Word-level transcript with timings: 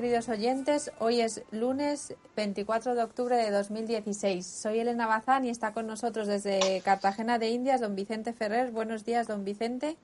Queridos 0.00 0.28
oyentes. 0.28 0.92
Hoy 1.00 1.20
es 1.20 1.42
lunes 1.50 2.14
24 2.36 2.94
de 2.94 3.02
octubre 3.02 3.34
de 3.34 3.50
2016. 3.50 4.46
Soy 4.46 4.78
Elena 4.78 5.08
Bazán 5.08 5.44
y 5.44 5.48
está 5.48 5.72
con 5.72 5.88
nosotros 5.88 6.28
desde 6.28 6.80
Cartagena 6.84 7.40
de 7.40 7.48
Indias 7.48 7.80
don 7.80 7.96
Vicente 7.96 8.32
Ferrer. 8.32 8.70
Buenos 8.70 9.04
días, 9.04 9.26
don 9.26 9.44
Vicente. 9.44 9.96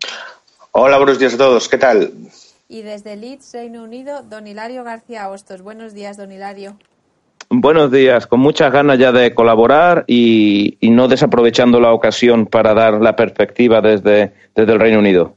Hola, 0.72 0.96
buenos 0.96 1.20
días 1.20 1.34
a 1.34 1.38
todos. 1.38 1.68
¿Qué 1.68 1.78
tal? 1.78 2.10
Y 2.68 2.82
desde 2.82 3.14
Leeds, 3.14 3.52
Reino 3.52 3.84
Unido, 3.84 4.22
don 4.28 4.48
Hilario 4.48 4.82
García 4.82 5.28
Hostos. 5.30 5.62
Buenos 5.62 5.94
días, 5.94 6.16
don 6.16 6.32
Hilario. 6.32 6.76
Buenos 7.48 7.92
días, 7.92 8.26
con 8.26 8.40
muchas 8.40 8.72
ganas 8.72 8.98
ya 8.98 9.12
de 9.12 9.32
colaborar 9.32 10.02
y, 10.08 10.76
y 10.80 10.90
no 10.90 11.06
desaprovechando 11.06 11.78
la 11.78 11.92
ocasión 11.92 12.46
para 12.46 12.74
dar 12.74 12.94
la 12.94 13.14
perspectiva 13.14 13.80
desde, 13.80 14.32
desde 14.56 14.72
el 14.72 14.80
Reino 14.80 14.98
Unido. 14.98 15.36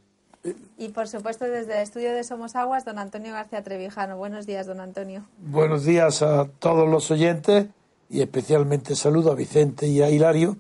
Y 0.80 0.90
por 0.90 1.08
supuesto 1.08 1.46
desde 1.46 1.74
el 1.74 1.82
estudio 1.82 2.14
de 2.14 2.24
Somos 2.24 2.56
Aguas, 2.56 2.86
don 2.86 3.00
Antonio 3.00 3.34
García 3.34 3.64
Trevijano. 3.64 4.16
Buenos 4.16 4.46
días, 4.46 4.68
don 4.68 4.80
Antonio. 4.80 5.24
Buenos 5.40 5.86
días 5.86 6.22
a 6.22 6.48
todos 6.60 6.88
los 6.88 7.10
oyentes 7.10 7.66
y 8.12 8.22
especialmente 8.22 8.96
saludo 8.96 9.32
a 9.32 9.36
Vicente 9.36 9.88
y 9.88 10.04
a 10.04 10.12
Hilario. 10.12 10.56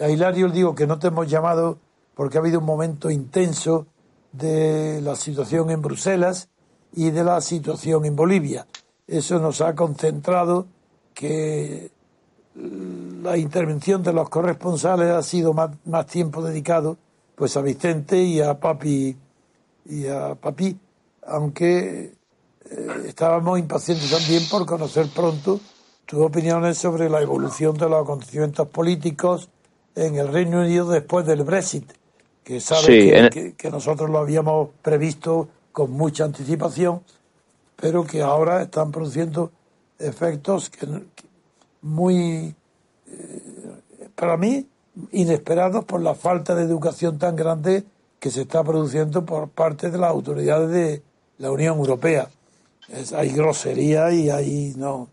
A 0.00 0.08
Hilario 0.08 0.48
le 0.48 0.54
digo 0.54 0.74
que 0.74 0.88
no 0.88 0.98
te 0.98 1.06
hemos 1.06 1.30
llamado 1.30 1.78
porque 2.16 2.36
ha 2.36 2.40
habido 2.40 2.58
un 2.58 2.64
momento 2.64 3.10
intenso 3.10 3.86
de 4.32 5.00
la 5.02 5.14
situación 5.14 5.70
en 5.70 5.82
Bruselas 5.82 6.48
y 6.92 7.12
de 7.12 7.22
la 7.22 7.40
situación 7.40 8.04
en 8.04 8.16
Bolivia. 8.16 8.66
Eso 9.06 9.38
nos 9.38 9.60
ha 9.60 9.76
concentrado 9.76 10.66
que 11.14 11.92
la 13.22 13.36
intervención 13.36 14.02
de 14.02 14.12
los 14.12 14.28
corresponsales 14.30 15.10
ha 15.12 15.22
sido 15.22 15.54
más, 15.54 15.70
más 15.84 16.06
tiempo 16.06 16.42
dedicado 16.42 16.98
pues 17.36 17.56
a 17.56 17.62
Vicente 17.62 18.20
y 18.20 18.40
a 18.40 18.58
Papi 18.58 19.16
y 19.86 20.06
a 20.08 20.34
Papi, 20.36 20.78
aunque 21.26 22.14
eh, 22.70 23.04
estábamos 23.06 23.58
impacientes 23.58 24.10
también 24.10 24.48
por 24.50 24.66
conocer 24.66 25.08
pronto 25.14 25.60
tus 26.06 26.20
opiniones 26.20 26.78
sobre 26.78 27.10
la 27.10 27.22
evolución 27.22 27.76
de 27.78 27.88
los 27.88 28.02
acontecimientos 28.02 28.68
políticos 28.68 29.50
en 29.96 30.16
el 30.16 30.28
Reino 30.28 30.60
Unido 30.60 30.88
después 30.90 31.26
del 31.26 31.44
Brexit, 31.44 31.92
que 32.44 32.60
sabes 32.60 32.86
Sí, 32.86 32.98
que, 32.98 33.14
en- 33.14 33.28
que- 33.28 33.54
que 33.56 33.70
nosotros 33.70 34.10
lo 34.10 34.18
habíamos 34.18 34.70
previsto 34.82 35.48
con 35.72 35.92
mucha 35.92 36.24
anticipación, 36.24 37.02
pero 37.76 38.04
que 38.04 38.22
ahora 38.22 38.62
están 38.62 38.92
produciendo 38.92 39.52
efectos 39.98 40.70
que, 40.70 40.86
que 41.14 41.28
muy, 41.82 42.56
eh, 43.06 44.10
para 44.16 44.36
mí, 44.36 44.68
inesperados 45.12 45.84
por 45.86 46.02
la 46.02 46.14
falta 46.14 46.54
de 46.54 46.64
educación 46.64 47.18
tan 47.18 47.36
grande 47.36 47.84
que 48.20 48.30
se 48.30 48.42
está 48.42 48.62
produciendo 48.62 49.24
por 49.24 49.48
parte 49.48 49.90
de 49.90 49.98
las 49.98 50.10
autoridades 50.10 50.70
de 50.70 51.02
la 51.38 51.50
Unión 51.50 51.78
Europea. 51.78 52.28
Hay 53.16 53.30
grosería 53.30 54.12
y 54.12 54.28
hay 54.30 54.74
no. 54.76 55.08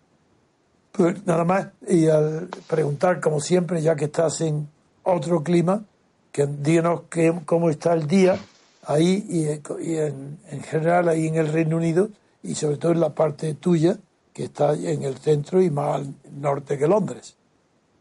Pues 0.91 1.25
nada 1.25 1.45
más, 1.45 1.67
y 1.87 2.07
al 2.07 2.49
preguntar, 2.67 3.21
como 3.21 3.39
siempre, 3.39 3.81
ya 3.81 3.95
que 3.95 4.05
estás 4.05 4.41
en 4.41 4.67
otro 5.03 5.41
clima, 5.41 5.85
que 6.31 6.47
díganos 6.47 7.03
qué, 7.09 7.33
cómo 7.45 7.69
está 7.69 7.93
el 7.93 8.07
día 8.07 8.37
ahí 8.83 9.25
y, 9.29 9.89
y 9.89 9.97
en, 9.97 10.39
en 10.49 10.61
general 10.63 11.07
ahí 11.07 11.27
en 11.27 11.35
el 11.35 11.47
Reino 11.47 11.77
Unido 11.77 12.09
y 12.43 12.55
sobre 12.55 12.77
todo 12.77 12.91
en 12.91 12.99
la 12.99 13.13
parte 13.13 13.53
tuya, 13.53 13.97
que 14.33 14.45
está 14.45 14.73
en 14.73 15.03
el 15.03 15.17
centro 15.17 15.61
y 15.61 15.69
más 15.69 15.95
al 15.95 16.13
norte 16.31 16.77
que 16.77 16.87
Londres. 16.87 17.36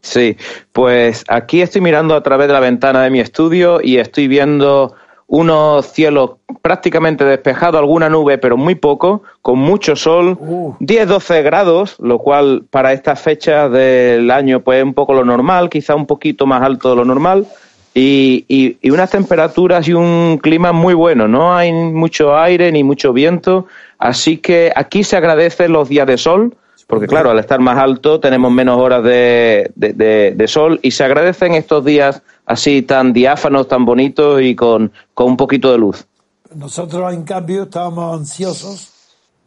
Sí, 0.07 0.37
pues 0.73 1.25
aquí 1.27 1.61
estoy 1.63 1.81
mirando 1.81 2.15
a 2.15 2.23
través 2.23 2.47
de 2.47 2.53
la 2.53 2.61
ventana 2.61 3.03
de 3.03 3.11
mi 3.11 3.19
estudio 3.19 3.81
y 3.83 3.99
estoy 3.99 4.29
viendo 4.29 4.95
unos 5.27 5.87
cielos 5.87 6.37
prácticamente 6.63 7.25
despejados, 7.25 7.81
alguna 7.81 8.09
nube, 8.09 8.39
pero 8.39 8.57
muy 8.57 8.77
poco, 8.77 9.25
con 9.43 9.59
mucho 9.59 9.97
sol, 9.97 10.39
Uh. 10.41 10.75
10-12 10.79 11.43
grados, 11.43 11.97
lo 11.99 12.21
cual 12.21 12.63
para 12.71 12.93
estas 12.93 13.21
fechas 13.21 13.71
del 13.73 14.31
año 14.31 14.61
pues 14.61 14.79
es 14.79 14.85
un 14.85 14.95
poco 14.95 15.13
lo 15.13 15.25
normal, 15.25 15.69
quizá 15.69 15.97
un 15.97 16.07
poquito 16.07 16.47
más 16.47 16.63
alto 16.63 16.91
de 16.91 16.97
lo 16.97 17.05
normal, 17.05 17.45
y, 17.93 18.45
y- 18.47 18.77
y 18.81 18.91
unas 18.91 19.11
temperaturas 19.11 19.89
y 19.89 19.93
un 19.95 20.39
clima 20.41 20.71
muy 20.71 20.95
bueno, 20.95 21.27
no 21.27 21.57
hay 21.57 21.73
mucho 21.73 22.39
aire 22.39 22.71
ni 22.71 22.85
mucho 22.85 23.13
viento, 23.13 23.67
así 23.99 24.37
que 24.37 24.71
aquí 24.77 25.03
se 25.03 25.17
agradecen 25.17 25.73
los 25.73 25.89
días 25.89 26.07
de 26.07 26.17
sol, 26.17 26.55
porque 26.87 27.07
claro, 27.07 27.31
al 27.31 27.39
estar 27.39 27.61
más 27.61 27.79
alto 27.79 28.21
tenemos 28.21 28.53
menos 28.53 28.79
horas 28.79 29.03
de, 29.03 29.71
de- 29.75 29.93
de- 29.93 30.33
de 30.37 30.49
sol 30.49 30.79
y 30.83 30.91
se 30.93 31.05
agradecen 31.05 31.55
estos 31.55 31.85
días 31.85 32.23
así 32.45 32.83
tan 32.83 33.13
diáfanos, 33.13 33.67
tan 33.69 33.85
bonitos 33.85 34.41
y 34.43 34.55
con, 34.55 34.93
con 35.15 35.27
un 35.27 35.37
poquito 35.37 35.73
de 35.73 35.79
luz. 35.79 36.07
Nosotros, 36.55 37.13
en 37.13 37.25
cambio, 37.25 37.65
estábamos 37.65 38.19
ansiosos 38.21 38.93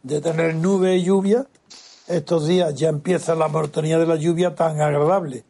de 0.02 0.20
tener 0.20 0.54
nube 0.54 0.96
y 0.96 1.04
lluvia. 1.04 1.46
Estos 2.08 2.46
días 2.46 2.74
ya 2.74 2.88
empieza 2.90 3.34
la 3.34 3.48
monotonía 3.48 3.98
de 3.98 4.06
la 4.06 4.16
lluvia 4.16 4.54
tan 4.54 4.80
agradable. 4.80 5.44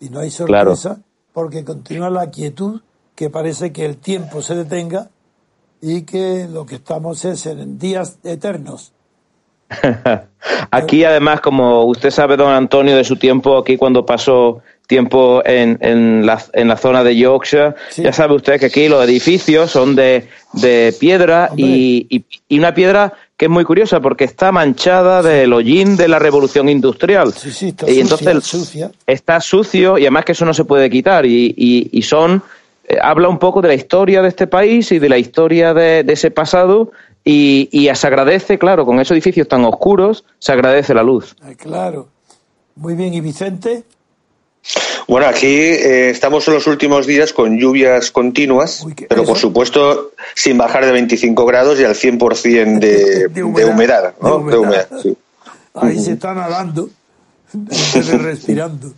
Y 0.00 0.10
no 0.10 0.20
hay 0.20 0.30
sorpresa 0.30 1.00
porque 1.32 1.64
continúa 1.64 2.08
la 2.10 2.30
quietud 2.30 2.80
que 3.16 3.30
parece 3.30 3.72
que 3.72 3.84
el 3.84 3.96
tiempo 3.96 4.42
se 4.42 4.54
detenga 4.54 5.10
y 5.80 6.02
que 6.02 6.46
lo 6.50 6.66
que 6.66 6.76
estamos 6.76 7.24
es 7.24 7.46
en 7.46 7.78
días 7.78 8.18
eternos. 8.22 8.92
Aquí 10.70 11.04
además, 11.04 11.40
como 11.40 11.84
usted 11.84 12.10
sabe, 12.10 12.36
don 12.36 12.52
Antonio, 12.52 12.96
de 12.96 13.04
su 13.04 13.16
tiempo 13.16 13.58
aquí 13.58 13.76
cuando 13.76 14.04
pasó 14.04 14.60
tiempo 14.86 15.40
en, 15.44 15.78
en, 15.80 16.26
la, 16.26 16.42
en 16.52 16.68
la 16.68 16.76
zona 16.76 17.02
de 17.04 17.16
Yorkshire, 17.16 17.74
Sí. 17.90 18.02
ya 18.02 18.12
sabe 18.12 18.34
usted 18.34 18.58
que 18.60 18.66
aquí 18.66 18.88
los 18.88 19.04
edificios 19.04 19.70
son 19.70 19.94
de, 19.94 20.28
de 20.54 20.94
piedra 20.98 21.50
y, 21.56 22.06
y- 22.10 22.24
y 22.48 22.58
una 22.58 22.74
piedra 22.74 23.12
que 23.36 23.46
es 23.46 23.50
muy 23.50 23.64
curiosa 23.64 24.00
porque 24.00 24.24
está 24.24 24.52
manchada 24.52 25.22
del 25.22 25.52
hollín 25.52 25.96
de 25.96 26.08
la 26.08 26.18
revolución 26.18 26.68
industrial. 26.68 27.32
Sí, 27.32 27.50
sí, 27.52 27.68
está 27.68 27.86
y 27.86 27.88
sucia, 27.90 28.02
entonces 28.02 28.44
sucia. 28.44 28.90
está 29.06 29.40
sucio 29.40 29.96
y 29.98 30.02
además 30.02 30.24
que 30.24 30.32
eso 30.32 30.44
no 30.44 30.52
se 30.54 30.64
puede 30.64 30.90
quitar 30.90 31.24
y, 31.24 31.54
y- 31.56 31.88
y 31.92 32.02
son 32.02 32.42
eh, 32.88 32.98
habla 33.00 33.28
un 33.28 33.38
poco 33.38 33.62
de 33.62 33.68
la 33.68 33.74
historia 33.74 34.20
de 34.22 34.28
este 34.28 34.46
país 34.48 34.90
y 34.92 34.98
de 34.98 35.08
la 35.08 35.16
historia 35.18 35.72
de, 35.72 36.02
de 36.02 36.12
ese 36.12 36.30
pasado 36.32 36.90
y, 37.24 37.68
y 37.72 37.94
se 37.94 38.06
agradece, 38.06 38.58
claro, 38.58 38.84
con 38.84 38.98
esos 39.00 39.12
edificios 39.12 39.48
tan 39.48 39.64
oscuros, 39.64 40.24
se 40.38 40.52
agradece 40.52 40.94
la 40.94 41.02
luz. 41.02 41.36
Claro. 41.58 42.08
Muy 42.76 42.94
bien, 42.94 43.12
¿y 43.14 43.20
Vicente? 43.20 43.84
Bueno, 45.08 45.26
aquí 45.26 45.46
eh, 45.46 46.10
estamos 46.10 46.46
en 46.48 46.54
los 46.54 46.66
últimos 46.68 47.06
días 47.06 47.32
con 47.32 47.58
lluvias 47.58 48.10
continuas, 48.12 48.82
Uy, 48.84 48.94
¿qué- 48.94 49.06
pero 49.08 49.24
por 49.24 49.36
supuesto 49.36 50.12
sin 50.36 50.56
bajar 50.56 50.86
de 50.86 50.92
25 50.92 51.44
grados 51.44 51.80
y 51.80 51.84
al 51.84 51.94
100% 51.96 52.78
de, 52.78 53.28
de 53.34 53.42
humedad. 53.64 54.14
¿no? 54.22 54.38
de 54.44 54.56
humedad. 54.58 54.88
sí. 55.02 55.16
Ahí 55.74 55.98
se 55.98 56.12
está 56.12 56.32
nadando, 56.34 56.88
respirando. 58.20 58.92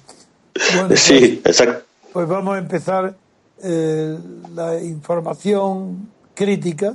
Bueno, 0.75 0.89
pues- 0.89 1.01
Sí, 1.01 1.41
exacto. 1.45 1.85
Pues 2.13 2.29
vamos 2.29 2.55
a 2.57 2.59
empezar 2.59 3.15
eh, 3.63 4.17
la 4.55 4.81
información 4.83 6.09
crítica 6.35 6.95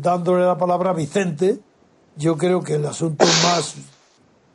dándole 0.00 0.44
la 0.44 0.56
palabra 0.56 0.90
a 0.90 0.94
Vicente. 0.94 1.58
Yo 2.16 2.36
creo 2.36 2.62
que 2.62 2.74
el 2.74 2.86
asunto 2.86 3.24
más 3.44 3.74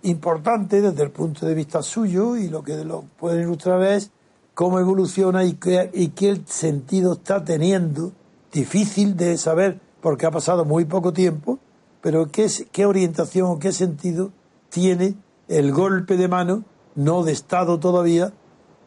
importante 0.04 0.81
desde 0.81 1.04
el 1.04 1.12
punto 1.12 1.46
de 1.46 1.54
vista 1.54 1.81
suyo 1.81 2.36
y 2.36 2.50
lo 2.50 2.63
que 2.63 2.84
lo 2.84 3.04
puede 3.19 3.42
ilustrar 3.42 3.84
es 3.84 4.12
cómo 4.54 4.80
evoluciona 4.80 5.44
y 5.44 5.54
qué, 5.54 5.90
y 5.94 6.10
qué 6.10 6.42
sentido 6.46 7.13
está 7.13 7.44
teniendo, 7.44 8.12
difícil 8.52 9.16
de 9.16 9.38
saber 9.38 9.80
porque 10.02 10.25
ha 10.25 10.31
pasado 10.31 10.66
muy 10.66 10.86
poco 10.86 11.13
tiempo, 11.13 11.60
pero 12.02 12.31
qué, 12.31 12.48
qué 12.72 12.86
orientación 12.86 13.48
o 13.52 13.60
qué 13.60 13.72
sentido 13.72 14.31
tiene 14.69 15.16
el 15.48 15.72
golpe 15.72 16.18
de 16.18 16.28
mano, 16.28 16.63
no 16.96 17.24
de 17.24 17.34
Estado 17.34 17.80
todavía, 17.80 18.34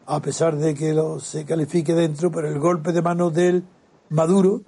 a 0.05 0.21
pesar 0.21 0.57
de 0.57 0.75
que 0.75 0.93
lo, 0.93 1.19
se 1.19 1.45
califique 1.45 1.93
dentro, 1.93 2.31
pero 2.31 2.47
el 2.47 2.59
golpe 2.59 2.91
de 2.91 3.01
mano 3.01 3.29
del 3.31 3.63
Maduro 4.09 4.61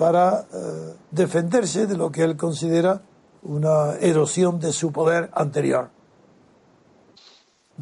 para 0.00 0.46
eh, 0.50 0.94
defenderse 1.10 1.86
de 1.86 1.94
lo 1.94 2.10
que 2.10 2.22
él 2.22 2.34
considera 2.34 3.02
una 3.42 3.96
erosión 4.00 4.58
de 4.58 4.72
su 4.72 4.92
poder 4.92 5.28
anterior. 5.34 5.90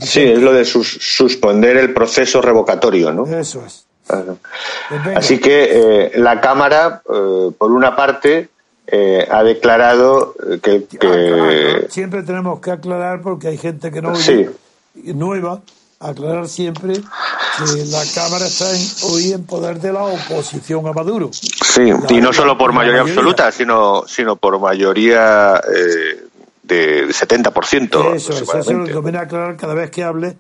Sí, 0.01 0.23
es 0.23 0.43
lo 0.43 0.53
de 0.53 0.65
suspender 0.65 1.77
el 1.77 1.95
proceso 1.95 2.43
revocatorio, 2.43 3.13
¿no? 3.13 3.25
Eso 3.25 3.65
es. 3.65 3.87
Pues 4.09 5.17
Así 5.17 5.39
que 5.39 5.69
eh, 5.71 6.13
la 6.17 6.41
Cámara, 6.41 7.03
eh, 7.09 7.53
por 7.57 7.71
una 7.71 7.95
parte, 7.95 8.49
eh, 8.89 9.29
ha 9.31 9.45
declarado 9.45 10.35
que, 10.61 11.87
siempre 11.89 12.25
tenemos 12.25 12.59
que 12.59 12.73
aclarar 12.73 13.23
porque 13.23 13.47
hay 13.47 13.59
gente 13.59 13.93
que 13.93 14.03
no 14.03 14.11
oye, 14.13 14.51
nueva 14.95 15.61
aclarar 16.01 16.49
siempre 16.49 16.95
que 16.95 17.85
la 17.87 18.03
Cámara 18.15 18.47
está 18.47 18.67
hoy 19.07 19.33
en 19.33 19.45
poder 19.45 19.81
de 19.81 19.93
la 19.93 20.05
oposición 20.05 20.87
a 20.87 20.93
Maduro. 20.93 21.31
Sí, 21.33 21.83
y 22.09 22.21
no 22.21 22.33
solo 22.33 22.57
por 22.57 22.73
mayoría, 22.73 23.01
absoluta, 23.01 23.51
sino, 23.51 24.05
sino 24.07 24.37
por 24.37 24.59
mayoría 24.61 25.57
eh, 25.57 26.29
de 26.63 27.09
70%. 27.09 28.15
Eso, 28.15 28.33
eso 28.33 28.59
es 28.59 28.67
lo 28.69 28.85
que 28.85 28.93
conviene 28.93 29.19
aclarar 29.19 29.57
cada 29.57 29.75
vez 29.75 29.91
que 29.91 30.05
hable, 30.05 30.37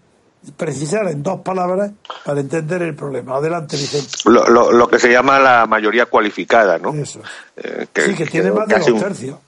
precisar 0.56 1.08
en 1.08 1.22
dos 1.22 1.40
palabras 1.40 1.90
para 2.24 2.40
entender 2.40 2.82
el 2.82 2.94
problema. 2.94 3.36
Adelante, 3.36 3.76
Vicente. 3.76 4.10
Lo, 4.26 4.70
lo, 4.72 4.88
que 4.88 4.98
se 4.98 5.10
llama 5.10 5.38
la 5.38 5.66
mayoría 5.66 6.06
cualificada, 6.06 6.78
¿no? 6.78 6.94
Eso. 6.94 7.20
Eh, 7.56 7.86
sí, 7.94 8.14
que, 8.14 8.26
tiene 8.26 8.52
más 8.52 8.68
de 8.68 8.78
dos 8.78 9.00
tercios. 9.00 9.38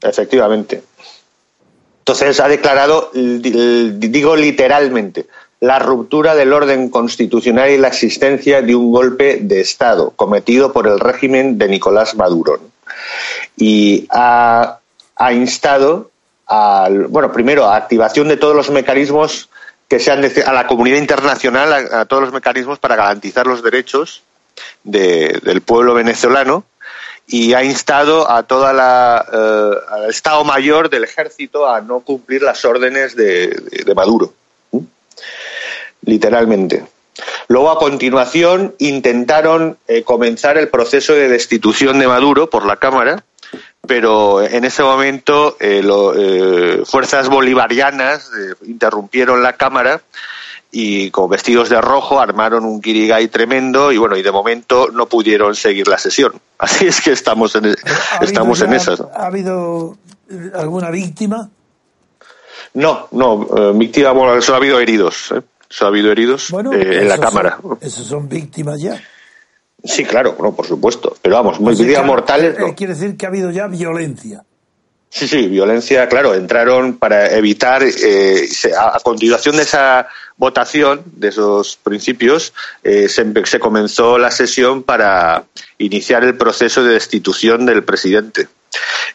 Efectivamente. 0.00 0.82
Entonces 2.00 2.40
ha 2.40 2.48
declarado, 2.48 3.10
digo 3.12 4.34
literalmente, 4.34 5.26
la 5.60 5.78
ruptura 5.78 6.34
del 6.34 6.52
orden 6.52 6.88
constitucional 6.88 7.70
y 7.70 7.78
la 7.78 7.88
existencia 7.88 8.62
de 8.62 8.74
un 8.74 8.90
golpe 8.90 9.38
de 9.42 9.60
Estado 9.60 10.10
cometido 10.16 10.72
por 10.72 10.86
el 10.86 10.98
régimen 10.98 11.58
de 11.58 11.68
Nicolás 11.68 12.14
Maduro. 12.14 12.60
Y 13.56 14.06
ha, 14.10 14.78
instado, 15.32 16.10
al, 16.46 17.06
bueno, 17.06 17.30
primero, 17.32 17.66
a 17.66 17.76
activación 17.76 18.28
de 18.28 18.38
todos 18.38 18.56
los 18.56 18.70
mecanismos 18.70 19.50
que 19.86 19.98
sean 20.00 20.24
a 20.46 20.52
la 20.52 20.66
comunidad 20.66 20.98
internacional, 20.98 21.72
a, 21.72 22.04
todos 22.06 22.22
los 22.22 22.32
mecanismos 22.32 22.78
para 22.78 22.96
garantizar 22.96 23.46
los 23.46 23.62
derechos 23.62 24.22
del 24.84 25.60
pueblo 25.62 25.94
venezolano 25.94 26.64
y 27.26 27.54
ha 27.54 27.62
instado 27.62 28.30
a 28.30 28.42
toda 28.42 28.72
la 28.72 29.24
eh, 29.32 29.94
al 29.94 30.10
Estado 30.10 30.44
Mayor 30.44 30.90
del 30.90 31.04
Ejército 31.04 31.68
a 31.68 31.80
no 31.80 32.00
cumplir 32.00 32.42
las 32.42 32.64
órdenes 32.64 33.14
de, 33.14 33.94
Maduro, 33.94 34.32
literalmente. 36.02 36.84
Luego, 37.48 37.70
a 37.70 37.78
continuación, 37.78 38.74
intentaron 38.78 39.76
eh, 39.88 40.02
comenzar 40.02 40.56
el 40.56 40.68
proceso 40.68 41.12
de 41.12 41.28
destitución 41.28 41.98
de 41.98 42.08
Maduro 42.08 42.48
por 42.48 42.64
la 42.64 42.76
Cámara, 42.76 43.24
pero 43.86 44.42
en 44.42 44.64
ese 44.64 44.82
momento 44.82 45.56
eh, 45.58 46.82
fuerzas 46.86 47.28
bolivarianas 47.28 48.30
interrumpieron 48.62 49.42
la 49.42 49.54
Cámara 49.54 50.00
y 50.72 51.10
con 51.10 51.28
vestidos 51.28 51.68
de 51.68 51.80
rojo 51.80 52.20
armaron 52.20 52.64
un 52.64 52.80
kirigay 52.80 53.28
tremendo 53.28 53.90
y 53.90 53.98
bueno, 53.98 54.16
y 54.16 54.22
de 54.22 54.30
momento 54.30 54.88
no 54.92 55.06
pudieron 55.06 55.54
seguir 55.54 55.88
la 55.88 55.98
sesión. 55.98 56.34
Así 56.58 56.86
es 56.86 57.00
que 57.00 57.12
estamos 57.12 57.54
en, 57.56 57.74
estamos 58.20 58.60
en 58.60 58.72
esas. 58.74 59.00
¿Ha 59.00 59.26
habido 59.26 59.96
alguna 60.54 60.90
víctima? 60.90 61.50
No, 62.74 63.08
no, 63.10 63.48
eh, 63.56 63.72
víctima, 63.74 64.12
bueno, 64.12 64.40
solo 64.40 64.56
ha 64.56 64.58
habido 64.58 64.78
heridos, 64.78 65.32
¿eh? 65.32 65.40
Ha 65.80 65.86
habido 65.86 66.10
heridos 66.10 66.50
eh, 66.50 67.00
en 67.00 67.08
la 67.08 67.18
cámara. 67.18 67.58
Esos 67.80 68.06
son 68.06 68.28
víctimas 68.28 68.80
ya. 68.80 69.00
Sí, 69.82 70.04
claro, 70.04 70.36
no, 70.40 70.54
por 70.54 70.66
supuesto. 70.66 71.16
Pero 71.22 71.36
vamos, 71.36 71.60
muy 71.60 71.74
víctimas 71.74 72.04
mortales. 72.04 72.58
No. 72.58 72.74
Quiere 72.74 72.94
decir 72.94 73.16
que 73.16 73.26
ha 73.26 73.28
habido 73.28 73.50
ya 73.50 73.66
violencia. 73.66 74.44
Sí, 75.12 75.26
sí, 75.26 75.48
violencia, 75.48 76.08
claro, 76.08 76.34
entraron 76.34 76.96
para 76.96 77.36
evitar, 77.36 77.82
eh, 77.82 78.48
a, 78.78 79.00
continuación 79.00 79.56
de 79.56 79.62
esa 79.62 80.06
votación, 80.36 81.02
de 81.04 81.28
esos 81.28 81.76
principios, 81.82 82.54
eh, 82.84 83.08
se, 83.08 83.58
comenzó 83.58 84.18
la 84.18 84.30
sesión 84.30 84.84
para 84.84 85.44
iniciar 85.78 86.22
el 86.22 86.36
proceso 86.36 86.84
de 86.84 86.92
destitución 86.92 87.66
del 87.66 87.82
presidente. 87.82 88.46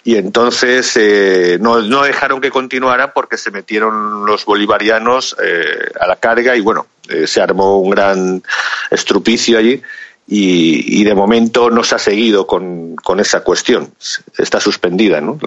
Y 0.06 0.16
entonces 0.16 0.96
eh, 0.96 1.57
no, 1.60 1.81
no, 1.81 2.04
dejaron 2.04 2.40
que 2.40 2.52
continuara 2.52 3.13
porque 3.13 3.38
se 3.38 3.52
metieron 3.52 4.25
los 4.25 4.46
bolivarianos 4.46 5.36
a 6.00 6.07
la 6.07 6.16
carga 6.16 6.56
y 6.56 6.62
bueno, 6.62 6.88
se 7.25 7.42
armó 7.42 7.80
un 7.80 7.90
gran 7.90 8.44
estrupicio 8.92 9.57
allí 9.57 9.81
y, 10.28 11.04
de 11.04 11.13
momento 11.13 11.69
no 11.69 11.84
se 11.84 11.96
ha 11.96 12.00
seguido 12.00 12.48
con, 12.48 12.96
con 12.96 13.19
esa 13.19 13.42
cuestión. 13.42 13.94
Está 14.38 14.60
suspendida 14.60 15.22
¿no? 15.22 15.38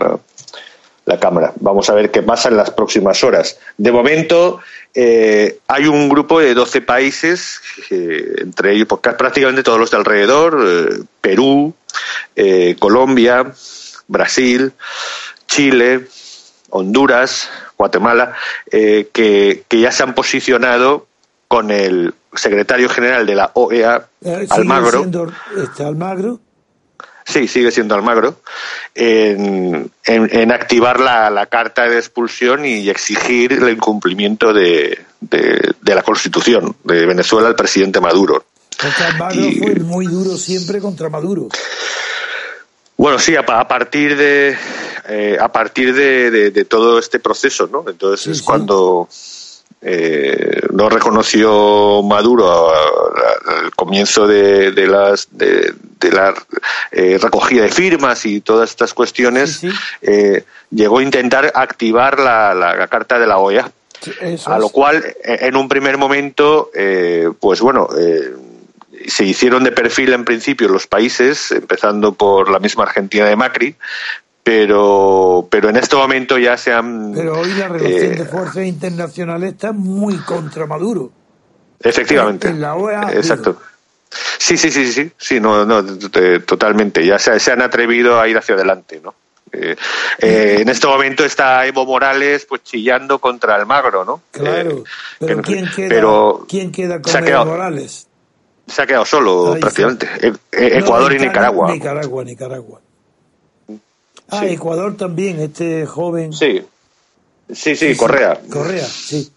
la, 1.05 1.19
Cámara. 1.19 1.53
Vamos 1.57 1.89
a 1.91 1.95
ver 1.95 2.11
qué 2.11 2.23
pasa 2.23 2.49
en 2.49 2.57
las 2.57 2.71
próximas 2.71 3.25
horas. 3.25 3.59
De 3.77 3.91
momento 3.91 4.61
eh, 4.95 5.59
hay 5.67 5.87
un 5.87 6.09
grupo 6.09 6.39
de 6.39 6.55
12 6.55 6.83
países, 6.83 7.61
entre 7.91 8.75
ellos 8.75 8.87
pues, 8.89 9.01
prácticamente 9.17 9.63
todos 9.63 9.81
los 9.81 9.91
de 9.91 9.97
alrededor, 9.97 10.63
eh, 10.65 11.03
Perú, 11.21 11.75
eh, 12.37 12.77
Colombia, 12.79 13.53
Brasil, 14.09 14.73
Chile, 15.47 16.09
Honduras, 16.71 17.49
Guatemala, 17.77 18.35
que, 18.71 19.65
que 19.69 19.81
ya 19.81 19.93
se 19.93 20.03
han 20.03 20.15
posicionado 20.15 21.07
con 21.49 21.71
el 21.71 22.15
secretario 22.35 22.89
general 22.89 23.27
de 23.27 23.35
la 23.35 23.51
OEA, 23.55 24.07
eh, 24.23 24.47
Almagro. 24.51 25.01
Siendo 25.01 25.33
este 25.57 25.85
Almagro? 25.85 26.41
Sí, 27.25 27.47
sigue 27.47 27.71
siendo 27.71 27.95
Almagro, 27.95 28.41
en, 28.95 29.91
en, 30.07 30.53
activar 30.53 30.99
la, 30.99 31.29
la, 31.29 31.45
carta 31.45 31.87
de 31.87 31.99
expulsión 31.99 32.65
y 32.65 32.89
exigir 32.89 33.53
el 33.53 33.69
incumplimiento 33.69 34.55
de, 34.55 34.99
de, 35.21 35.95
la 35.95 36.03
Constitución 36.03 36.75
de 36.85 37.05
Venezuela 37.05 37.49
al 37.49 37.55
presidente 37.55 38.01
Maduro. 38.01 38.47
Porque 38.81 39.03
Almagro 39.03 39.43
fue 39.59 39.75
muy 39.75 40.07
duro 40.07 40.39
siempre 40.39 40.81
contra 40.81 41.11
Maduro. 41.11 41.49
Bueno, 42.99 43.19
sí, 43.21 43.37
a, 43.37 43.45
partir 43.45 44.17
de 44.17 44.57
eh, 45.09 45.39
a 45.41 45.49
partir 45.51 45.95
de, 45.95 46.51
de, 46.51 46.65
todo 46.65 46.99
este 46.99 47.21
proceso, 47.21 47.69
¿no? 47.69 47.85
Entonces 47.89 48.27
es 48.27 48.43
cuando 48.43 49.09
eh, 49.81 50.63
no 50.73 50.89
reconoció 50.89 52.03
Maduro 52.03 52.69
al 52.69 53.71
comienzo 53.77 54.27
de, 54.27 54.73
las 54.89 55.29
de, 55.31 55.73
la 56.11 56.35
eh, 56.91 57.19
recogida 57.23 57.63
de 57.63 57.69
firmas 57.69 58.27
y 58.27 58.41
todas 58.41 58.71
estas 58.71 58.93
cuestiones 58.93 59.63
eh, 60.03 60.43
llegó 60.71 60.99
a 60.99 61.03
intentar 61.05 61.53
activar 61.55 62.19
la, 62.19 62.89
carta 62.91 63.21
de 63.21 63.29
la 63.29 63.39
OEA 63.39 63.71
a. 64.47 64.59
Lo 64.59 64.71
cual 64.71 65.05
en 65.23 65.55
un 65.55 65.69
primer 65.69 65.97
momento 65.97 66.71
pues 67.39 67.61
bueno 67.61 67.89
se 69.07 69.25
hicieron 69.25 69.65
de 69.65 69.73
perfil 69.73 70.13
en 70.13 70.25
principio 70.25 70.69
los 70.69 70.87
países, 70.87 71.51
empezando 71.53 72.13
por 72.13 72.51
la 72.51 72.59
misma 72.59 72.85
Argentina 72.85 73.27
de 73.27 73.37
Macri, 73.37 73.77
pero 74.43 75.47
pero 75.51 75.69
en 75.69 75.77
este 75.77 75.97
momento 75.97 76.39
ya 76.39 76.57
se 76.57 76.73
han 76.73 77.13
pero 77.15 77.41
hoy 77.41 77.53
la 77.55 77.69
relación 77.69 78.15
de 78.17 78.23
eh, 78.23 78.27
fuerzas 78.27 78.65
internacionales 78.65 79.53
está 79.53 79.73
muy 79.73 80.17
contra 80.19 80.67
Maduro. 80.67 81.13
Efectivamente. 81.81 82.49
En 82.49 82.61
la 82.61 82.75
OEA 82.75 83.13
exacto. 83.13 83.61
Sí 84.39 84.57
sí 84.57 84.71
sí 84.71 84.91
sí 84.91 85.13
sí. 85.17 85.39
No 85.39 85.65
no 85.65 85.85
totalmente. 86.41 87.05
Ya 87.05 87.19
se, 87.19 87.39
se 87.39 87.53
han 87.53 87.63
atrevido 87.63 88.21
a 88.21 88.27
ir 88.27 88.39
hacia 88.39 88.55
adelante 88.55 89.01
no 89.05 89.15
eh, 89.53 89.77
eh, 90.19 90.59
en 90.61 90.69
este 90.69 90.87
momento 90.87 91.25
está 91.25 91.67
Evo 91.67 91.87
Morales 91.87 92.47
pues 92.49 92.63
chillando 92.63 93.19
contra 93.19 93.55
Almagro, 93.55 94.05
¿no? 94.05 94.23
Claro, 94.31 94.85
pero, 95.19 95.43
¿quién, 95.43 95.69
queda, 95.75 96.03
¿quién 96.49 96.73
queda 96.73 97.01
con 97.01 97.27
Evo 97.27 97.45
Morales? 97.47 98.08
Se 98.69 98.83
ha 98.83 98.87
quedado 98.87 99.05
solo 99.05 99.57
prácticamente. 99.61 100.09
Ecuador 100.53 101.13
y 101.15 101.19
Nicaragua. 101.19 101.73
Nicaragua, 101.73 102.25
Nicaragua. 102.25 102.81
Ah, 104.31 104.47
Ecuador 104.47 104.97
también, 104.97 105.41
este 105.41 105.87
joven. 105.87 106.33
Sí, 106.33 106.63
sí, 107.51 107.77
sí, 107.77 107.97
Correa. 107.97 108.41
Correa, 108.51 108.85
sí. 108.85 109.33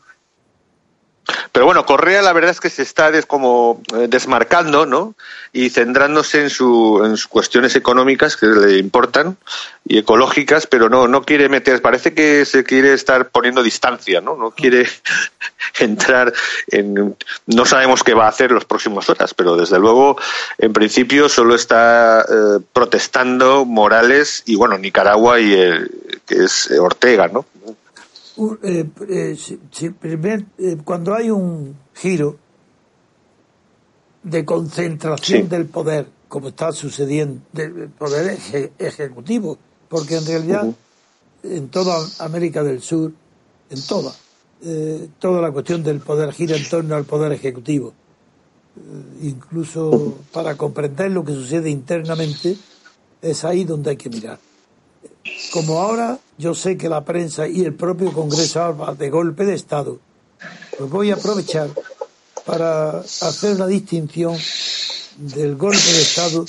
Pero 1.51 1.65
bueno, 1.65 1.85
Correa 1.85 2.21
la 2.21 2.31
verdad 2.31 2.51
es 2.51 2.61
que 2.61 2.69
se 2.69 2.81
está 2.81 3.11
como 3.23 3.81
eh, 3.93 4.07
desmarcando, 4.07 4.85
¿no? 4.85 5.15
Y 5.51 5.69
centrándose 5.69 6.43
en, 6.43 6.49
su, 6.49 7.01
en 7.03 7.17
sus 7.17 7.27
cuestiones 7.27 7.75
económicas 7.75 8.37
que 8.37 8.45
le 8.45 8.77
importan 8.77 9.35
y 9.85 9.97
ecológicas, 9.97 10.65
pero 10.65 10.87
no, 10.87 11.09
no 11.09 11.23
quiere 11.23 11.49
meter, 11.49 11.81
parece 11.81 12.13
que 12.13 12.45
se 12.45 12.63
quiere 12.63 12.93
estar 12.93 13.29
poniendo 13.29 13.63
distancia, 13.63 14.21
¿no? 14.21 14.37
No 14.37 14.51
quiere 14.51 14.87
entrar 15.79 16.31
en, 16.67 17.17
no 17.47 17.65
sabemos 17.65 18.03
qué 18.03 18.13
va 18.13 18.27
a 18.27 18.29
hacer 18.29 18.51
las 18.53 18.63
próximas 18.63 19.09
horas, 19.09 19.33
pero 19.33 19.57
desde 19.57 19.77
luego, 19.77 20.17
en 20.57 20.71
principio, 20.71 21.27
solo 21.27 21.55
está 21.55 22.21
eh, 22.21 22.59
protestando 22.71 23.65
Morales 23.65 24.43
y, 24.45 24.55
bueno, 24.55 24.77
Nicaragua 24.77 25.41
y 25.41 25.53
el, 25.53 25.91
que 26.25 26.45
es 26.45 26.71
Ortega, 26.79 27.27
¿no? 27.27 27.45
Eh, 28.37 28.85
eh, 29.09 30.77
cuando 30.83 31.13
hay 31.13 31.29
un 31.29 31.75
giro 31.93 32.37
de 34.23 34.45
concentración 34.45 35.49
del 35.49 35.65
poder, 35.65 36.07
como 36.27 36.49
está 36.49 36.71
sucediendo, 36.71 37.41
del 37.51 37.89
poder 37.89 38.37
ejecutivo, 38.79 39.57
porque 39.89 40.15
en 40.15 40.25
realidad 40.25 40.73
en 41.43 41.69
toda 41.69 42.07
América 42.19 42.63
del 42.63 42.81
Sur, 42.81 43.11
en 43.69 43.81
toda, 43.81 44.13
eh, 44.63 45.09
toda 45.19 45.41
la 45.41 45.51
cuestión 45.51 45.83
del 45.83 45.99
poder 45.99 46.31
gira 46.31 46.55
en 46.55 46.69
torno 46.69 46.95
al 46.95 47.05
poder 47.05 47.31
ejecutivo. 47.33 47.93
incluso 49.21 50.15
para 50.31 50.55
comprender 50.55 51.11
lo 51.11 51.25
que 51.25 51.33
sucede 51.33 51.69
internamente, 51.69 52.55
es 53.21 53.43
ahí 53.43 53.65
donde 53.65 53.91
hay 53.91 53.97
que 53.97 54.09
mirar. 54.09 54.39
Como 55.53 55.79
ahora 55.79 56.19
yo 56.37 56.55
sé 56.55 56.77
que 56.77 56.89
la 56.89 57.03
prensa 57.05 57.47
y 57.47 57.61
el 57.61 57.73
propio 57.73 58.11
Congreso 58.11 58.61
habla 58.61 58.95
de 58.95 59.09
golpe 59.09 59.45
de 59.45 59.53
Estado, 59.53 59.99
pues 60.77 60.89
voy 60.89 61.11
a 61.11 61.15
aprovechar 61.15 61.69
para 62.45 62.99
hacer 62.99 63.55
una 63.55 63.67
distinción 63.67 64.35
del 65.17 65.55
golpe 65.55 65.77
de 65.77 66.01
Estado 66.01 66.45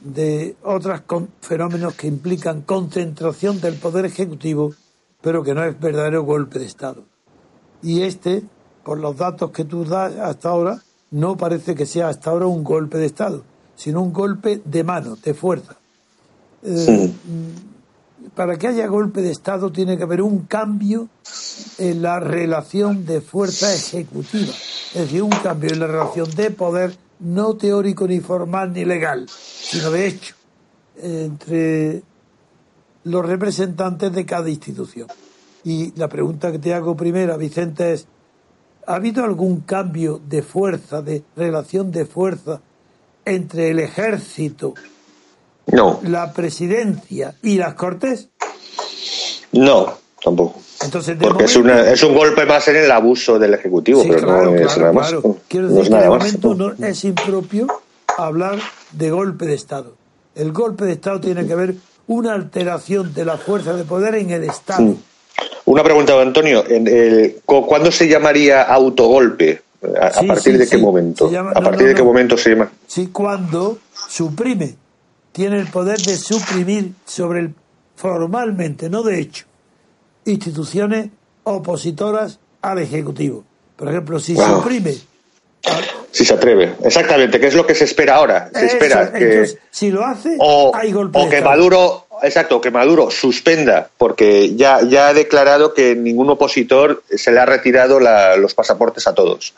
de 0.00 0.56
otros 0.62 1.02
fenómenos 1.40 1.94
que 1.94 2.06
implican 2.06 2.62
concentración 2.62 3.60
del 3.60 3.74
poder 3.74 4.04
ejecutivo, 4.04 4.74
pero 5.20 5.42
que 5.42 5.54
no 5.54 5.64
es 5.64 5.78
verdadero 5.78 6.24
golpe 6.24 6.58
de 6.58 6.66
Estado. 6.66 7.04
Y 7.82 8.02
este, 8.02 8.42
por 8.84 8.98
los 8.98 9.16
datos 9.16 9.50
que 9.50 9.64
tú 9.64 9.84
das 9.84 10.16
hasta 10.16 10.48
ahora, 10.48 10.82
no 11.10 11.36
parece 11.36 11.74
que 11.74 11.86
sea 11.86 12.08
hasta 12.08 12.30
ahora 12.30 12.46
un 12.46 12.64
golpe 12.64 12.98
de 12.98 13.06
Estado, 13.06 13.42
sino 13.76 14.02
un 14.02 14.12
golpe 14.12 14.62
de 14.64 14.84
mano, 14.84 15.16
de 15.16 15.34
fuerza. 15.34 15.76
Eh, 16.62 17.12
para 18.34 18.56
que 18.56 18.68
haya 18.68 18.86
golpe 18.86 19.22
de 19.22 19.30
Estado 19.30 19.70
tiene 19.70 19.96
que 19.96 20.04
haber 20.04 20.22
un 20.22 20.40
cambio 20.40 21.08
en 21.78 22.02
la 22.02 22.20
relación 22.20 23.04
de 23.06 23.20
fuerza 23.20 23.72
ejecutiva, 23.72 24.52
es 24.94 25.00
decir, 25.00 25.22
un 25.22 25.30
cambio 25.30 25.70
en 25.72 25.80
la 25.80 25.86
relación 25.86 26.30
de 26.34 26.50
poder 26.50 26.96
no 27.20 27.56
teórico 27.56 28.06
ni 28.06 28.20
formal 28.20 28.72
ni 28.72 28.84
legal, 28.84 29.26
sino 29.28 29.90
de 29.90 30.06
hecho, 30.06 30.34
entre 30.96 32.02
los 33.04 33.26
representantes 33.26 34.12
de 34.12 34.26
cada 34.26 34.48
institución. 34.48 35.08
Y 35.64 35.92
la 35.98 36.08
pregunta 36.08 36.52
que 36.52 36.58
te 36.58 36.74
hago 36.74 36.96
primero, 36.96 37.36
Vicente, 37.38 37.92
es, 37.92 38.06
¿ha 38.86 38.96
habido 38.96 39.24
algún 39.24 39.60
cambio 39.60 40.20
de 40.28 40.42
fuerza, 40.42 41.02
de 41.02 41.22
relación 41.36 41.90
de 41.90 42.04
fuerza 42.04 42.60
entre 43.24 43.70
el 43.70 43.78
ejército 43.78 44.74
no. 45.66 46.00
¿La 46.02 46.32
presidencia 46.32 47.34
y 47.42 47.56
las 47.56 47.74
Cortes? 47.74 48.28
No, 49.52 49.94
tampoco. 50.22 50.60
Entonces, 50.82 51.16
Porque 51.20 51.44
es, 51.44 51.56
una, 51.56 51.90
es, 51.90 52.02
un 52.02 52.14
golpe 52.14 52.44
más 52.44 52.66
en 52.68 52.76
el 52.76 52.90
abuso 52.90 53.38
del 53.38 53.54
Ejecutivo, 53.54 54.02
pero 54.06 54.44
no 54.44 54.54
es 54.54 54.76
nada 54.76 54.92
más. 54.92 55.14
Quiero 55.48 55.68
decir 55.68 55.90
que 55.90 55.98
de 55.98 56.08
momento 56.08 56.54
no 56.54 56.86
es 56.86 57.04
impropio 57.04 57.66
hablar 58.18 58.58
de 58.92 59.10
golpe 59.10 59.46
de 59.46 59.54
Estado. 59.54 59.94
El 60.34 60.52
golpe 60.52 60.84
de 60.84 60.92
Estado 60.92 61.20
tiene 61.20 61.46
que 61.46 61.54
ver 61.54 61.74
una 62.06 62.34
alteración 62.34 63.14
de 63.14 63.24
la 63.24 63.38
fuerza 63.38 63.72
de 63.74 63.84
poder 63.84 64.16
en 64.16 64.30
el 64.30 64.44
Estado. 64.44 64.94
Una 65.64 65.82
pregunta, 65.82 66.20
Antonio. 66.20 66.64
¿Cuándo 67.46 67.90
se 67.90 68.08
llamaría 68.08 68.62
autogolpe? 68.62 69.62
¿A, 70.00 70.22
partir 70.22 70.58
de 70.58 70.66
qué 70.66 70.78
momento? 70.78 71.30
¿A 71.54 71.60
partir 71.60 71.88
de 71.88 71.94
qué 71.94 72.02
momento 72.02 72.36
se 72.36 72.50
llama? 72.50 72.70
Sí, 72.86 73.08
cuando 73.08 73.78
suprime 74.08 74.76
tiene 75.34 75.58
el 75.58 75.66
poder 75.66 75.98
de 75.98 76.16
suprimir 76.16 76.92
sobre 77.04 77.40
el, 77.40 77.54
formalmente, 77.96 78.88
no 78.88 79.02
de 79.02 79.18
hecho, 79.18 79.46
instituciones 80.24 81.08
opositoras 81.42 82.38
al 82.62 82.78
Ejecutivo. 82.78 83.44
Por 83.76 83.88
ejemplo, 83.88 84.20
si 84.20 84.36
suprime... 84.36 84.94
Si 86.12 86.24
se 86.24 86.34
atreve, 86.34 86.74
exactamente, 86.84 87.40
que 87.40 87.48
es 87.48 87.54
lo 87.54 87.66
que 87.66 87.74
se 87.74 87.84
espera 87.84 88.16
ahora. 88.16 88.48
Se 88.54 88.66
espera 88.66 89.12
que... 89.12 89.48
si 89.72 89.90
lo 89.90 90.04
hace, 90.04 90.36
o, 90.38 90.70
hay 90.72 90.92
golpe 90.92 91.18
O 91.18 91.28
que 91.28 91.40
Maduro, 91.40 92.06
exacto, 92.22 92.60
que 92.60 92.70
Maduro 92.70 93.10
suspenda, 93.10 93.90
porque 93.98 94.54
ya, 94.54 94.82
ya 94.82 95.08
ha 95.08 95.14
declarado 95.14 95.74
que 95.74 95.96
ningún 95.96 96.30
opositor 96.30 97.02
se 97.10 97.32
le 97.32 97.40
ha 97.40 97.46
retirado 97.46 97.98
los 97.98 98.54
pasaportes 98.54 99.08
a 99.08 99.14
todos. 99.14 99.54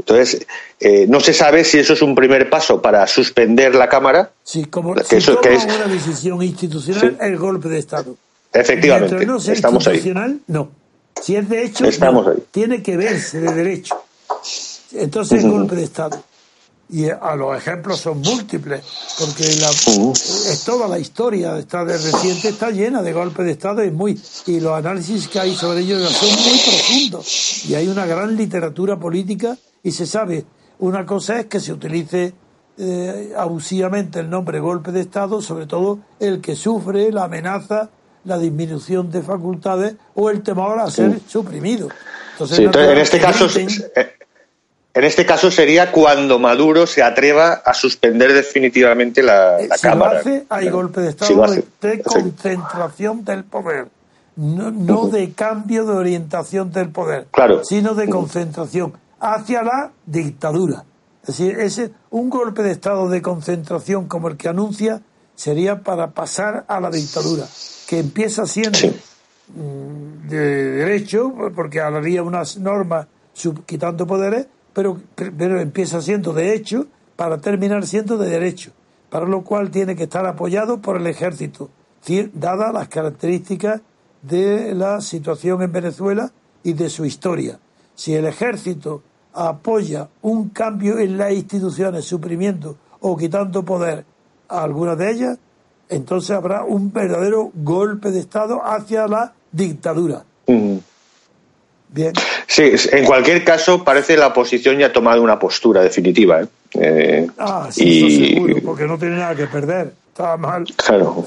Entonces, 0.00 0.46
eh, 0.80 1.06
no 1.08 1.20
se 1.20 1.34
sabe 1.34 1.62
si 1.62 1.78
eso 1.78 1.92
es 1.92 2.00
un 2.00 2.14
primer 2.14 2.48
paso 2.48 2.80
para 2.80 3.06
suspender 3.06 3.74
la 3.74 3.88
Cámara. 3.88 4.30
Sí, 4.42 4.64
como 4.64 4.94
que 4.94 5.04
si 5.04 5.16
eso, 5.16 5.34
toma 5.34 5.42
que 5.42 5.54
es, 5.54 5.64
una 5.64 5.86
decisión 5.86 6.42
institucional, 6.42 7.18
el 7.20 7.36
golpe 7.36 7.68
de 7.68 7.78
Estado. 7.78 8.16
Efectivamente, 8.52 9.26
no 9.26 9.38
sea 9.38 9.54
estamos 9.54 9.86
institucional, 9.86 10.30
ahí. 10.30 10.40
no. 10.46 10.70
Si 11.20 11.36
es 11.36 11.48
de 11.48 11.64
hecho, 11.64 11.84
estamos 11.84 12.26
ahí. 12.26 12.42
tiene 12.50 12.82
que 12.82 12.96
verse 12.96 13.40
de 13.40 13.52
derecho. 13.52 13.94
Entonces, 14.92 15.44
el 15.44 15.50
golpe 15.50 15.76
de 15.76 15.84
Estado. 15.84 16.24
Y 16.92 17.08
a 17.08 17.36
los 17.36 17.56
ejemplos 17.56 18.00
son 18.00 18.20
múltiples, 18.20 18.82
porque 19.18 19.44
la, 19.60 19.70
es 19.70 20.64
toda 20.64 20.88
la 20.88 20.98
historia 20.98 21.56
está 21.56 21.84
de 21.84 21.96
reciente 21.96 22.48
está 22.48 22.70
llena 22.70 23.00
de 23.00 23.12
golpes 23.12 23.46
de 23.46 23.52
Estado 23.52 23.84
y, 23.84 23.92
muy, 23.92 24.20
y 24.46 24.58
los 24.58 24.76
análisis 24.76 25.28
que 25.28 25.38
hay 25.38 25.54
sobre 25.54 25.80
ellos 25.80 26.10
son 26.10 26.28
muy 26.30 26.58
profundos. 26.58 27.64
Y 27.66 27.74
hay 27.76 27.86
una 27.86 28.06
gran 28.06 28.36
literatura 28.36 28.98
política 28.98 29.56
y 29.84 29.92
se 29.92 30.04
sabe. 30.04 30.44
Una 30.80 31.06
cosa 31.06 31.40
es 31.40 31.46
que 31.46 31.60
se 31.60 31.72
utilice 31.72 32.34
eh, 32.78 33.34
abusivamente 33.36 34.20
el 34.20 34.30
nombre 34.30 34.58
golpe 34.58 34.90
de 34.90 35.02
Estado, 35.02 35.42
sobre 35.42 35.66
todo 35.66 36.00
el 36.18 36.40
que 36.40 36.56
sufre 36.56 37.12
la 37.12 37.24
amenaza, 37.24 37.90
la 38.24 38.38
disminución 38.38 39.10
de 39.10 39.22
facultades 39.22 39.94
o 40.14 40.30
el 40.30 40.42
temor 40.42 40.80
a 40.80 40.90
ser 40.90 41.20
suprimido. 41.28 41.88
Entonces, 42.32 42.58
en 42.58 42.98
este 42.98 43.20
caso. 43.20 43.46
En 44.92 45.04
este 45.04 45.24
caso 45.24 45.50
sería 45.50 45.92
cuando 45.92 46.38
Maduro 46.38 46.86
se 46.86 47.02
atreva 47.02 47.62
a 47.64 47.74
suspender 47.74 48.32
definitivamente 48.32 49.22
la, 49.22 49.60
eh, 49.60 49.68
la 49.68 49.78
Cámara. 49.78 50.14
Lo 50.14 50.18
hace, 50.20 50.46
hay 50.48 50.68
golpe 50.68 51.00
de 51.00 51.10
Estado 51.10 51.46
de, 51.80 52.02
concentración 52.02 53.24
del 53.24 53.44
poder, 53.44 53.86
no, 54.36 54.70
no 54.70 55.06
de 55.06 55.32
cambio 55.32 55.84
de 55.86 55.92
orientación 55.92 56.72
del 56.72 56.88
poder, 56.90 57.26
claro. 57.30 57.64
sino 57.64 57.94
de 57.94 58.08
concentración 58.08 58.94
hacia 59.20 59.62
la 59.62 59.92
dictadura. 60.06 60.84
Es 61.22 61.38
decir, 61.38 61.60
ese, 61.60 61.92
un 62.10 62.30
golpe 62.30 62.62
de 62.62 62.72
estado 62.72 63.08
de 63.08 63.20
concentración 63.20 64.08
como 64.08 64.28
el 64.28 64.36
que 64.36 64.48
anuncia 64.48 65.02
sería 65.34 65.82
para 65.82 66.10
pasar 66.10 66.64
a 66.66 66.80
la 66.80 66.90
dictadura, 66.90 67.44
que 67.86 67.98
empieza 67.98 68.46
siendo 68.46 68.78
mm, 69.54 70.28
de 70.28 70.70
derecho, 70.72 71.32
porque 71.54 71.80
hablaría 71.80 72.22
unas 72.22 72.58
normas 72.58 73.06
quitando 73.66 74.06
poderes, 74.06 74.46
pero, 74.72 75.00
pero 75.14 75.60
empieza 75.60 76.00
siendo 76.00 76.32
de 76.32 76.54
hecho 76.54 76.86
para 77.16 77.38
terminar 77.38 77.86
siendo 77.86 78.16
de 78.16 78.30
derecho, 78.30 78.72
para 79.10 79.26
lo 79.26 79.42
cual 79.42 79.70
tiene 79.70 79.96
que 79.96 80.04
estar 80.04 80.24
apoyado 80.26 80.80
por 80.80 80.96
el 80.96 81.06
ejército, 81.06 81.70
dadas 82.32 82.72
las 82.72 82.88
características 82.88 83.82
de 84.22 84.74
la 84.74 85.00
situación 85.00 85.62
en 85.62 85.72
Venezuela 85.72 86.32
y 86.62 86.72
de 86.72 86.88
su 86.88 87.04
historia. 87.04 87.58
Si 87.94 88.14
el 88.14 88.26
ejército 88.26 89.02
apoya 89.32 90.08
un 90.22 90.48
cambio 90.48 90.98
en 90.98 91.18
las 91.18 91.32
instituciones, 91.32 92.04
suprimiendo 92.04 92.76
o 93.00 93.16
quitando 93.16 93.64
poder 93.64 94.04
a 94.48 94.62
algunas 94.62 94.98
de 94.98 95.10
ellas, 95.10 95.38
entonces 95.88 96.30
habrá 96.30 96.64
un 96.64 96.92
verdadero 96.92 97.50
golpe 97.54 98.10
de 98.10 98.20
Estado 98.20 98.60
hacia 98.64 99.06
la 99.06 99.34
dictadura. 99.52 100.24
Bien. 100.46 102.12
Sí, 102.50 102.72
en 102.90 103.04
cualquier 103.04 103.44
caso 103.44 103.84
parece 103.84 104.16
la 104.16 104.28
oposición 104.28 104.76
ya 104.76 104.86
ha 104.86 104.92
tomado 104.92 105.22
una 105.22 105.38
postura 105.38 105.82
definitiva. 105.82 106.42
¿eh? 106.42 106.46
eh 106.74 107.26
ah, 107.38 107.68
sí, 107.70 108.34
seguro, 108.34 108.56
porque 108.64 108.86
no 108.86 108.98
tiene 108.98 109.16
nada 109.16 109.36
que 109.36 109.46
perder. 109.46 109.92
Estaba 110.08 110.36
mal. 110.36 110.64
Claro, 110.76 111.24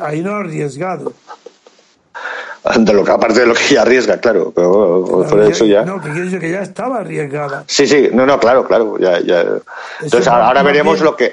Ahí 0.00 0.20
no 0.20 0.32
ha 0.32 0.40
arriesgado 0.40 1.12
lo 2.92 3.04
que, 3.04 3.10
aparte 3.10 3.40
de 3.40 3.46
lo 3.46 3.54
que 3.54 3.74
ya 3.74 3.82
arriesga, 3.82 4.18
claro, 4.18 4.52
pero 4.54 5.04
por 5.28 5.42
eso 5.42 5.64
ya... 5.64 5.84
No, 5.84 6.00
que 6.00 6.10
quiero 6.10 6.38
que 6.38 6.50
ya 6.50 6.62
estaba 6.62 6.98
arriesgada. 6.98 7.64
Sí, 7.66 7.86
sí, 7.86 8.08
no, 8.12 8.24
no, 8.24 8.38
claro, 8.38 8.66
claro, 8.66 8.98
ya, 8.98 9.20
ya. 9.20 9.44
Entonces 10.00 10.28
ahora, 10.28 10.62
veremos 10.62 11.00
lo 11.00 11.16
que, 11.16 11.32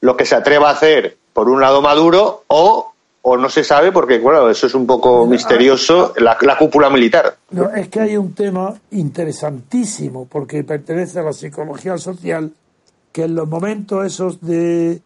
lo, 0.00 0.16
que 0.16 0.24
se 0.24 0.34
atreva 0.34 0.70
a 0.70 0.72
hacer, 0.72 1.16
por 1.32 1.48
un 1.48 1.60
lado 1.60 1.82
Maduro, 1.82 2.44
o, 2.48 2.92
o 3.22 3.36
no 3.36 3.50
se 3.50 3.64
sabe, 3.64 3.92
porque 3.92 4.18
bueno, 4.18 4.48
eso 4.48 4.66
es 4.66 4.74
un 4.74 4.86
poco 4.86 5.26
misterioso, 5.26 6.14
la, 6.16 6.38
la 6.40 6.56
cúpula 6.56 6.88
militar. 6.88 7.35
No, 7.50 7.70
es 7.70 7.88
que 7.88 8.00
hay 8.00 8.16
un 8.16 8.32
tema 8.34 8.74
interesantísimo, 8.90 10.26
porque 10.26 10.64
pertenece 10.64 11.20
a 11.20 11.22
la 11.22 11.32
psicología 11.32 11.96
social, 11.98 12.52
que 13.12 13.24
en 13.24 13.34
los 13.34 13.48
momentos 13.48 14.04
esos 14.04 14.40
de 14.40 15.00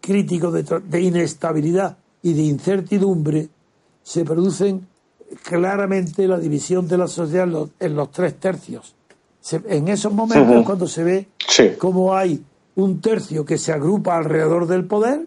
críticos 0.00 0.52
de, 0.52 0.62
de 0.88 1.00
inestabilidad 1.00 1.96
y 2.22 2.32
de 2.34 2.42
incertidumbre 2.42 3.48
se 4.02 4.24
producen 4.24 4.86
claramente 5.44 6.26
la 6.26 6.38
división 6.38 6.86
de 6.88 6.98
la 6.98 7.06
sociedad 7.08 7.44
en 7.44 7.52
los, 7.52 7.70
en 7.78 7.96
los 7.96 8.10
tres 8.10 8.34
tercios. 8.38 8.94
Se- 9.40 9.62
en 9.68 9.88
esos 9.88 10.12
momentos 10.12 10.64
cuando 10.66 10.86
se 10.86 11.02
ve 11.04 11.28
Sí. 11.48 11.70
cómo 11.78 12.14
hay 12.14 12.42
un 12.76 13.00
tercio 13.00 13.44
que 13.44 13.58
se 13.58 13.72
agrupa 13.72 14.16
alrededor 14.16 14.66
del 14.66 14.84
poder, 14.84 15.26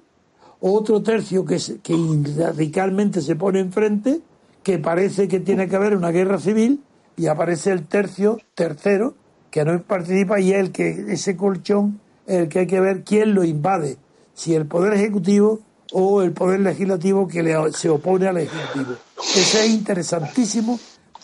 otro 0.61 1.01
tercio 1.01 1.45
que, 1.45 1.59
se- 1.59 1.77
que 1.79 1.95
radicalmente 2.37 3.21
se 3.21 3.35
pone 3.35 3.59
enfrente, 3.59 4.21
que 4.63 4.79
parece 4.79 5.27
que 5.27 5.39
tiene 5.39 5.67
que 5.67 5.75
haber 5.75 5.95
una 5.95 6.11
guerra 6.11 6.39
civil, 6.39 6.83
y 7.15 7.27
aparece 7.27 7.71
el 7.71 7.85
tercio, 7.85 8.39
tercero, 8.55 9.13
que 9.51 9.63
no 9.63 9.79
participa 9.83 10.39
y 10.39 10.51
es 10.51 10.59
el 10.59 10.71
que 10.71 10.89
ese 11.09 11.37
colchón 11.37 11.99
el 12.25 12.47
que 12.47 12.59
hay 12.59 12.67
que 12.67 12.79
ver 12.79 13.03
quién 13.03 13.35
lo 13.35 13.43
invade, 13.43 13.97
si 14.33 14.55
el 14.55 14.65
poder 14.65 14.93
ejecutivo 14.93 15.59
o 15.91 16.23
el 16.23 16.31
poder 16.31 16.61
legislativo 16.61 17.27
que 17.27 17.43
le, 17.43 17.71
se 17.73 17.89
opone 17.89 18.27
al 18.27 18.37
ejecutivo. 18.37 18.95
Eso 19.35 19.59
es 19.59 19.69
interesantísimo 19.69 20.79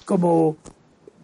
como 0.06 0.58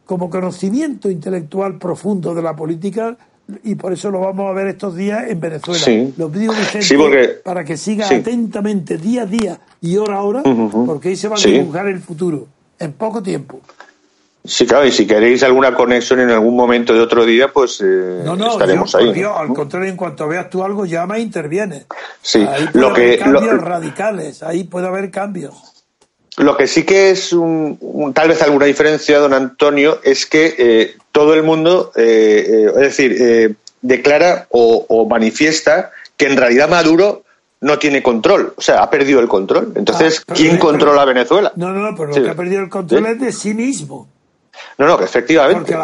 como 0.05 0.29
conocimiento 0.29 1.09
intelectual 1.09 1.77
profundo 1.77 2.33
de 2.35 2.41
la 2.41 2.55
política 2.55 3.17
y 3.63 3.75
por 3.75 3.93
eso 3.93 4.09
lo 4.11 4.19
vamos 4.21 4.49
a 4.49 4.53
ver 4.53 4.67
estos 4.67 4.95
días 4.95 5.25
en 5.29 5.39
Venezuela. 5.39 5.79
Sí. 5.83 6.13
Lo 6.17 6.29
Vicente, 6.29 6.81
Sí, 6.81 6.95
porque- 6.97 7.27
para 7.43 7.63
que 7.63 7.77
siga 7.77 8.07
sí. 8.07 8.15
atentamente 8.15 8.97
día 8.97 9.23
a 9.23 9.25
día 9.25 9.59
y 9.81 9.97
hora 9.97 10.15
a 10.17 10.21
hora, 10.23 10.43
porque 10.85 11.09
ahí 11.09 11.15
se 11.15 11.27
va 11.27 11.35
a 11.35 11.39
dibujar 11.39 11.87
el 11.87 11.99
futuro 11.99 12.47
en 12.79 12.93
poco 12.93 13.21
tiempo. 13.21 13.61
Sí, 14.47 14.67
claro, 14.67 14.85
y 14.85 14.91
si 14.91 15.07
queréis 15.07 15.41
alguna 15.41 15.73
conexión 15.73 16.19
en 16.19 16.29
algún 16.29 16.55
momento 16.55 16.93
de 16.93 16.99
otro 16.99 17.25
día, 17.25 17.51
pues 17.51 17.81
eh, 17.81 18.21
No, 18.23 18.35
no, 18.35 18.51
estaremos 18.51 18.91
yo, 18.91 18.97
ahí. 18.99 19.11
Dios, 19.13 19.31
¿no? 19.31 19.39
al 19.39 19.47
contrario, 19.53 19.89
en 19.89 19.97
cuanto 19.97 20.27
veas 20.27 20.49
tú 20.51 20.63
algo, 20.63 20.85
llama 20.85 21.17
e 21.17 21.21
interviene. 21.21 21.85
Sí, 22.21 22.45
ahí 22.47 22.67
puede 22.71 22.79
lo 22.87 22.93
que- 22.93 23.01
haber 23.01 23.19
cambios 23.19 23.53
lo- 23.55 23.57
radicales, 23.57 24.43
ahí 24.43 24.63
puede 24.65 24.85
haber 24.87 25.09
cambios. 25.09 25.55
Lo 26.37 26.57
que 26.57 26.67
sí 26.67 26.83
que 26.83 27.11
es 27.11 27.31
un, 27.33 27.77
un- 27.79 28.13
tal 28.13 28.27
vez 28.27 28.41
alguna 28.41 28.65
diferencia, 28.65 29.19
don 29.19 29.33
Antonio, 29.33 29.99
es 30.03 30.25
que 30.25 30.53
eh, 30.57 30.95
todo 31.11 31.33
el 31.33 31.43
mundo, 31.43 31.91
eh, 31.95 32.45
eh, 32.47 32.65
es 32.75 32.81
decir, 32.81 33.15
eh, 33.19 33.53
declara 33.81 34.47
o, 34.49 34.85
o 34.89 35.05
manifiesta 35.07 35.91
que 36.17 36.25
en 36.25 36.35
realidad 36.37 36.67
Maduro 36.69 37.23
no 37.61 37.79
tiene 37.79 38.03
control, 38.03 38.53
o 38.57 38.61
sea, 38.61 38.83
ha 38.83 38.89
perdido 38.89 39.19
el 39.21 39.27
control. 39.27 39.71
Entonces, 39.75 40.23
Ah, 40.27 40.33
¿quién 40.35 40.51
pero- 40.57 40.61
controla 40.67 41.05
Venezuela? 41.05 41.51
No, 41.55 41.69
no, 41.71 41.79
no, 41.91 41.97
pero 41.97 42.13
Sí. 42.13 42.19
lo 42.19 42.25
que 42.25 42.31
ha 42.31 42.35
perdido 42.35 42.61
el 42.61 42.69
control 42.69 43.05
es 43.07 43.19
de 43.21 43.31
sí 43.31 43.53
mismo. 43.53 44.07
No, 44.77 44.87
no, 44.87 44.97
que 44.97 45.05
efectivamente. 45.05 45.75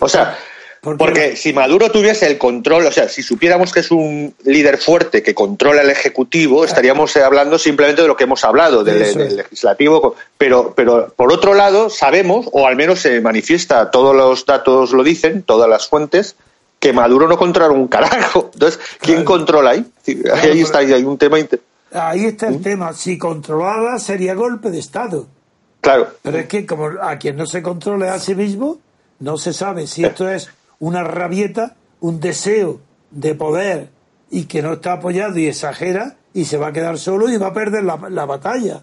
O 0.00 0.08
sea, 0.08 0.36
porque 0.82 1.36
si 1.36 1.52
Maduro 1.52 1.90
tuviese 1.90 2.26
el 2.26 2.38
control, 2.38 2.86
o 2.86 2.92
sea, 2.92 3.08
si 3.08 3.22
supiéramos 3.22 3.70
que 3.72 3.80
es 3.80 3.90
un 3.90 4.34
líder 4.44 4.78
fuerte 4.78 5.22
que 5.22 5.34
controla 5.34 5.82
el 5.82 5.90
Ejecutivo, 5.90 6.64
estaríamos 6.64 7.14
eh, 7.16 7.22
hablando 7.22 7.58
simplemente 7.58 8.00
de 8.02 8.08
lo 8.08 8.16
que 8.16 8.24
hemos 8.24 8.44
hablado, 8.44 8.82
del. 8.82 9.36
Legislativo. 9.36 10.14
Pero, 10.38 10.72
pero, 10.74 11.12
por 11.14 11.32
otro 11.32 11.52
lado, 11.54 11.90
sabemos, 11.90 12.48
o 12.52 12.66
al 12.66 12.76
menos 12.76 13.00
se 13.00 13.20
manifiesta, 13.20 13.90
todos 13.90 14.16
los 14.16 14.46
datos 14.46 14.92
lo 14.92 15.02
dicen, 15.02 15.42
todas 15.42 15.68
las 15.68 15.86
fuentes, 15.86 16.34
que 16.78 16.94
Maduro 16.94 17.28
no 17.28 17.36
controla 17.36 17.74
un 17.74 17.88
carajo. 17.88 18.50
Entonces, 18.54 18.80
¿quién 19.00 19.16
Claro. 19.18 19.30
controla 19.36 19.70
ahí? 19.72 19.84
ahí 20.42 20.60
está, 20.62 20.78
ahí 20.78 20.92
hay 20.94 21.04
un 21.04 21.18
tema. 21.18 21.38
inter- 21.38 21.60
Ahí 21.92 22.24
está 22.24 22.48
¿Mm? 22.48 22.54
el 22.54 22.62
tema. 22.62 22.92
Si 22.94 23.18
controlada 23.18 23.98
sería 23.98 24.32
golpe 24.34 24.70
de 24.70 24.78
Estado. 24.78 25.26
Claro. 25.82 26.08
Pero 26.22 26.38
es 26.38 26.46
que 26.46 26.64
como 26.64 26.86
a 27.02 27.18
quien 27.18 27.36
no 27.36 27.44
se 27.46 27.62
controle 27.62 28.08
a 28.08 28.18
sí 28.18 28.34
mismo, 28.34 28.78
no 29.18 29.36
se 29.36 29.52
sabe 29.52 29.86
si 29.86 30.04
esto 30.04 30.28
es 30.30 30.48
una 30.80 31.04
rabieta, 31.04 31.76
un 32.00 32.18
deseo 32.18 32.80
de 33.12 33.34
poder 33.36 33.90
y 34.30 34.44
que 34.46 34.62
no 34.62 34.72
está 34.74 34.94
apoyado 34.94 35.38
y 35.38 35.46
exagera 35.46 36.16
y 36.34 36.44
se 36.46 36.56
va 36.56 36.68
a 36.68 36.72
quedar 36.72 36.98
solo 36.98 37.28
y 37.30 37.36
va 37.36 37.48
a 37.48 37.54
perder 37.54 37.84
la, 37.84 37.96
la 38.10 38.24
batalla. 38.26 38.82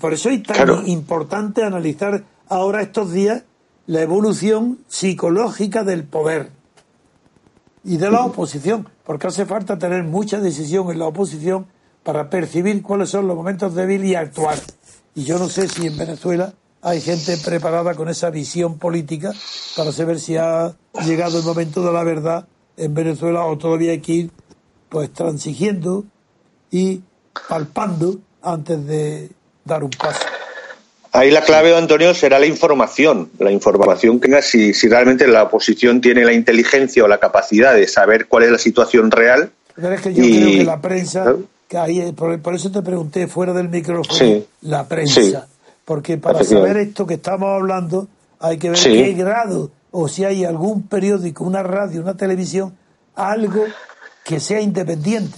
Por 0.00 0.12
eso 0.12 0.28
es 0.28 0.42
tan 0.42 0.56
Claro. 0.56 0.82
importante 0.86 1.62
analizar 1.62 2.24
ahora 2.48 2.82
estos 2.82 3.12
días 3.12 3.44
la 3.86 4.02
evolución 4.02 4.78
psicológica 4.88 5.84
del 5.84 6.04
poder 6.04 6.50
y 7.84 7.98
de 7.98 8.10
la 8.10 8.24
oposición, 8.24 8.88
porque 9.04 9.26
hace 9.26 9.44
falta 9.44 9.78
tener 9.78 10.04
mucha 10.04 10.40
decisión 10.40 10.90
en 10.90 10.98
la 10.98 11.06
oposición 11.06 11.66
para 12.02 12.30
percibir 12.30 12.82
cuáles 12.82 13.10
son 13.10 13.26
los 13.28 13.36
momentos 13.36 13.74
débiles 13.74 14.08
y 14.10 14.14
actuar. 14.14 14.58
Y 15.14 15.24
yo 15.24 15.38
no 15.38 15.48
sé 15.48 15.68
si 15.68 15.86
en 15.86 15.96
Venezuela 15.98 16.54
hay 16.84 17.00
gente 17.00 17.36
preparada 17.38 17.94
con 17.94 18.08
esa 18.08 18.30
visión 18.30 18.78
política 18.78 19.32
para 19.76 19.90
saber 19.90 20.20
si 20.20 20.36
ha 20.36 20.74
llegado 21.04 21.38
el 21.38 21.44
momento 21.44 21.82
de 21.82 21.92
la 21.92 22.04
verdad 22.04 22.46
en 22.76 22.94
Venezuela 22.94 23.44
o 23.46 23.56
todavía 23.58 23.92
hay 23.92 24.00
que 24.00 24.12
ir 24.12 24.30
pues 24.90 25.10
transigiendo 25.12 26.04
y 26.70 27.00
palpando 27.48 28.18
antes 28.42 28.86
de 28.86 29.30
dar 29.64 29.82
un 29.82 29.90
paso. 29.90 30.20
Ahí 31.12 31.30
la 31.30 31.42
clave, 31.42 31.76
Antonio, 31.76 32.12
será 32.12 32.38
la 32.38 32.46
información. 32.46 33.30
La 33.38 33.50
información 33.50 34.20
que 34.20 34.42
si, 34.42 34.74
si 34.74 34.88
realmente 34.88 35.26
la 35.26 35.44
oposición 35.44 36.00
tiene 36.00 36.24
la 36.24 36.32
inteligencia 36.32 37.02
o 37.04 37.08
la 37.08 37.18
capacidad 37.18 37.72
de 37.74 37.86
saber 37.88 38.26
cuál 38.26 38.44
es 38.44 38.50
la 38.50 38.58
situación 38.58 39.10
real. 39.10 39.50
Pero 39.76 39.92
es 39.94 40.00
que 40.00 40.12
yo 40.12 40.22
Y- 40.22 40.36
creo 40.40 40.58
que 40.58 40.64
la 40.64 40.80
prensa, 40.80 41.36
que 41.68 41.78
ahí, 41.78 42.12
por, 42.12 42.38
por 42.42 42.54
eso 42.54 42.70
te 42.70 42.82
pregunté 42.82 43.26
fuera 43.28 43.52
del 43.52 43.68
micrófono, 43.68 44.18
Sí. 44.18 44.44
la 44.62 44.86
prensa. 44.88 45.20
Sí. 45.20 45.34
Porque 45.84 46.16
para 46.18 46.42
saber 46.44 46.76
esto 46.78 47.06
que 47.06 47.14
estamos 47.14 47.48
hablando, 47.50 48.08
hay 48.40 48.58
que 48.58 48.70
ver 48.70 48.78
Sí. 48.78 48.92
qué 48.92 49.12
grado, 49.12 49.70
o 49.90 50.08
si 50.08 50.24
hay 50.24 50.44
algún 50.44 50.88
periódico, 50.88 51.44
una 51.44 51.62
radio, 51.62 52.00
una 52.00 52.16
televisión, 52.16 52.74
algo 53.14 53.64
que 54.24 54.40
sea 54.40 54.60
independiente. 54.60 55.36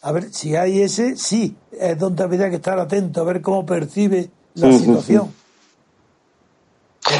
A 0.00 0.12
ver, 0.12 0.32
si 0.32 0.56
hay 0.56 0.82
ese, 0.82 1.16
sí, 1.16 1.54
es 1.78 1.98
donde 1.98 2.24
habría 2.24 2.50
que 2.50 2.56
estar 2.56 2.78
atento 2.78 3.20
a 3.20 3.24
ver 3.24 3.40
cómo 3.40 3.64
percibe 3.64 4.30
la 4.54 4.72
situación. 4.72 5.32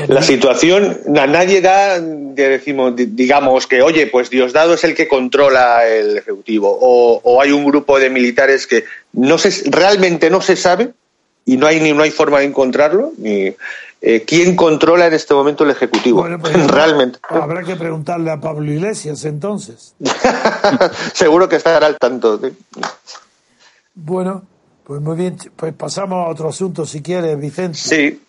La 0.06 0.22
situación, 0.22 0.98
a 1.16 1.26
nadie 1.26 1.61
da, 1.61 2.00
decimos, 2.00 2.94
digamos 2.96 3.66
que, 3.66 3.82
oye, 3.82 4.06
pues 4.06 4.30
Diosdado 4.30 4.74
es 4.74 4.85
el 4.85 4.94
que 4.94 5.08
controla 5.08 5.87
el 5.87 6.18
Ejecutivo, 6.18 6.76
o, 6.80 7.20
o 7.22 7.42
hay 7.42 7.50
un 7.50 7.64
grupo 7.64 7.98
de 7.98 8.08
militares 8.08 8.66
que 8.66 8.85
no 9.12 9.38
se, 9.38 9.68
realmente 9.70 10.30
no 10.30 10.40
se 10.40 10.54
sabe 10.56 10.92
y 11.44 11.57
no 11.57 11.66
hay 11.66 11.81
ni 11.81 11.92
no 11.92 12.02
hay 12.02 12.11
forma 12.11 12.40
de 12.40 12.46
encontrarlo, 12.46 13.12
ni 13.18 13.55
eh, 14.00 14.24
quién 14.26 14.57
controla 14.57 15.07
en 15.07 15.14
este 15.14 15.35
momento 15.35 15.64
el 15.64 15.70
Ejecutivo, 15.70 16.20
Bueno, 16.20 16.38
pues, 16.38 16.55
realmente. 16.70 17.18
Habrá 17.28 17.62
que 17.62 17.76
preguntarle 17.76 18.31
a 18.31 18.40
Pablo 18.40 18.70
Iglesias 18.70 19.24
entonces. 19.24 19.94
Seguro 21.12 21.48
que 21.48 21.57
estará 21.57 21.87
al 21.87 21.98
tanto. 21.98 22.38
¿sí? 22.38 22.48
Bueno, 23.94 24.42
pues 24.85 25.00
muy 25.00 25.16
bien, 25.16 25.37
pues 25.57 25.72
pasamos 25.74 26.26
a 26.26 26.31
otro 26.31 26.48
asunto 26.48 26.85
si 26.85 27.00
quieres, 27.02 27.38
Vicente. 27.38 27.78
Sí, 27.78 28.20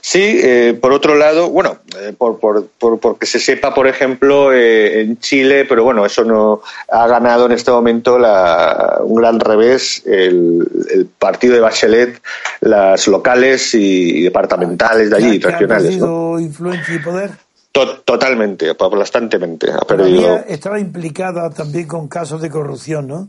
sí. 0.00 0.40
eh, 0.42 0.78
por 0.80 0.92
otro 0.92 1.14
lado, 1.16 1.50
bueno, 1.50 1.78
eh, 1.98 2.12
por, 2.16 2.38
por, 2.38 2.66
por, 2.78 2.98
porque 2.98 3.26
se 3.26 3.38
sepa, 3.38 3.74
por 3.74 3.86
ejemplo, 3.86 4.52
eh, 4.52 5.00
en 5.02 5.18
Chile, 5.18 5.64
pero 5.64 5.84
bueno, 5.84 6.04
eso 6.06 6.24
no 6.24 6.62
ha 6.90 7.06
ganado 7.06 7.46
en 7.46 7.52
este 7.52 7.70
momento 7.70 8.18
la, 8.18 8.98
un 9.02 9.14
gran 9.16 9.40
revés 9.40 10.02
el, 10.06 10.66
el 10.92 11.06
partido 11.06 11.54
de 11.54 11.60
Bachelet, 11.60 12.20
las 12.60 13.06
locales 13.08 13.74
y 13.74 14.22
departamentales 14.22 15.10
de 15.10 15.16
allí, 15.16 15.38
que, 15.38 15.40
que 15.40 15.48
ha 15.48 15.58
regionales. 15.58 15.96
¿no? 15.98 16.06
perdido 16.06 16.40
influencia 16.40 16.94
y 16.94 16.98
poder. 16.98 17.30
To- 17.72 18.00
totalmente, 18.00 18.68
aplastantemente. 18.70 19.70
Ha 19.70 19.86
perdido. 19.86 20.40
estaba 20.48 20.80
implicada 20.80 21.50
también 21.50 21.86
con 21.86 22.08
casos 22.08 22.42
de 22.42 22.50
corrupción, 22.50 23.06
¿no? 23.06 23.28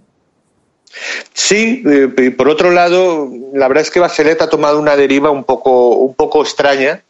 Sí, 1.33 1.83
eh, 1.85 2.09
y 2.17 2.29
por 2.31 2.49
otro 2.49 2.71
lado, 2.71 3.29
la 3.53 3.67
verdad 3.67 3.83
es 3.83 3.91
que 3.91 3.99
Bachelet 3.99 4.41
ha 4.41 4.49
tomado 4.49 4.79
una 4.79 4.95
deriva 4.95 5.31
un 5.31 5.43
poco, 5.43 5.89
un 5.89 6.13
poco 6.13 6.41
extraña, 6.41 7.03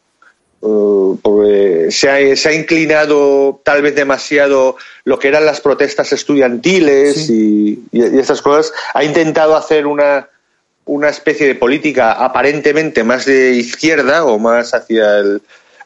eh, 0.62 1.16
porque 1.22 1.88
se 1.90 2.10
ha, 2.10 2.36
se 2.36 2.50
ha 2.50 2.54
inclinado 2.54 3.62
tal 3.64 3.82
vez 3.82 3.96
demasiado 3.96 4.78
lo 5.04 5.18
que 5.20 5.28
eran 5.28 5.46
las 5.46 5.62
protestas 5.62 6.14
estudiantiles 6.14 7.30
y, 7.30 7.84
y, 7.92 8.00
y 8.00 8.20
estas 8.20 8.42
cosas. 8.42 8.74
Ha 8.94 9.04
intentado 9.04 9.56
hacer 9.56 9.88
una, 9.88 10.30
una 10.86 11.10
especie 11.10 11.48
de 11.48 11.56
política 11.56 12.12
aparentemente 12.12 13.04
más 13.04 13.26
de 13.26 13.52
izquierda 13.54 14.26
o 14.26 14.40
más 14.40 14.74
hacia 14.74 15.20
el 15.20 15.42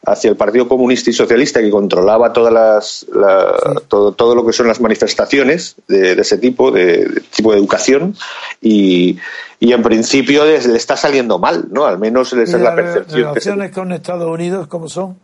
hacia 0.06 0.30
el 0.30 0.36
Partido 0.36 0.68
Comunista 0.68 1.10
y 1.10 1.12
Socialista 1.12 1.60
que 1.60 1.68
controlaba 1.70 2.32
todas 2.32 2.52
las 2.52 3.06
la- 3.12 3.56
Sí. 3.64 3.84
todo, 3.88 4.12
todo 4.12 4.34
lo 4.34 4.46
que 4.46 4.52
son 4.52 4.68
las 4.68 4.80
manifestaciones 4.80 5.74
de, 5.88 6.14
de 6.14 6.22
ese 6.22 6.38
tipo 6.38 6.70
de, 6.70 7.04
de 7.06 7.20
tipo 7.34 7.52
de 7.52 7.58
educación 7.58 8.14
y, 8.62 9.18
y 9.60 9.72
en 9.72 9.82
principio 9.82 10.44
le 10.44 10.56
está 10.76 10.96
saliendo 10.96 11.38
mal 11.38 11.66
no 11.70 11.86
al 11.86 11.98
menos 11.98 12.32
esa 12.32 12.40
¿Y 12.40 12.44
es 12.44 12.52
la 12.52 12.58
las 12.58 12.74
percepción 12.76 13.34
que 13.34 13.40
se- 13.40 13.50
relaciones 13.50 13.70
con 13.74 13.92
Estados 13.92 14.30
Unidos 14.30 14.68
cómo 14.68 14.88
son? 14.88 15.16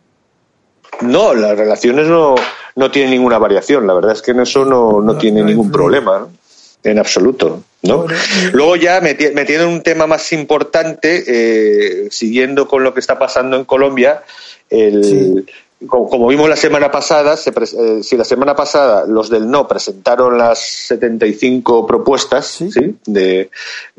no 1.00 1.34
las 1.34 1.56
relaciones 1.56 2.06
no 2.08 2.34
no 2.74 2.90
tienen 2.90 3.10
ninguna 3.12 3.38
variación 3.38 3.86
la 3.86 3.94
verdad 3.94 4.12
es 4.12 4.22
que 4.22 4.32
en 4.32 4.40
eso 4.40 4.64
no, 4.64 5.00
no 5.00 5.12
No- 5.12 5.18
tiene 5.18 5.40
no 5.40 5.46
ningún 5.46 5.66
influye. 5.66 5.82
problema 6.00 6.18
¿no? 6.20 6.30
en 6.84 6.98
absoluto 6.98 7.62
¿no? 7.84 8.06
Luego 8.52 8.76
ya 8.76 9.00
meti- 9.00 9.32
metiendo 9.34 9.66
en 9.66 9.72
un 9.72 9.82
tema 9.82 10.06
más 10.06 10.32
importante, 10.32 11.24
eh, 11.26 12.08
siguiendo 12.12 12.68
con 12.68 12.84
lo 12.84 12.94
que 12.94 13.00
está 13.00 13.18
pasando 13.18 13.56
en 13.56 13.64
Colombia, 13.64 14.22
el, 14.70 15.44
como, 15.86 16.28
vimos 16.28 16.48
la 16.48 16.56
semana 16.56 16.90
pasada, 16.90 17.34
eh, 17.34 18.02
si 18.02 18.16
la 18.16 18.24
semana 18.24 18.54
pasada 18.54 19.04
los 19.06 19.28
del 19.30 19.50
no 19.50 19.66
presentaron 19.66 20.38
las 20.38 20.58
75 20.58 21.86
propuestas 21.86 22.58
de 23.06 23.50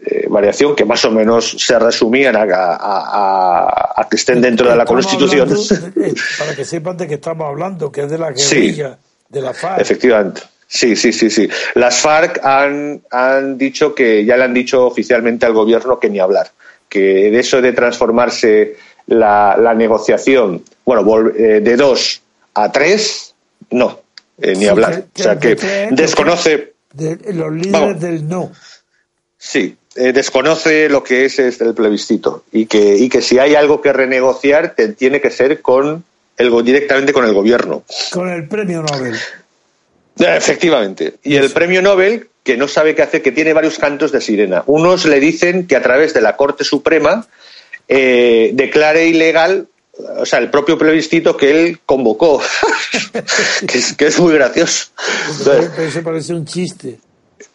eh, 0.05 0.27
variación 0.29 0.75
que 0.75 0.85
más 0.85 1.03
o 1.05 1.11
menos 1.11 1.55
se 1.59 1.77
resumían 1.79 2.35
a, 2.37 4.07
que 4.09 4.15
estén 4.15 4.41
dentro 4.41 4.69
de 4.69 4.75
la 4.75 4.85
Constitución. 4.85 5.49
para 6.39 6.55
que 6.55 6.65
sepan 6.65 6.97
de 6.97 7.07
qué 7.07 7.15
estamos 7.15 7.47
hablando, 7.47 7.91
que 7.91 8.01
es 8.01 8.11
de 8.11 8.17
la 8.17 8.31
guerrilla, 8.31 8.97
de 9.29 9.41
la 9.41 9.53
FARC. 9.53 9.81
Efectivamente. 9.81 10.41
Sí, 10.67 10.95
sí, 10.95 11.11
sí, 11.13 11.29
sí. 11.29 11.47
Las 11.75 11.99
FARC 11.99 12.43
han, 12.43 13.01
han 13.11 13.57
dicho 13.57 13.93
que 13.93 14.25
ya 14.25 14.37
le 14.37 14.43
han 14.45 14.53
dicho 14.53 14.85
oficialmente 14.85 15.45
al 15.45 15.53
gobierno 15.53 15.99
que 15.99 16.09
ni 16.09 16.19
hablar, 16.19 16.47
que 16.89 16.99
de 16.99 17.39
eso 17.39 17.61
de 17.61 17.73
transformarse 17.73 18.75
la, 19.07 19.73
negociación, 19.75 20.63
bueno, 20.85 21.29
eh, 21.35 21.61
de 21.61 21.75
dos 21.75 22.21
a 22.53 22.71
tres, 22.71 23.35
no, 23.69 23.99
eh, 24.37 24.55
ni 24.55 24.67
hablar. 24.67 25.05
o 25.17 25.21
sea 25.21 25.39
que 25.39 25.55
desconoce. 25.91 26.73
los 26.97 27.51
líderes 27.53 27.99
del 27.99 28.27
no. 28.27 28.51
Sí, 29.37 29.75
eh, 29.95 30.13
desconoce 30.13 30.89
lo 30.89 31.03
que 31.03 31.25
es 31.25 31.37
este, 31.37 31.65
el 31.65 31.73
plebiscito 31.73 32.45
y 32.51 32.65
que, 32.65 32.97
y 32.97 33.09
que 33.09 33.21
si 33.21 33.39
hay 33.39 33.55
algo 33.55 33.81
que 33.81 33.91
renegociar 33.91 34.75
tiene 34.97 35.21
que 35.21 35.29
ser 35.29 35.61
con 35.61 36.03
el, 36.37 36.63
directamente 36.63 37.13
con 37.13 37.25
el 37.25 37.33
gobierno. 37.33 37.83
Con 38.11 38.29
el 38.29 38.47
premio 38.47 38.81
Nobel. 38.81 39.15
Efectivamente. 40.17 41.15
Y 41.23 41.35
el 41.35 41.51
premio 41.51 41.81
Nobel, 41.81 42.29
que 42.43 42.57
no 42.57 42.67
sabe 42.67 42.95
qué 42.95 43.01
hacer, 43.01 43.21
que 43.21 43.31
tiene 43.31 43.53
varios 43.53 43.77
cantos 43.77 44.11
de 44.11 44.21
sirena. 44.21 44.63
Unos 44.67 45.05
le 45.05 45.19
dicen 45.19 45.67
que 45.67 45.75
a 45.75 45.81
través 45.81 46.13
de 46.13 46.21
la 46.21 46.35
Corte 46.35 46.63
Suprema 46.63 47.27
eh, 47.87 48.51
declare 48.53 49.07
ilegal 49.07 49.67
o 50.17 50.25
sea, 50.25 50.39
el 50.39 50.49
propio 50.49 50.77
plebiscito 50.77 51.37
que 51.37 51.51
él 51.51 51.79
convocó, 51.85 52.41
que, 53.97 54.05
es, 54.07 54.19
muy 54.19 54.33
gracioso. 54.33 54.87
eso 55.77 56.03
parece 56.03 56.33
un 56.33 56.45
chiste. 56.45 56.99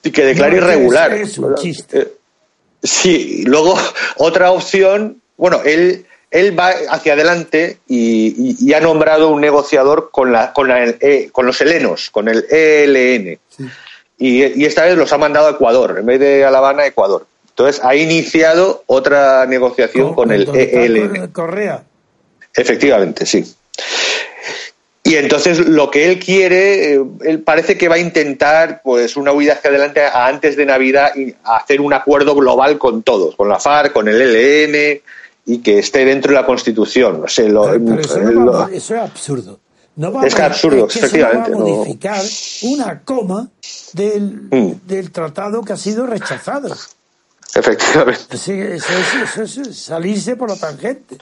Y 0.03 0.11
que 0.11 0.25
declare 0.25 0.59
irregular. 0.59 1.13
Es, 1.15 1.39
un 1.39 1.55
chiste. 1.57 2.01
Eh, 2.01 2.13
sí, 2.83 3.43
luego 3.45 3.77
otra 4.19 4.53
opción, 4.53 5.21
bueno, 5.37 5.63
él, 5.65 6.07
él 6.31 6.59
va 6.59 6.71
hacia 6.91 7.15
adelante 7.15 7.79
y, 7.89 8.73
ha 8.73 8.81
nombrado 8.81 9.31
un 9.31 9.41
negociador 9.41 10.11
con, 10.13 10.31
la, 10.31 10.53
con, 10.53 10.69
la, 10.69 10.85
eh, 10.85 11.31
con 11.33 11.45
los 11.45 11.61
helenos, 11.61 12.11
con 12.11 12.29
el 12.29 12.47
ELN. 12.51 13.39
Y, 14.17 14.45
y, 14.45 14.65
esta 14.65 14.85
vez 14.85 14.97
los 14.97 15.13
ha 15.13 15.19
mandado 15.19 15.49
a 15.49 15.53
Ecuador, 15.53 15.97
en 15.99 16.07
vez 16.07 16.21
de 16.21 16.45
a 16.45 16.53
La 16.53 16.59
Habana, 16.59 16.83
a 16.85 16.87
Ecuador. 16.87 17.27
Entonces 17.59 17.85
ha 17.85 17.97
iniciado 17.97 18.85
otra 18.87 19.45
negociación 19.47 20.15
con, 20.15 20.31
el 20.31 20.49
ELN. 20.49 21.27
Correa. 21.33 21.83
Efectivamente, 22.55 23.27
sí. 23.27 23.45
Y 25.03 25.17
entonces 25.17 25.67
lo 25.67 25.91
que 25.91 26.09
él 26.09 26.21
quiere, 26.21 26.95
eh, 26.95 27.05
él 27.23 27.41
parece 27.41 27.77
que 27.77 27.89
va 27.89 27.97
a 27.97 27.99
intentar 27.99 28.81
pues 28.85 29.17
una 29.17 29.33
huida 29.33 29.55
hacia 29.55 29.71
adelante 29.71 30.03
antes 30.05 30.57
de 30.57 30.67
Navidad 30.67 31.11
y 31.17 31.35
hacer 31.43 31.81
un 31.81 31.93
acuerdo 31.95 32.37
global 32.37 32.79
con 32.79 33.03
todos, 33.03 33.35
con 33.35 33.49
la 33.49 33.59
FARC, 33.59 33.93
con 33.93 34.07
el 34.07 34.21
ELN 34.21 35.01
y 35.47 35.59
que 35.59 35.81
esté 35.81 36.05
dentro 36.05 36.31
de 36.31 36.39
la 36.39 36.47
Constitución. 36.47 37.25
eso, 37.27 37.43
es 38.71 38.93
absurdo. 38.93 39.59
es 40.25 40.39
absurdo, 40.39 40.87
efectivamente. 40.87 41.51
No 41.51 41.59
va 41.59 41.65
a 41.65 41.69
modificar 41.77 42.23
una 42.63 43.01
coma 43.01 43.49
del, 43.95 44.47
mm. 44.49 44.87
del 44.87 45.11
tratado 45.11 45.63
que 45.63 45.73
ha 45.73 45.77
sido 45.77 46.07
rechazado. 46.07 46.73
Efectivamente. 47.55 48.37
Sí, 48.37 48.53
eso, 48.53 49.43
es 49.43 49.77
salirse 49.77 50.37
por 50.37 50.51
la 50.51 50.57
tangente. 50.57 51.17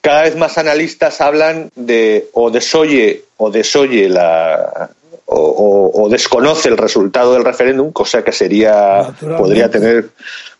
Cada 0.00 0.22
vez 0.22 0.36
más 0.36 0.58
analistas 0.58 1.20
hablan 1.20 1.70
de 1.74 2.28
o 2.32 2.50
desoye 2.50 3.24
o 3.38 3.50
desoye 3.50 4.08
la 4.08 4.90
o, 5.26 6.08
desconoce 6.10 6.68
el 6.68 6.76
resultado 6.76 7.32
del 7.32 7.44
referéndum, 7.44 7.90
cosa 7.90 8.22
que 8.22 8.32
sería 8.32 9.14
podría 9.20 9.70
tener 9.70 10.10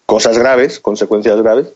cosas 0.07 0.39
graves, 0.39 0.81
consecuencias 0.81 1.41
graves, 1.43 1.67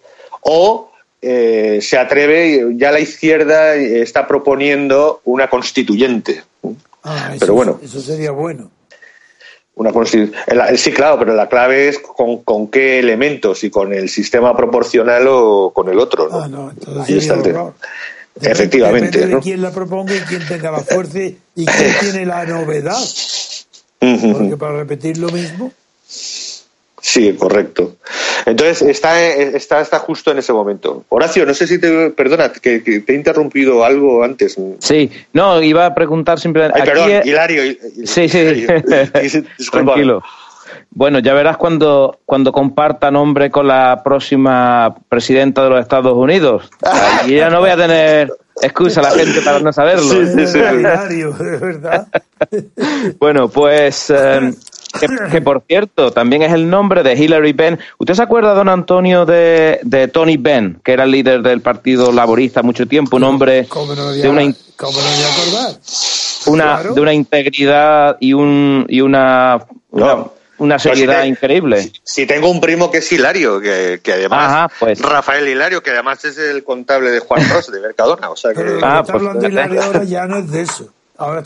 o 0.40 0.90
eh, 1.20 1.80
se 1.82 1.98
atreve, 1.98 2.74
ya 2.76 2.90
la 2.90 3.00
izquierda 3.00 3.74
está 3.74 4.26
proponiendo 4.26 5.20
una 5.24 5.50
constituyente. 5.50 6.42
Ah, 7.04 7.34
Pero 7.38 7.54
bueno, 7.54 7.78
eso 7.82 8.00
sería 8.00 8.30
bueno 8.30 8.70
una 9.78 9.92
sí, 10.76 10.92
claro, 10.92 11.18
pero 11.18 11.34
la 11.34 11.48
clave 11.48 11.88
es 11.88 11.98
con, 12.00 12.38
con, 12.38 12.68
qué 12.68 12.98
elementos, 12.98 13.62
y 13.62 13.70
con 13.70 13.92
el 13.92 14.08
sistema 14.08 14.56
proporcional 14.56 15.26
o 15.28 15.72
con 15.72 15.88
el 15.88 15.98
otro. 15.98 16.28
¿no? 16.28 16.40
Ah, 16.40 16.48
no, 16.48 16.70
entonces 16.70 17.30
Efectivamente. 18.40 19.18
Depende 19.18 19.36
de 19.36 19.42
quién 19.42 19.62
la 19.62 19.70
proponga 19.70 20.14
y 20.14 20.20
quién 20.20 20.46
tenga 20.46 20.70
la 20.70 20.80
fuerza 20.80 21.18
y 21.20 21.36
quién 21.54 21.94
tiene 22.00 22.26
la 22.26 22.44
novedad. 22.44 22.98
Porque 23.98 24.56
para 24.56 24.78
repetir 24.78 25.18
lo 25.18 25.28
mismo. 25.30 25.72
Sí, 26.06 27.32
correcto. 27.34 27.96
Entonces 28.48 28.82
está, 28.82 29.20
está, 29.22 29.80
está 29.80 29.98
justo 29.98 30.30
en 30.30 30.38
ese 30.38 30.52
momento. 30.52 31.04
Horacio, 31.08 31.44
no 31.44 31.54
sé 31.54 31.66
si 31.66 31.78
te. 31.78 32.10
Perdona, 32.10 32.50
que, 32.50 32.80
te 32.80 33.12
he 33.12 33.14
interrumpido 33.14 33.84
algo 33.84 34.22
antes. 34.22 34.56
Sí, 34.78 35.10
no, 35.32 35.62
iba 35.62 35.86
a 35.86 35.94
preguntar 35.94 36.40
simplemente. 36.40 36.80
Ay, 36.80 36.86
perdón, 36.86 37.10
Hilario. 37.24 37.62
Sí, 38.04 38.28
sí. 38.28 38.66
Tranquilo. 39.70 40.22
Bueno, 40.90 41.18
ya 41.18 41.34
verás 41.34 41.56
cuando, 41.56 42.20
cuando 42.24 42.52
comparta 42.52 43.10
nombre 43.10 43.50
con 43.50 43.66
la 43.66 44.00
próxima 44.02 44.94
presidenta 45.08 45.62
de 45.62 45.70
los 45.70 45.80
Estados 45.80 46.14
Unidos. 46.14 46.70
Y 47.26 47.36
ya 47.36 47.50
no 47.50 47.60
voy 47.60 47.70
a 47.70 47.76
tener 47.76 48.32
excusa 48.60 49.02
la 49.02 49.10
gente 49.10 49.40
para 49.42 49.60
no 49.60 49.72
saberlo. 49.72 50.02
Sí, 50.02 50.26
sí, 50.26 50.46
sí. 50.46 50.58
Hilario, 50.58 51.32
de 51.32 51.56
verdad. 51.58 52.08
bueno, 53.18 53.48
pues. 53.48 54.10
Eh, 54.10 54.52
que, 55.30 55.40
por 55.40 55.62
cierto, 55.66 56.10
también 56.12 56.42
es 56.42 56.52
el 56.52 56.68
nombre 56.68 57.02
de 57.02 57.14
Hillary 57.14 57.52
Benn. 57.52 57.78
¿Usted 57.98 58.14
se 58.14 58.22
acuerda, 58.22 58.54
don 58.54 58.68
Antonio, 58.68 59.26
de, 59.26 59.80
de 59.82 60.08
Tony 60.08 60.36
Benn, 60.36 60.80
que 60.84 60.92
era 60.92 61.04
el 61.04 61.10
líder 61.10 61.42
del 61.42 61.60
Partido 61.60 62.12
Laborista 62.12 62.62
mucho 62.62 62.86
tiempo, 62.86 63.16
un 63.16 63.24
hombre 63.24 63.66
de 64.20 64.28
una, 64.28 64.42
una 66.46 66.82
de 66.82 67.00
una 67.00 67.12
integridad 67.12 68.16
y 68.20 68.32
un 68.32 68.86
y 68.88 69.00
una, 69.00 69.64
una, 70.58 70.78
seriedad 70.78 71.24
increíble. 71.24 71.92
Si, 72.02 72.26
tengo 72.26 72.50
un 72.50 72.60
primo 72.60 72.90
que 72.90 72.98
es 72.98 73.12
Hilario, 73.12 73.60
que, 73.60 74.00
que 74.02 74.12
además 74.14 74.72
pues. 74.78 75.00
Rafael 75.00 75.46
Hilario, 75.46 75.82
que 75.82 75.90
además 75.90 76.24
es 76.24 76.38
el 76.38 76.64
contable 76.64 77.10
de 77.10 77.20
Juan 77.20 77.48
Ross 77.50 77.70
de 77.70 77.80
Mercadona, 77.80 78.30
o 78.30 78.36
sea 78.36 78.52
que 78.54 78.62
ah, 78.82 79.00
está 79.00 79.02
pues, 79.04 79.14
hablando 79.14 79.48
Hilario 79.48 79.82
ahora 79.82 80.04
ya 80.04 80.26
no 80.26 80.38
es 80.38 80.50
de 80.50 80.62
eso 80.62 80.92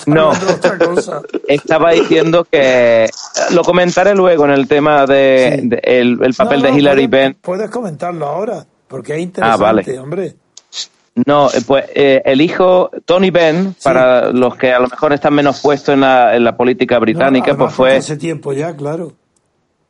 no, 0.06 0.32
estaba 1.48 1.92
diciendo 1.92 2.44
que 2.50 3.08
lo 3.52 3.62
comentaré 3.62 4.14
luego 4.14 4.44
en 4.44 4.50
el 4.50 4.68
tema 4.68 5.06
de, 5.06 5.80
el, 5.82 6.34
papel 6.36 6.62
de 6.62 6.70
Hillary 6.70 7.06
Benn. 7.06 7.36
Puedes 7.40 7.70
comentarlo 7.70 8.26
ahora, 8.26 8.66
porque 8.88 9.14
es 9.14 9.20
interesante, 9.20 9.64
ah, 9.64 9.72
vale. 9.72 9.98
hombre. 9.98 10.34
No, 11.26 11.48
eh, 11.48 11.60
pues 11.66 11.84
eh, 11.94 12.22
el 12.24 12.40
hijo 12.40 12.90
Tony 13.04 13.30
Benn, 13.30 13.74
para 13.82 14.30
los 14.30 14.56
que 14.56 14.72
a 14.72 14.78
lo 14.78 14.88
mejor 14.88 15.12
están 15.12 15.34
menos 15.34 15.60
puestos 15.60 15.94
en 15.94 16.00
la, 16.00 16.34
en 16.34 16.44
la 16.44 16.56
política 16.56 16.98
británica, 16.98 17.54
pues 17.54 17.74
fue 17.74 17.96
hace 17.96 18.16
tiempo 18.16 18.52
ya, 18.52 18.74
claro. 18.74 19.12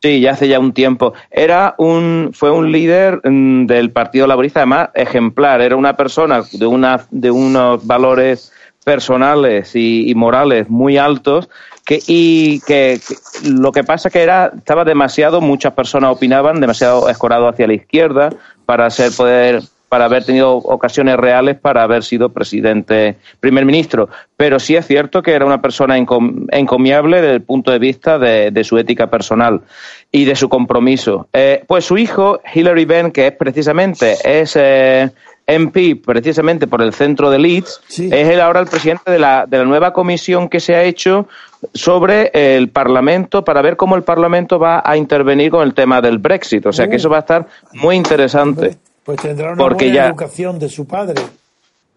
Sí, 0.02 0.20
ya 0.20 0.32
hace 0.32 0.48
ya 0.48 0.58
un 0.58 0.72
tiempo. 0.72 1.12
Era 1.30 1.76
un, 1.78 2.30
fue 2.34 2.50
un 2.50 2.72
líder 2.72 3.20
mm, 3.22 3.66
del 3.66 3.92
Partido 3.92 4.26
Laborista, 4.26 4.60
además 4.60 4.90
ejemplar. 4.94 5.60
Era 5.60 5.76
una 5.76 5.96
persona 5.96 6.42
de 6.50 6.66
una, 6.66 7.06
de 7.12 7.30
unos 7.30 7.86
valores 7.86 8.52
personales 8.84 9.72
y, 9.74 10.12
morales 10.14 10.68
muy 10.68 10.98
altos 10.98 11.48
que, 11.84 12.00
y 12.06 12.60
que, 12.60 13.00
lo 13.44 13.72
que 13.72 13.84
pasa 13.84 14.10
que 14.10 14.22
era 14.22 14.52
estaba 14.56 14.84
demasiado 14.84 15.40
muchas 15.40 15.72
personas 15.72 16.12
opinaban 16.12 16.60
demasiado 16.60 17.08
escorado 17.08 17.48
hacia 17.48 17.66
la 17.66 17.74
izquierda 17.74 18.30
para 18.66 18.88
ser 18.90 19.12
poder 19.12 19.62
para 19.92 20.06
haber 20.06 20.24
tenido 20.24 20.54
ocasiones 20.54 21.18
reales 21.18 21.58
para 21.60 21.82
haber 21.82 22.02
sido 22.02 22.30
presidente, 22.30 23.18
primer 23.40 23.66
ministro. 23.66 24.08
Pero 24.38 24.58
sí 24.58 24.74
es 24.74 24.86
cierto 24.86 25.22
que 25.22 25.32
era 25.32 25.44
una 25.44 25.60
persona 25.60 25.98
encomiable 25.98 27.20
desde 27.20 27.34
el 27.34 27.42
punto 27.42 27.72
de 27.72 27.78
vista 27.78 28.18
de, 28.18 28.64
su 28.64 28.78
ética 28.78 29.10
personal 29.10 29.60
y 30.10 30.24
de 30.24 30.34
su 30.34 30.48
compromiso. 30.48 31.28
Eh, 31.34 31.62
pues 31.66 31.84
su 31.84 31.98
hijo, 31.98 32.40
Hillary 32.54 32.86
Benn, 32.86 33.10
que 33.10 33.26
es 33.26 33.32
precisamente 33.34 34.16
es 34.24 34.56
eh, 34.56 35.10
MP, 35.46 35.96
precisamente 35.96 36.66
por 36.66 36.82
el 36.82 36.92
centro 36.92 37.30
de 37.30 37.38
Leeds, 37.38 37.80
es 37.88 38.12
él 38.12 38.40
ahora 38.40 38.60
el 38.60 38.66
presidente 38.66 39.10
de 39.10 39.18
la, 39.18 39.46
de 39.46 39.58
la 39.58 39.64
nueva 39.64 39.92
comisión 39.92 40.48
que 40.48 40.60
se 40.60 40.74
ha 40.74 40.82
hecho 40.82 41.28
sobre 41.74 42.30
el 42.32 42.68
Parlamento 42.70 43.44
para 43.44 43.62
ver 43.62 43.76
cómo 43.76 43.96
el 43.96 44.02
Parlamento 44.02 44.58
va 44.58 44.82
a 44.84 44.96
intervenir 44.96 45.50
con 45.50 45.62
el 45.62 45.74
tema 45.74 46.00
del 46.00 46.18
Brexit. 46.18 46.66
O 46.66 46.72
sea 46.72 46.88
que 46.88 46.96
eso 46.96 47.08
va 47.08 47.18
a 47.18 47.20
estar 47.20 47.46
muy 47.74 47.96
interesante. 47.96 48.76
Pues 49.04 49.20
tendrá 49.20 49.52
una 49.52 49.68
buena 49.68 50.06
educación 50.06 50.58
de 50.58 50.68
su 50.68 50.86
padre. 50.86 51.20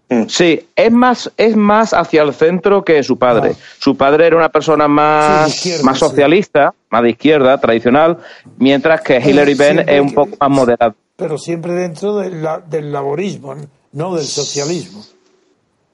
Mm. 0.09 0.25
Sí, 0.27 0.67
es 0.75 0.91
más, 0.91 1.31
es 1.35 1.55
más 1.55 1.93
hacia 1.93 2.21
el 2.21 2.33
centro 2.33 2.83
que 2.83 3.01
su 3.01 3.17
padre. 3.17 3.51
Ah. 3.53 3.59
Su 3.79 3.97
padre 3.97 4.27
era 4.27 4.37
una 4.37 4.49
persona 4.49 4.87
más, 4.87 5.81
más 5.83 5.97
socialista, 5.97 6.73
más 6.89 7.01
de 7.03 7.09
izquierda, 7.11 7.57
tradicional, 7.59 8.17
mientras 8.57 9.01
que 9.01 9.17
Hillary 9.17 9.55
Benn 9.55 9.89
es 9.89 10.01
un 10.01 10.13
poco 10.13 10.35
más 10.39 10.49
moderada 10.49 10.93
pero 11.15 11.37
siempre 11.37 11.73
dentro 11.73 12.17
del 12.17 12.91
laborismo, 12.91 13.55
no 13.93 14.15
del 14.15 14.25
socialismo. 14.25 15.03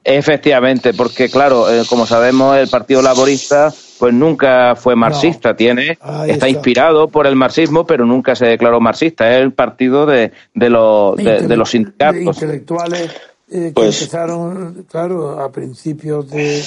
Efectivamente, 0.04 0.94
porque 0.94 1.28
claro, 1.28 1.72
eh, 1.72 1.84
como 1.88 2.06
sabemos, 2.06 2.56
el 2.56 2.68
Partido 2.68 3.02
Laborista 3.02 3.72
pues 4.00 4.12
nunca 4.12 4.74
fue 4.74 4.96
marxista, 4.96 5.54
tiene 5.54 5.96
está, 6.26 6.48
inspirado 6.48 7.06
por 7.06 7.28
el 7.28 7.36
marxismo, 7.36 7.86
pero 7.86 8.04
nunca 8.04 8.34
se 8.34 8.46
declaró 8.46 8.80
marxista. 8.80 9.32
Es 9.32 9.42
el 9.42 9.52
partido 9.52 10.04
de, 10.06 10.32
de, 10.54 10.70
los, 10.70 11.16
de, 11.16 11.56
los 11.56 11.70
sindicatos. 11.70 12.20
intelectuales 12.20 13.12
eh, 13.48 13.66
que 13.66 13.72
pues 13.74 14.02
empezaron, 14.02 14.86
claro, 14.90 15.40
a 15.40 15.52
principios 15.52 16.28
de, 16.30 16.62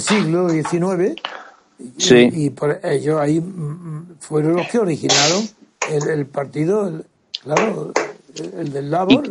siglo 0.00 0.48
XIX. 0.48 1.14
Y, 2.10 2.50
por 2.50 2.80
ellos 2.82 3.20
ahí 3.20 3.38
mm, 3.38 3.44
mm, 3.44 4.16
fueron 4.18 4.56
los 4.56 4.66
que 4.66 4.78
originaron 4.78 5.48
el, 6.10 6.26
partido, 6.26 7.02
claro, 7.42 7.92
el 8.58 8.72
del 8.72 8.90
Labor, 8.90 9.30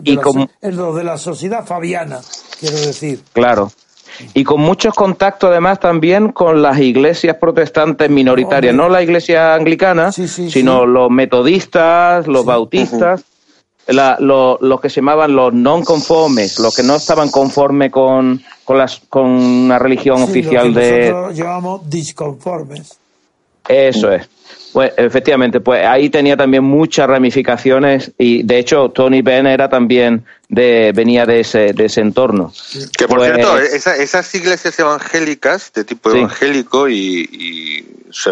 el 0.61 0.77
de 0.95 1.03
la 1.03 1.17
sociedad 1.17 1.65
fabiana, 1.65 2.19
quiero 2.59 2.77
decir. 2.77 3.21
Claro 3.33 3.71
y 4.33 4.43
con 4.43 4.61
muchos 4.61 4.93
contactos 4.93 5.49
además 5.49 5.79
también 5.79 6.31
con 6.31 6.61
las 6.61 6.79
iglesias 6.79 7.37
protestantes 7.37 8.09
minoritarias, 8.09 8.73
no 8.73 8.89
la 8.89 9.03
iglesia 9.03 9.53
anglicana, 9.53 10.11
sino 10.11 10.85
los 10.85 11.09
metodistas, 11.09 12.27
los 12.27 12.45
bautistas, 12.45 13.23
los 13.87 14.81
que 14.81 14.89
se 14.89 15.01
llamaban 15.01 15.35
los 15.35 15.53
non 15.53 15.83
conformes, 15.83 16.59
los 16.59 16.75
que 16.75 16.83
no 16.83 16.95
estaban 16.95 17.29
conformes 17.29 17.91
con, 17.91 18.41
con, 18.65 18.77
las, 18.77 19.01
con 19.09 19.25
una 19.25 19.79
religión 19.79 20.21
oficial 20.21 20.73
de... 20.73 21.11
Nosotros 21.11 21.37
llamamos 21.37 21.89
disconformes. 21.89 22.97
Eso 23.67 24.11
es. 24.11 24.29
Pues 24.73 24.91
efectivamente, 24.97 25.59
pues 25.59 25.85
ahí 25.85 26.09
tenía 26.09 26.37
también 26.37 26.63
muchas 26.63 27.07
ramificaciones 27.07 28.11
y 28.17 28.43
de 28.43 28.59
hecho 28.59 28.89
Tony 28.89 29.21
Benn 29.21 29.47
era 29.47 29.69
también 29.69 30.25
de 30.49 30.91
venía 30.95 31.25
de 31.25 31.41
ese 31.41 31.73
de 31.73 31.85
ese 31.85 32.01
entorno. 32.01 32.53
Que 32.97 33.07
por 33.07 33.19
pues 33.19 33.33
cierto, 33.33 33.57
esas 33.59 34.35
iglesias 34.35 34.77
evangélicas 34.79 35.71
de 35.73 35.83
tipo 35.83 36.11
evangélico 36.11 36.87
y, 36.89 37.27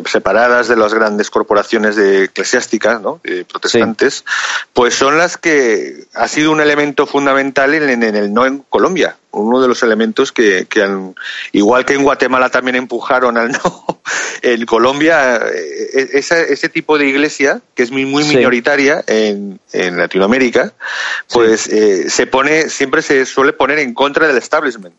separadas 0.06 0.68
de 0.68 0.76
las 0.76 0.94
grandes 0.94 1.30
corporaciones 1.30 1.96
de 1.96 2.26
eclesiásticas, 2.26 3.02
¿no? 3.02 3.22
protestantes, 3.48 4.26
pues 4.74 4.96
son 4.96 5.18
las 5.18 5.38
que 5.38 6.06
ha 6.14 6.28
sido 6.28 6.52
un 6.52 6.62
elemento 6.62 7.06
fundamental 7.06 7.74
en, 7.74 8.04
en 8.04 8.16
el 8.16 8.34
no 8.34 8.46
en 8.46 8.60
Colombia 8.70 9.18
uno 9.36 9.62
de 9.62 9.68
los 9.68 9.84
elementos 9.84 10.32
que, 10.32 10.66
que 10.66 10.82
han, 10.82 11.16
igual 11.52 11.86
que 11.86 11.94
en 11.94 12.04
Guatemala 12.04 12.50
también 12.50 12.76
empujaron 12.76 13.38
al 13.38 13.52
no, 13.64 14.02
en 14.42 14.66
Colombia, 14.66 15.38
eh, 15.38 16.10
ese, 16.14 16.54
ese 16.54 16.70
tipo 16.70 16.98
de 16.98 17.08
iglesia, 17.08 17.62
que 17.74 17.84
es 17.84 17.92
muy, 17.92 18.06
muy 18.06 18.24
minoritaria 18.24 19.04
en, 19.08 19.60
en 19.74 19.98
Latinoamérica, 19.98 20.74
pues 21.32 21.68
eh, 21.68 22.10
se 22.10 22.28
pone, 22.28 22.70
siempre 22.70 23.02
se 23.02 23.26
suele 23.26 23.54
poner 23.54 23.80
en 23.80 23.94
contra 23.94 24.28
del 24.28 24.38
establishment. 24.38 24.96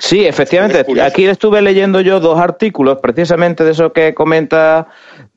Sí, 0.00 0.26
efectivamente. 0.26 0.84
Aquí 1.00 1.26
estuve 1.26 1.62
leyendo 1.62 2.00
yo 2.00 2.18
dos 2.18 2.40
artículos, 2.40 2.98
precisamente 3.00 3.62
de 3.64 3.70
eso 3.70 3.92
que 3.92 4.14
comenta, 4.14 4.88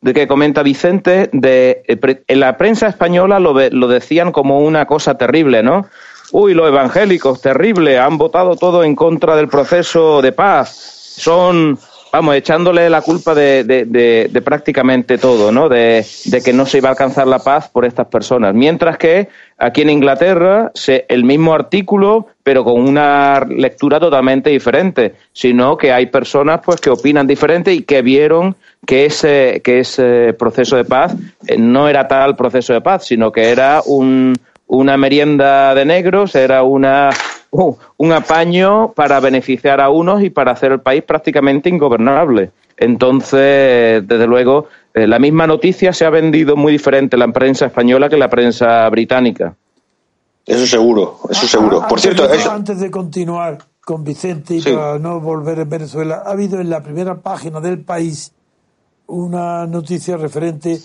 de 0.02 0.14
que 0.14 0.28
comenta 0.28 0.64
Vicente. 0.64 1.30
De, 1.32 1.84
eh, 1.88 2.24
en 2.28 2.40
la 2.40 2.58
prensa 2.58 2.88
española 2.88 3.40
lo, 3.40 3.54
lo 3.54 3.88
decían 3.88 4.32
como 4.32 4.60
una 4.60 4.86
cosa 4.86 5.18
terrible, 5.18 5.62
¿no? 5.62 5.88
uy, 6.34 6.56
los 6.56 6.68
evangélicos, 6.68 7.42
terrible, 7.42 8.00
han 8.00 8.18
votado 8.18 8.56
todo 8.56 8.84
en 8.84 8.96
contra 8.96 9.36
del 9.36 9.48
proceso 9.48 10.22
de 10.22 10.32
paz, 10.32 10.70
son, 11.16 11.78
vamos, 12.14 12.36
echándole 12.36 12.92
la 12.92 13.02
culpa 13.02 13.34
de, 13.34 13.64
de, 13.64 14.42
prácticamente 14.42 15.18
todo, 15.18 15.52
¿no? 15.52 15.68
De, 15.68 16.06
que 16.46 16.54
no 16.54 16.68
se 16.68 16.78
iba 16.78 16.90
a 16.90 16.92
alcanzar 16.92 17.26
la 17.28 17.40
paz 17.40 17.70
por 17.70 17.86
estas 17.86 18.06
personas. 18.06 18.54
Mientras 18.54 19.00
que 19.00 19.30
aquí 19.58 19.82
en 19.82 19.90
Inglaterra, 19.90 20.72
el 21.08 21.24
mismo 21.24 21.56
artículo, 21.56 22.28
pero 22.44 22.64
con 22.64 22.80
una 22.80 23.44
lectura 23.50 24.00
totalmente 24.00 24.52
diferente, 24.52 25.16
sino 25.34 25.76
que 25.76 25.92
hay 25.92 26.06
personas 26.06 26.62
pues 26.64 26.80
que 26.80 26.92
opinan 26.92 27.26
diferente 27.26 27.74
y 27.74 27.82
que 27.82 28.04
vieron 28.04 28.56
que 28.86 29.06
ese, 29.06 29.62
que 29.64 29.80
ese 29.80 30.36
proceso 30.38 30.76
de 30.76 30.86
paz 30.86 31.16
eh, 31.48 31.58
no 31.58 31.90
era 31.90 32.08
tal 32.08 32.36
proceso 32.36 32.74
de 32.74 32.82
paz, 32.82 33.08
sino 33.08 33.32
que 33.32 33.50
era 33.50 33.82
un 33.88 34.36
una 34.74 34.98
merienda 34.98 35.76
de 35.76 35.86
negros, 35.86 36.34
era 36.34 36.64
una, 36.64 37.12
uh, 37.52 37.76
un 37.98 38.12
apaño 38.12 38.92
para 38.94 39.20
beneficiar 39.20 39.80
a 39.80 39.90
unos 39.90 40.24
y 40.24 40.32
para 40.32 40.52
hacer 40.52 40.72
el 40.72 40.82
país 40.82 41.04
prácticamente 41.04 41.70
ingobernable. 41.70 42.52
Entonces, 42.76 44.08
desde 44.08 44.26
luego, 44.26 44.68
eh, 44.96 45.06
la 45.06 45.20
misma 45.20 45.46
noticia 45.46 45.94
se 45.94 46.06
ha 46.06 46.10
vendido 46.10 46.56
muy 46.56 46.72
diferente 46.72 47.16
en 47.16 47.20
la 47.20 47.28
prensa 47.28 47.68
española 47.68 48.10
que 48.10 48.16
en 48.16 48.20
la 48.20 48.30
prensa 48.32 48.90
británica. 48.90 49.56
Eso 50.44 50.66
seguro, 50.66 51.20
eso 51.30 51.48
seguro. 51.48 51.86
Por 51.88 52.02
cierto, 52.02 52.28
antes 52.50 52.80
de 52.80 52.90
continuar 52.90 53.60
con 53.80 54.04
Vicente 54.04 54.56
y 54.56 54.62
para 54.62 54.98
no 54.98 55.20
volver 55.20 55.60
en 55.60 55.70
Venezuela, 55.70 56.24
ha 56.26 56.32
habido 56.32 56.60
en 56.60 56.72
la 56.72 56.82
primera 56.82 57.22
página 57.22 57.60
del 57.60 57.82
país 57.82 58.34
una 59.06 59.68
noticia 59.68 60.18
referente 60.18 60.80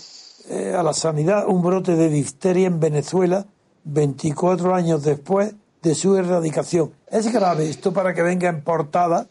eh, 0.51 0.75
a 0.77 0.83
la 0.83 0.93
sanidad, 0.93 1.45
un 1.47 1.63
brote 1.63 1.95
de 1.95 2.09
difteria 2.09 2.67
en 2.67 2.79
Venezuela 2.79 3.47
24 3.83 4.75
años 4.75 5.03
después 5.03 5.53
de 5.81 5.95
su 5.95 6.15
erradicación. 6.15 6.91
¿Es 7.11 7.31
grave 7.31 7.69
esto 7.69 7.93
para 7.93 8.13
que 8.13 8.21
venga 8.21 8.49
en 8.49 8.61
portada 8.61 9.27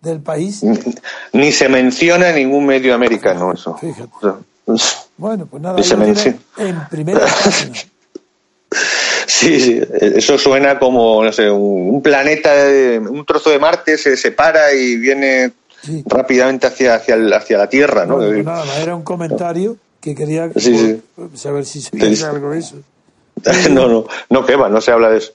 del 0.00 0.20
país? 0.20 0.62
Ni 1.32 1.52
se 1.52 1.68
menciona 1.68 2.30
en 2.30 2.36
ningún 2.36 2.66
medio 2.66 2.94
americano 2.94 3.52
eso. 3.52 3.76
Fíjate. 3.76 4.10
bueno, 5.16 5.46
pues 5.46 5.62
nada, 5.62 5.78
en 6.58 6.88
primera. 6.90 7.20
Sí, 9.26 9.60
sí, 9.60 9.80
eso 10.00 10.36
suena 10.36 10.78
como, 10.78 11.24
no 11.24 11.32
sé, 11.32 11.50
un 11.50 12.02
planeta, 12.02 12.50
un 13.08 13.24
trozo 13.24 13.50
de 13.50 13.58
Marte 13.58 13.96
se 13.96 14.16
separa 14.16 14.72
y 14.72 14.96
viene 14.96 15.52
rápidamente 16.06 16.66
hacia, 16.66 16.94
hacia, 16.94 17.16
hacia 17.36 17.58
la 17.58 17.68
Tierra, 17.68 18.06
¿no? 18.06 18.16
Pues 18.16 18.44
nada, 18.44 18.80
era 18.80 18.94
un 18.94 19.02
comentario 19.02 19.76
que 20.00 20.14
quería 20.14 20.50
saber 21.34 21.64
si 21.64 21.80
se 21.80 22.26
algo 22.26 22.50
de 22.50 22.58
eso. 22.58 22.76
no, 23.70 23.88
no, 23.88 24.06
no, 24.30 24.46
que 24.46 24.56
va, 24.56 24.68
no 24.68 24.80
se 24.80 24.90
habla 24.90 25.10
de 25.10 25.18
eso. 25.18 25.32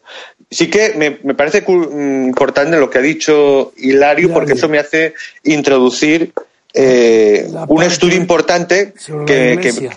Sí 0.50 0.70
que 0.70 0.94
me, 0.96 1.34
parece 1.36 1.62
mm, 1.62 2.28
importante 2.28 2.78
lo 2.78 2.90
que 2.90 2.98
ha 2.98 3.02
dicho 3.02 3.74
Hilario, 3.78 4.34
porque 4.34 4.54
eso 4.54 4.70
me 4.70 4.80
hace 4.80 5.14
introducir 5.44 6.34
eh, 6.74 7.50
un 7.68 7.84
estudio 7.84 8.18
importante 8.18 8.94
que, 9.26 9.90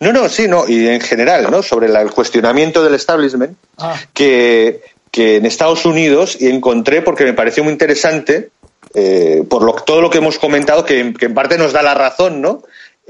No, 0.00 0.12
no, 0.12 0.28
sí, 0.28 0.48
no, 0.48 0.68
y 0.68 0.88
en 0.88 1.00
general, 1.00 1.50
¿no? 1.50 1.62
Sobre 1.62 1.86
el 1.86 2.10
cuestionamiento 2.10 2.82
del 2.82 2.94
establishment, 2.94 3.56
ah. 3.78 3.98
que, 4.12 4.82
que 5.10 5.36
en 5.36 5.46
Estados 5.46 5.84
Unidos, 5.86 6.36
y 6.40 6.48
encontré, 6.48 7.02
porque 7.02 7.24
me 7.24 7.32
pareció 7.32 7.62
muy 7.64 7.72
interesante, 7.72 8.50
eh, 8.94 9.42
por 9.48 9.62
lo, 9.62 9.72
todo 9.74 10.02
lo 10.02 10.10
que 10.10 10.18
hemos 10.18 10.38
comentado, 10.38 10.84
que, 10.84 11.00
en 11.00 11.34
parte 11.34 11.56
nos 11.56 11.72
da 11.72 11.82
la 11.82 11.94
razón, 11.94 12.40
¿no? 12.40 12.62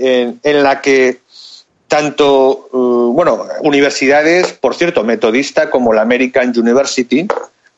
en 0.03 0.63
la 0.63 0.81
que 0.81 1.19
tanto, 1.91 2.69
uh, 2.71 3.13
bueno, 3.13 3.49
universidades, 3.63 4.53
por 4.53 4.77
cierto, 4.77 5.03
metodista 5.03 5.71
como 5.71 5.93
la 5.93 6.03
American 6.03 6.53
University 6.57 7.27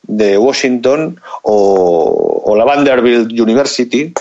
de 0.03 0.37
Washington 0.37 1.19
o, 1.41 2.53
la 2.55 2.63
Vanderbilt 2.63 3.31
University, 3.31 4.13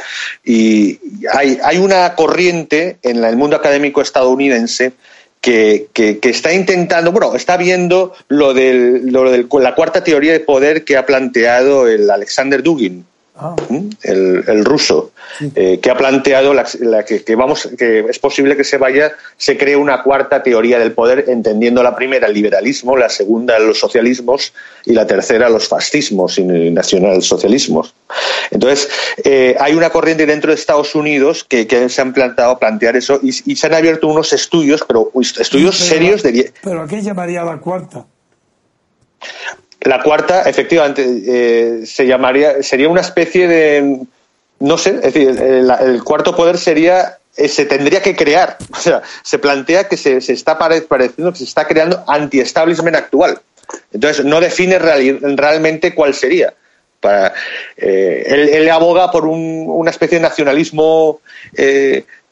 y 0.43 0.99
hay, 1.31 1.59
hay 1.63 1.77
una 1.77 2.15
corriente 2.15 2.97
en 3.03 3.23
el 3.23 3.37
mundo 3.37 3.57
académico 3.57 4.01
estadounidense 4.01 4.93
que, 5.43 5.89
que, 5.93 6.19
está 6.23 6.55
intentando, 6.55 7.13
bueno, 7.13 7.35
está 7.35 7.59
viendo 7.59 8.15
lo, 8.29 8.55
del, 8.55 9.13
lo 9.13 9.31
de 9.31 9.47
la 9.61 9.75
cuarta 9.75 10.03
teoría 10.03 10.33
de 10.33 10.41
poder 10.41 10.85
que 10.85 10.97
ha 10.97 11.05
planteado 11.05 11.87
el 11.87 12.11
Alexander 12.11 12.63
Dugin 12.63 13.05
Ah. 13.35 13.57
¿Mm? 13.71 13.88
El, 14.03 14.62
ruso, 14.62 15.12
eh, 15.55 15.81
que 15.81 15.90
ha 15.90 15.97
planteado 15.97 16.53
la, 16.53 16.64
que, 17.05 17.35
vamos, 17.35 17.66
que 17.79 18.01
es 18.01 18.18
posible 18.18 18.59
que 18.59 18.64
se 18.64 18.77
vaya, 18.77 19.12
se 19.38 19.57
cree 19.57 19.75
una 19.75 20.03
cuarta 20.03 20.42
teoría 20.42 20.79
del 20.79 20.92
poder, 20.92 21.25
entendiendo 21.29 21.83
la 21.83 21.97
primera 21.97 22.27
el 22.27 22.35
liberalismo, 22.35 22.95
la 22.95 23.09
segunda 23.09 23.59
los 23.59 23.79
socialismos 23.79 24.53
y 24.85 24.92
la 24.92 25.07
tercera 25.07 25.49
los 25.49 25.66
fascismos 25.66 26.38
y 26.38 26.45
nacionalsocialismos. 26.45 27.95
Entonces, 28.51 28.90
eh, 29.25 29.57
hay 29.59 29.73
una 29.73 29.88
corriente 29.88 30.27
dentro 30.27 30.51
de 30.51 30.57
Estados 30.57 30.95
Unidos 30.95 31.42
que, 31.42 31.66
se 31.88 32.03
han 32.03 32.12
plantado 32.12 32.59
plantear 32.59 32.97
eso 32.97 33.18
y, 33.23 33.33
se 33.33 33.66
han 33.66 33.75
abierto 33.75 34.09
unos 34.09 34.35
estudios, 34.35 34.85
pero 34.87 35.11
estudios 35.40 35.79
serios 35.79 36.23
de. 36.23 36.53
¿Pero 36.62 36.83
a 36.83 36.87
qué 36.87 37.01
llamaría 37.01 37.42
la 37.45 37.59
cuarta? 37.59 38.05
La 39.85 40.03
cuarta, 40.03 40.42
efectivamente, 40.42 41.05
eh, 41.27 41.87
se 41.87 42.07
llamaría, 42.07 42.62
sería 42.62 42.88
una 42.88 43.01
especie 43.01 43.49
de, 43.49 43.99
no 44.61 44.79
sé, 44.79 44.90
es 44.90 45.14
decir, 45.14 45.29
el, 45.31 46.05
cuarto 46.05 46.37
poder 46.37 46.59
sería, 46.59 47.18
eh, 47.37 47.49
se 47.49 47.66
tendría 47.66 48.01
que 48.01 48.14
crear, 48.14 48.59
o 48.73 48.77
sea, 48.77 49.03
se 49.23 49.38
plantea 49.38 49.88
que 49.88 49.97
se, 49.97 50.21
se 50.21 50.35
está 50.35 50.57
pareciendo 50.57 51.33
que 51.33 51.38
se 51.38 51.45
está 51.45 51.66
creando 51.66 52.05
anti-establishment 52.07 52.97
actual. 52.97 53.40
Entonces, 53.92 54.25
no 54.25 54.40
define 54.40 54.79
realmente 54.79 55.95
cuál 55.95 56.14
sería. 56.14 56.53
Para, 57.01 57.33
eh, 57.77 58.51
él, 58.53 58.71
aboga 58.71 59.11
por 59.11 59.27
una 59.27 59.90
especie 59.90 60.18
de 60.18 60.23
nacionalismo 60.23 61.21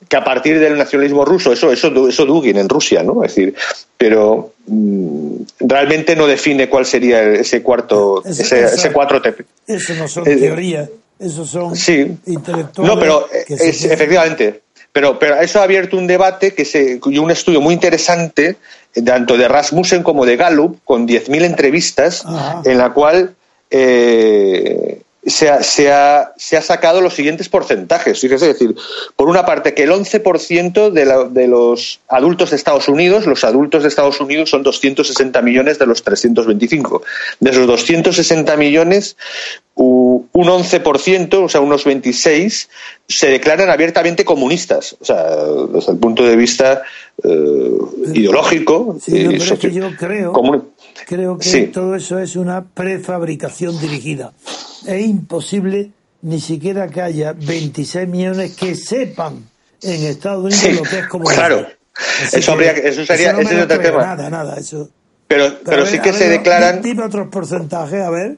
que 0.08 0.16
a 0.16 0.24
partir 0.24 0.58
del 0.58 0.76
nacionalismo 0.76 1.24
ruso, 1.24 1.52
eso, 1.52 1.72
eso, 1.72 2.08
eso 2.08 2.26
Dugin 2.26 2.58
en 2.58 2.68
Rusia, 2.68 3.02
¿no? 3.02 3.22
Es 3.24 3.34
decir, 3.34 3.54
pero 3.96 4.54
mm, 4.66 5.34
realmente 5.60 6.16
no 6.16 6.26
define 6.26 6.68
cuál 6.68 6.86
sería 6.86 7.22
ese 7.22 7.62
cuarto, 7.62 8.22
ese, 8.24 8.64
ese 8.64 8.92
cuatro 8.92 9.20
TP. 9.20 9.44
Eso 9.66 9.94
no 9.94 10.08
son 10.08 10.24
teorías, 10.24 10.88
eso 11.18 11.44
son 11.44 11.76
sí. 11.76 12.16
intelectuales. 12.26 12.94
No, 12.94 12.98
pero 12.98 13.28
efectivamente. 13.30 14.62
Pero, 14.92 15.20
pero 15.20 15.36
eso 15.36 15.60
ha 15.60 15.62
abierto 15.62 15.96
un 15.96 16.08
debate 16.08 16.52
que 16.52 16.64
se, 16.64 16.98
y 17.04 17.18
un 17.18 17.30
estudio 17.30 17.60
muy 17.60 17.74
interesante, 17.74 18.56
tanto 19.04 19.36
de 19.36 19.46
Rasmussen 19.46 20.02
como 20.02 20.26
de 20.26 20.36
Gallup, 20.36 20.80
con 20.84 21.06
10.000 21.06 21.44
entrevistas, 21.44 22.24
en 22.64 22.76
la 22.76 22.92
cual 22.92 23.36
eh, 23.70 25.00
se 25.24 25.50
ha, 25.50 25.62
se, 25.62 25.92
ha, 25.92 26.32
se 26.36 26.56
ha, 26.56 26.62
sacado 26.62 27.00
los 27.00 27.14
siguientes 27.14 27.48
porcentajes. 27.48 28.20
Fíjese, 28.20 28.50
es 28.50 28.58
decir, 28.58 28.74
por 29.16 29.28
una 29.28 29.44
parte, 29.44 29.74
que 29.74 29.82
el 29.82 29.90
11% 29.90 30.90
de, 30.90 31.28
de, 31.30 31.46
los 31.46 32.00
adultos 32.08 32.50
de 32.50 32.56
Estados 32.56 32.88
Unidos, 32.88 33.26
los 33.26 33.44
adultos 33.44 33.82
de 33.82 33.88
Estados 33.90 34.20
Unidos 34.20 34.48
son 34.48 34.62
260 34.62 35.42
millones 35.42 35.78
de 35.78 35.86
los 35.86 36.02
325. 36.02 37.02
De 37.38 37.50
esos 37.50 37.66
260 37.66 38.56
millones, 38.56 39.16
un 39.74 40.28
11%, 40.32 41.44
o 41.44 41.48
sea, 41.48 41.60
unos 41.60 41.84
26, 41.84 42.68
se 43.06 43.30
declaran 43.30 43.68
abiertamente 43.68 44.24
comunistas. 44.24 44.96
O 45.00 45.04
sea, 45.04 45.22
desde 45.72 45.92
el 45.92 45.98
punto 45.98 46.24
de 46.24 46.36
vista 46.36 46.82
eh, 47.22 47.70
ideológico. 48.14 48.96
Sí, 49.00 49.38
yo 49.72 49.90
creo, 49.98 50.32
creo 51.06 51.38
que 51.38 51.62
todo 51.64 51.94
eso 51.94 52.18
es 52.18 52.36
una 52.36 52.64
prefabricación 52.64 53.78
dirigida 53.78 54.32
es 54.86 55.06
imposible 55.06 55.90
ni 56.22 56.40
siquiera 56.40 56.88
que 56.88 57.00
haya 57.00 57.32
26 57.32 58.08
millones 58.08 58.56
que 58.56 58.74
sepan 58.74 59.48
en 59.82 60.04
Estados 60.04 60.44
Unidos 60.44 60.84
lo 60.84 60.90
que 60.90 60.98
es 60.98 61.06
como 61.06 61.24
Claro, 61.24 61.66
eso, 62.32 62.52
habría, 62.52 62.72
eso 62.72 63.04
sería 63.04 63.32
ese 63.32 63.56
es 63.56 63.62
otro 63.64 63.80
tema. 63.80 64.02
Nada, 64.04 64.30
nada, 64.30 64.58
eso. 64.58 64.90
Pero, 65.26 65.58
pero, 65.64 65.86
sí 65.86 66.00
que 66.00 66.12
se 66.12 66.28
declaran. 66.28 66.82
Dime 66.82 67.04
otros 67.04 67.28
porcentajes, 67.28 68.00
a 68.00 68.10
ver. 68.10 68.36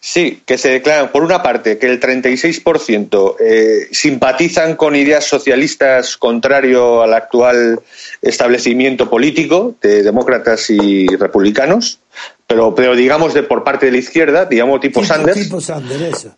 Sí, 0.00 0.42
que 0.46 0.58
se 0.58 0.70
declaran, 0.70 1.10
por 1.10 1.22
una 1.22 1.42
parte, 1.42 1.78
que 1.78 1.86
el 1.86 2.00
36% 2.00 3.36
eh, 3.40 3.88
simpatizan 3.90 4.76
con 4.76 4.94
ideas 4.96 5.24
socialistas 5.24 6.16
contrario 6.16 7.02
al 7.02 7.14
actual 7.14 7.80
establecimiento 8.22 9.10
político 9.10 9.74
de 9.80 10.02
demócratas 10.02 10.70
y 10.70 11.08
republicanos, 11.16 12.00
pero, 12.48 12.74
pero 12.74 12.96
digamos 12.96 13.34
de 13.34 13.42
por 13.42 13.62
parte 13.62 13.86
de 13.86 13.92
la 13.92 13.98
izquierda, 13.98 14.46
digamos 14.46 14.80
tipo, 14.80 15.04
Sanders. 15.04 15.38
Tipo 15.38 15.60
Sanders, 15.60 16.00
eso. 16.00 16.34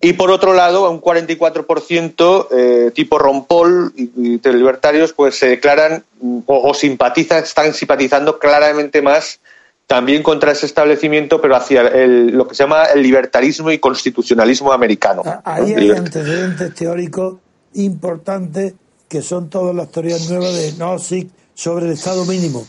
Y 0.00 0.12
por 0.12 0.30
otro 0.30 0.54
lado, 0.54 0.88
un 0.88 1.00
44% 1.00 2.48
eh, 2.52 2.90
tipo 2.94 3.18
Ron 3.18 3.44
Paul 3.44 3.92
y, 3.96 4.02
y, 4.16 4.52
libertarios 4.52 5.12
pues 5.12 5.36
se 5.36 5.48
declaran 5.48 6.04
o, 6.46 6.68
o, 6.70 6.72
simpatizan, 6.72 7.42
están 7.42 7.74
simpatizando 7.74 8.38
claramente 8.38 9.02
más 9.02 9.40
también 9.88 10.22
contra 10.22 10.52
ese 10.52 10.66
establecimiento, 10.66 11.40
pero 11.40 11.56
hacia 11.56 11.82
el, 11.82 12.28
lo 12.28 12.46
que 12.46 12.54
se 12.54 12.62
llama 12.62 12.84
el 12.84 13.02
libertarismo 13.02 13.72
y 13.72 13.78
constitucionalismo 13.78 14.72
americano. 14.72 15.22
Ah, 15.26 15.40
ahí 15.44 15.74
hay 15.74 15.90
antecedentes 15.90 16.74
teóricos 16.74 17.38
importantes 17.74 18.74
que 19.08 19.20
son 19.20 19.50
todas 19.50 19.74
las 19.74 19.90
teorías 19.90 20.30
nuevas 20.30 20.54
de 20.54 20.72
Nozick 20.78 21.28
sobre 21.54 21.86
el 21.86 21.92
Estado 21.92 22.24
mínimo 22.24 22.64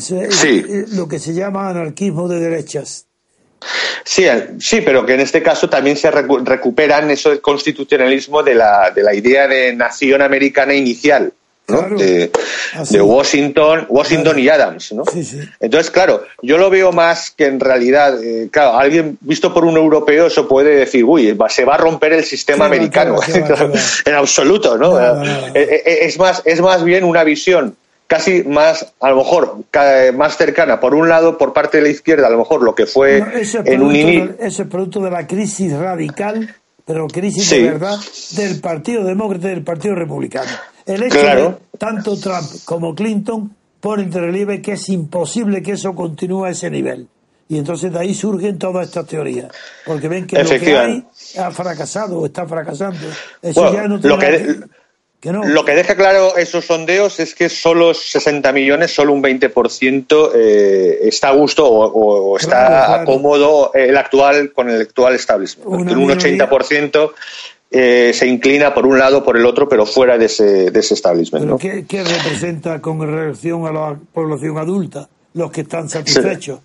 sí. 0.00 0.64
lo 0.92 1.08
que 1.08 1.18
se 1.18 1.34
llama 1.34 1.68
anarquismo 1.68 2.28
de 2.28 2.40
derechas. 2.40 3.06
Sí, 4.04 4.24
eh, 4.24 4.54
sí, 4.58 4.80
pero 4.80 5.06
que 5.06 5.14
en 5.14 5.20
este 5.20 5.42
caso 5.42 5.68
también 5.68 5.96
se 5.96 6.10
recuperan 6.10 7.10
eso 7.10 7.30
del 7.30 7.40
constitucionalismo 7.40 8.42
de 8.42 8.54
la, 8.54 8.90
de 8.90 9.02
la 9.02 9.14
idea 9.14 9.46
de 9.46 9.74
nación 9.74 10.22
americana 10.22 10.74
inicial. 10.74 11.32
De, 11.68 12.30
Washington, 13.00 13.86
Washington 13.88 14.38
y 14.38 14.48
Adams, 14.48 14.92
¿no? 14.92 15.04
Entonces, 15.58 15.90
claro, 15.90 16.24
yo 16.42 16.58
lo 16.58 16.68
veo 16.68 16.92
más 16.92 17.30
que 17.30 17.46
en 17.46 17.60
realidad, 17.60 18.22
eh, 18.22 18.48
claro, 18.50 18.76
alguien 18.76 19.16
visto 19.20 19.54
por 19.54 19.64
un 19.64 19.76
europeo 19.76 20.26
eso 20.26 20.46
puede 20.46 20.74
decir, 20.74 21.04
uy, 21.04 21.34
se 21.48 21.64
va 21.64 21.76
a 21.76 21.78
romper 21.78 22.12
el 22.12 22.24
sistema 22.24 22.66
americano, 22.66 23.16
en 24.04 24.14
absoluto, 24.14 24.76
¿no? 24.76 24.98
Eh, 25.54 26.00
es 26.02 26.18
más, 26.18 26.42
es 26.44 26.60
más 26.60 26.84
bien 26.84 27.04
una 27.04 27.24
visión 27.24 27.76
casi 28.12 28.42
más, 28.42 28.92
a 29.00 29.08
lo 29.08 29.16
mejor, 29.16 29.64
más 30.14 30.36
cercana, 30.36 30.80
por 30.80 30.94
un 30.94 31.08
lado, 31.08 31.38
por 31.38 31.54
parte 31.54 31.78
de 31.78 31.84
la 31.84 31.88
izquierda, 31.88 32.26
a 32.26 32.30
lo 32.30 32.36
mejor 32.36 32.62
lo 32.62 32.74
que 32.74 32.84
fue 32.84 33.24
en 33.64 33.82
un 33.82 33.96
inicio. 33.96 34.34
Ese 34.38 34.66
producto 34.66 35.00
de 35.00 35.10
la 35.10 35.26
crisis 35.26 35.72
radical, 35.72 36.54
pero 36.84 37.06
crisis 37.06 37.48
de 37.48 37.70
verdad, 37.70 37.98
del 38.32 38.60
Partido 38.60 39.02
Demócrata 39.02 39.46
y 39.46 39.54
del 39.54 39.64
Partido 39.64 39.94
Republicano. 39.94 40.50
El 40.84 41.04
hecho 41.04 41.16
de 41.16 41.54
tanto 41.78 42.18
Trump 42.18 42.46
como 42.66 42.94
Clinton 42.94 43.56
ponen 43.80 44.10
de 44.10 44.20
relieve 44.20 44.60
que 44.60 44.72
es 44.72 44.90
imposible 44.90 45.62
que 45.62 45.72
eso 45.72 45.94
continúe 45.94 46.44
a 46.44 46.50
ese 46.50 46.68
nivel. 46.68 47.08
Y 47.48 47.56
entonces 47.56 47.94
de 47.94 47.98
ahí 47.98 48.12
surgen 48.14 48.58
todas 48.58 48.88
estas 48.88 49.06
teorías. 49.06 49.50
Porque 49.86 50.08
ven 50.08 50.26
que 50.26 50.42
lo 50.42 50.50
que 50.50 50.76
hay 50.76 51.02
ha 51.38 51.50
fracasado 51.50 52.18
o 52.18 52.26
está 52.26 52.46
fracasando. 52.46 53.06
Eso 53.40 53.72
ya 53.72 53.88
no 53.88 53.98
tiene 53.98 54.16
lo 54.16 54.20
que 54.20 54.81
deja 55.74 55.94
claro 55.94 56.36
esos 56.36 56.64
sondeos 56.64 57.20
es 57.20 57.34
que 57.34 57.48
solo 57.48 57.94
60 57.94 58.52
millones, 58.52 58.92
solo 58.92 59.12
un 59.12 59.22
20% 59.22 60.30
eh, 60.34 60.98
está 61.02 61.28
a 61.28 61.32
gusto 61.32 61.64
o, 61.68 62.36
está 62.36 63.04
cómodo 63.04 63.72
el 63.74 63.96
actual 63.96 64.52
con 64.52 64.68
el 64.68 64.80
actual 64.80 65.14
establishment. 65.14 65.68
un 65.68 66.08
80% 66.08 67.12
eh, 67.74 68.12
se 68.12 68.26
inclina 68.26 68.74
por 68.74 68.84
un 68.86 68.98
lado 68.98 69.24
por 69.24 69.36
el 69.36 69.46
otro, 69.46 69.68
pero 69.68 69.86
fuera 69.86 70.18
de 70.18 70.26
ese, 70.26 70.70
de 70.70 70.80
ese 70.80 70.94
establishment. 70.94 71.58
¿qué, 71.60 72.04
representa 72.04 72.80
con 72.80 73.00
relación 73.00 73.66
a 73.66 73.72
la 73.72 73.98
población 74.12 74.58
adulta? 74.58 75.08
Los 75.34 75.50
que 75.50 75.62
están 75.62 75.88
satisfechos. 75.88 76.60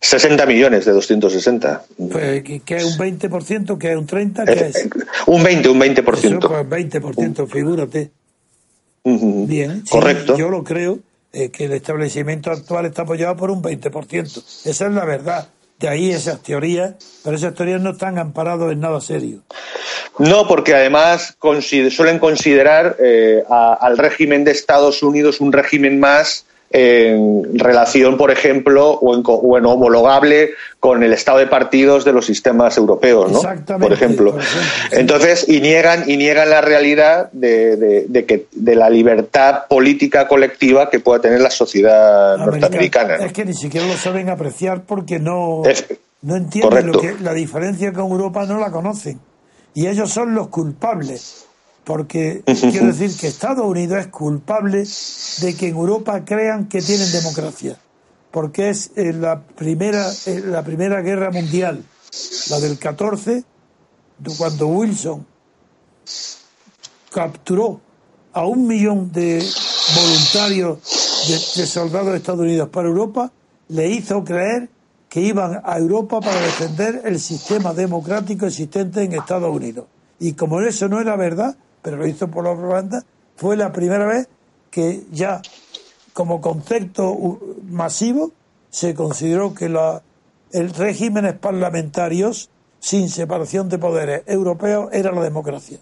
60 0.00 0.46
millones 0.46 0.84
de 0.84 0.92
260. 0.92 1.82
Pues, 2.10 2.42
¿Qué 2.42 2.76
es 2.76 2.84
un 2.84 2.98
20%? 2.98 3.78
¿Qué 3.78 3.92
es 3.92 3.96
un 3.96 4.06
30%? 4.06 4.44
¿Qué 4.44 4.66
es? 4.66 4.88
Un 5.26 5.42
20, 5.42 5.68
un 5.68 5.80
20%. 5.80 6.16
Eso, 6.16 6.38
pues 6.40 6.66
20%, 6.66 7.48
figúrate. 7.48 8.10
Bien. 9.04 9.82
Correcto. 9.88 10.36
yo 10.36 10.50
lo 10.50 10.62
creo 10.62 10.98
eh, 11.32 11.50
que 11.50 11.64
el 11.66 11.72
establecimiento 11.72 12.50
actual 12.50 12.86
está 12.86 13.02
apoyado 13.02 13.36
por 13.36 13.50
un 13.50 13.62
20%. 13.62 14.42
Esa 14.64 14.86
es 14.86 14.92
la 14.92 15.04
verdad. 15.04 15.48
De 15.78 15.88
ahí 15.88 16.10
esas 16.10 16.42
teorías, 16.42 16.94
pero 17.24 17.36
esas 17.36 17.54
teorías 17.54 17.80
no 17.80 17.90
están 17.90 18.18
amparadas 18.18 18.70
en 18.72 18.80
nada 18.80 19.00
serio. 19.00 19.40
No, 20.18 20.46
porque 20.46 20.74
además 20.74 21.36
suelen 21.90 22.18
considerar 22.18 22.96
eh, 23.00 23.42
al 23.48 23.96
régimen 23.96 24.44
de 24.44 24.50
Estados 24.50 25.02
Unidos 25.02 25.40
un 25.40 25.52
régimen 25.52 25.98
más 25.98 26.44
en 26.72 27.58
relación, 27.58 28.16
por 28.16 28.30
ejemplo, 28.30 28.90
o 28.92 29.16
en, 29.58 29.66
homologable 29.66 30.50
con 30.78 31.02
el 31.02 31.12
estado 31.12 31.38
de 31.38 31.48
partidos 31.48 32.04
de 32.04 32.12
los 32.12 32.26
sistemas 32.26 32.76
europeos, 32.76 33.32
¿no? 33.32 33.42
Por 33.78 33.92
ejemplo. 33.92 34.36
Entonces, 34.92 35.48
y 35.48 35.60
niegan, 35.60 36.08
y 36.08 36.16
niegan 36.16 36.48
la 36.48 36.60
realidad 36.60 37.30
de, 37.32 38.24
que, 38.26 38.46
de 38.52 38.76
la 38.76 38.88
libertad 38.88 39.66
política 39.68 40.28
colectiva 40.28 40.90
que 40.90 41.00
pueda 41.00 41.20
tener 41.20 41.40
la 41.40 41.50
sociedad 41.50 42.38
norteamericana. 42.38 43.16
Es 43.16 43.32
que 43.32 43.44
ni 43.44 43.54
siquiera 43.54 43.88
lo 43.88 43.96
saben 43.96 44.28
apreciar 44.28 44.82
porque 44.84 45.18
no, 45.18 45.62
no 46.22 46.36
entienden 46.36 46.86
lo 46.86 47.00
que, 47.00 47.16
la 47.20 47.34
diferencia 47.34 47.92
con 47.92 48.12
Europa, 48.12 48.46
no 48.46 48.60
la 48.60 48.70
conocen. 48.70 49.18
Y 49.74 49.88
ellos 49.88 50.10
son 50.10 50.34
los 50.36 50.48
culpables 50.48 51.46
porque 51.84 52.42
quiero 52.44 52.86
decir 52.86 53.16
que 53.16 53.26
Estados 53.26 53.66
Unidos 53.66 53.98
es 53.98 54.06
culpable 54.08 54.84
de 55.40 55.56
que 55.56 55.68
en 55.68 55.76
Europa 55.76 56.24
crean 56.24 56.68
que 56.68 56.82
tienen 56.82 57.10
democracia, 57.10 57.78
porque 58.30 58.70
es 58.70 58.92
eh, 58.96 59.12
la 59.12 59.40
primera, 59.40 60.10
eh, 60.26 60.42
la 60.44 60.62
primera 60.62 61.00
guerra 61.00 61.30
mundial, 61.30 61.84
la 62.50 62.60
del 62.60 62.78
14, 62.78 63.44
cuando 64.36 64.66
Wilson 64.66 65.26
capturó 67.10 67.80
a 68.32 68.46
un 68.46 68.66
millón 68.66 69.10
de 69.10 69.44
voluntarios 69.96 70.78
de, 71.28 71.60
de 71.62 71.66
soldados 71.66 72.12
de 72.12 72.18
Estados 72.18 72.40
Unidos 72.40 72.68
para 72.68 72.88
Europa, 72.88 73.32
le 73.68 73.88
hizo 73.88 74.22
creer 74.24 74.68
que 75.08 75.20
iban 75.20 75.60
a 75.64 75.76
Europa 75.76 76.20
para 76.20 76.40
defender 76.40 77.02
el 77.04 77.18
sistema 77.18 77.74
democrático 77.74 78.46
existente 78.46 79.02
en 79.02 79.12
Estados 79.12 79.54
Unidos. 79.54 79.86
Y 80.20 80.34
como 80.34 80.60
eso 80.60 80.88
no 80.88 81.00
era 81.00 81.16
verdad, 81.16 81.56
pero 81.82 81.96
lo 81.96 82.06
hizo 82.06 82.28
por 82.28 82.44
la 82.44 82.54
propaganda, 82.54 83.04
fue 83.36 83.56
la 83.56 83.72
primera 83.72 84.06
vez 84.06 84.28
que 84.70 85.04
ya 85.10 85.40
como 86.12 86.40
concepto 86.40 87.38
masivo 87.68 88.32
se 88.70 88.94
consideró 88.94 89.54
que 89.54 89.68
la, 89.68 90.02
el 90.52 90.72
regímenes 90.74 91.34
parlamentarios 91.34 92.50
sin 92.78 93.08
separación 93.08 93.68
de 93.68 93.78
poderes 93.78 94.22
europeos 94.26 94.88
era 94.92 95.12
la 95.12 95.22
democracia. 95.22 95.78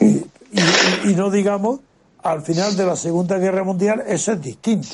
Y, 0.00 1.14
no 1.14 1.30
digamos, 1.30 1.80
al 2.22 2.42
final 2.42 2.76
de 2.76 2.86
la 2.86 2.96
Segunda 2.96 3.38
Guerra 3.38 3.64
Mundial 3.64 4.04
eso 4.06 4.32
es 4.32 4.42
distinto. 4.42 4.88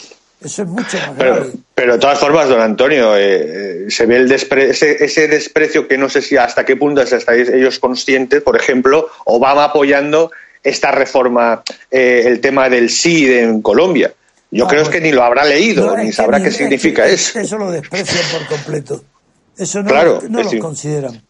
Eso 0.45 0.63
es 0.63 0.69
mucho 0.69 0.99
más 0.99 1.17
grave. 1.17 1.47
Pero, 1.75 1.93
de 1.95 1.99
todas 1.99 2.19
formas, 2.19 2.49
don 2.49 2.61
Antonio, 2.61 3.17
eh, 3.17 3.85
eh, 3.87 3.91
se 3.91 4.07
ve 4.07 4.17
el 4.17 4.31
ese, 4.31 5.29
desprecio 5.29 5.89
que 5.89 5.97
no 5.99 6.09
sé 6.09 6.21
si 6.23 6.37
hasta 6.37 6.65
qué 6.65 6.77
punto 6.77 7.01
estáis 7.03 7.49
ellos 7.49 7.79
conscientes. 7.79 8.43
Por 8.43 8.57
ejemplo, 8.57 9.09
Obama 9.25 9.65
apoyando 9.65 10.31
esta 10.63 10.91
reforma, 10.93 11.63
eh, 11.91 12.23
el 12.27 12.41
tema 12.41 12.69
del 12.69 12.91
sí 12.91 13.33
en 13.33 13.63
Colombia. 13.63 14.13
Yo 14.51 14.67
Ah, 14.67 14.69
creo 14.69 14.83
bueno. 14.83 14.93
que 14.93 15.01
ni 15.01 15.13
lo 15.13 15.23
habrá 15.25 15.45
leído, 15.45 15.87
No, 15.87 15.97
ni 16.03 16.13
sabrá 16.13 16.39
ni- 16.39 16.45
qué 16.45 16.51
es 16.51 16.57
significa 16.57 17.05
que 17.07 17.15
eso. 17.15 17.39
Eso 17.41 17.59
lo 17.59 17.71
desprecian 17.73 18.23
por 18.31 18.47
completo. 18.47 19.03
Eso 19.57 19.83
no, 19.83 19.89
Claro, 19.89 20.21
lo- 20.23 20.29
no 20.29 20.39
es 20.41 20.45
lo 20.47 20.51
decir- 20.51 20.61
consideran. 20.61 21.23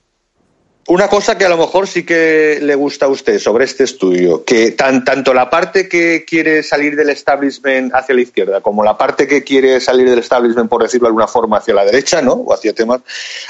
Una 0.87 1.09
cosa 1.09 1.39
que 1.39 1.47
a 1.47 1.49
lo 1.49 1.57
mejor 1.57 1.87
sí 1.87 2.05
que 2.05 2.59
le 2.61 2.75
gusta 2.75 3.07
a 3.07 3.09
usted 3.09 3.39
sobre 3.39 3.65
este 3.65 3.85
estudio, 3.85 4.45
que 4.45 4.73
tan, 4.73 5.03
tanto 5.03 5.33
la 5.33 5.49
parte 5.49 5.89
que 5.89 6.27
quiere 6.27 6.63
salir 6.63 6.95
del 6.95 7.09
establishment 7.09 7.95
hacia 7.95 8.15
la 8.15 8.21
izquierda 8.21 8.61
como 8.61 8.85
la 8.85 8.99
parte 8.99 9.27
que 9.27 9.43
quiere 9.43 9.81
salir 9.81 10.11
del 10.11 10.19
establishment, 10.19 10.69
por 10.69 10.83
decirlo 10.83 11.07
de 11.07 11.11
alguna 11.11 11.27
forma, 11.27 11.59
hacia 11.59 11.73
la 11.73 11.87
derecha, 11.87 12.21
¿no? 12.21 12.35
O 12.35 12.53
hacia 12.53 12.75
temas, 12.75 13.01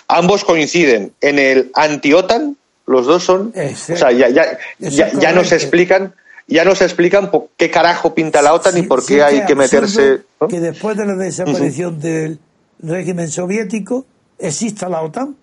ambos 0.06 0.44
coinciden 0.44 1.12
en 1.20 1.38
el 1.40 1.70
anti-OTAN, 1.74 2.56
los 2.86 3.06
dos 3.06 3.24
son, 3.24 3.52
o 3.56 3.96
sea, 3.96 4.12
ya, 4.12 4.28
ya, 4.28 4.58
ya, 4.78 5.10
ya 5.12 5.32
nos 5.32 5.50
explican, 5.50 6.14
ya 6.46 6.64
nos 6.64 6.82
explican 6.82 7.32
por 7.32 7.48
qué 7.56 7.68
carajo 7.68 8.14
pinta 8.14 8.42
la 8.42 8.54
OTAN 8.54 8.78
y 8.78 8.82
por 8.82 9.02
sí 9.02 9.14
qué 9.14 9.22
hay 9.22 9.44
que 9.44 9.56
meterse. 9.56 10.20
Que 10.48 10.60
después 10.60 10.96
de 10.96 11.06
la 11.06 11.14
desaparición 11.14 11.98
del 11.98 12.38
régimen 12.80 13.28
soviético 13.28 14.06
exista 14.38 14.88
la 14.88 15.02
OTAN. 15.02 15.36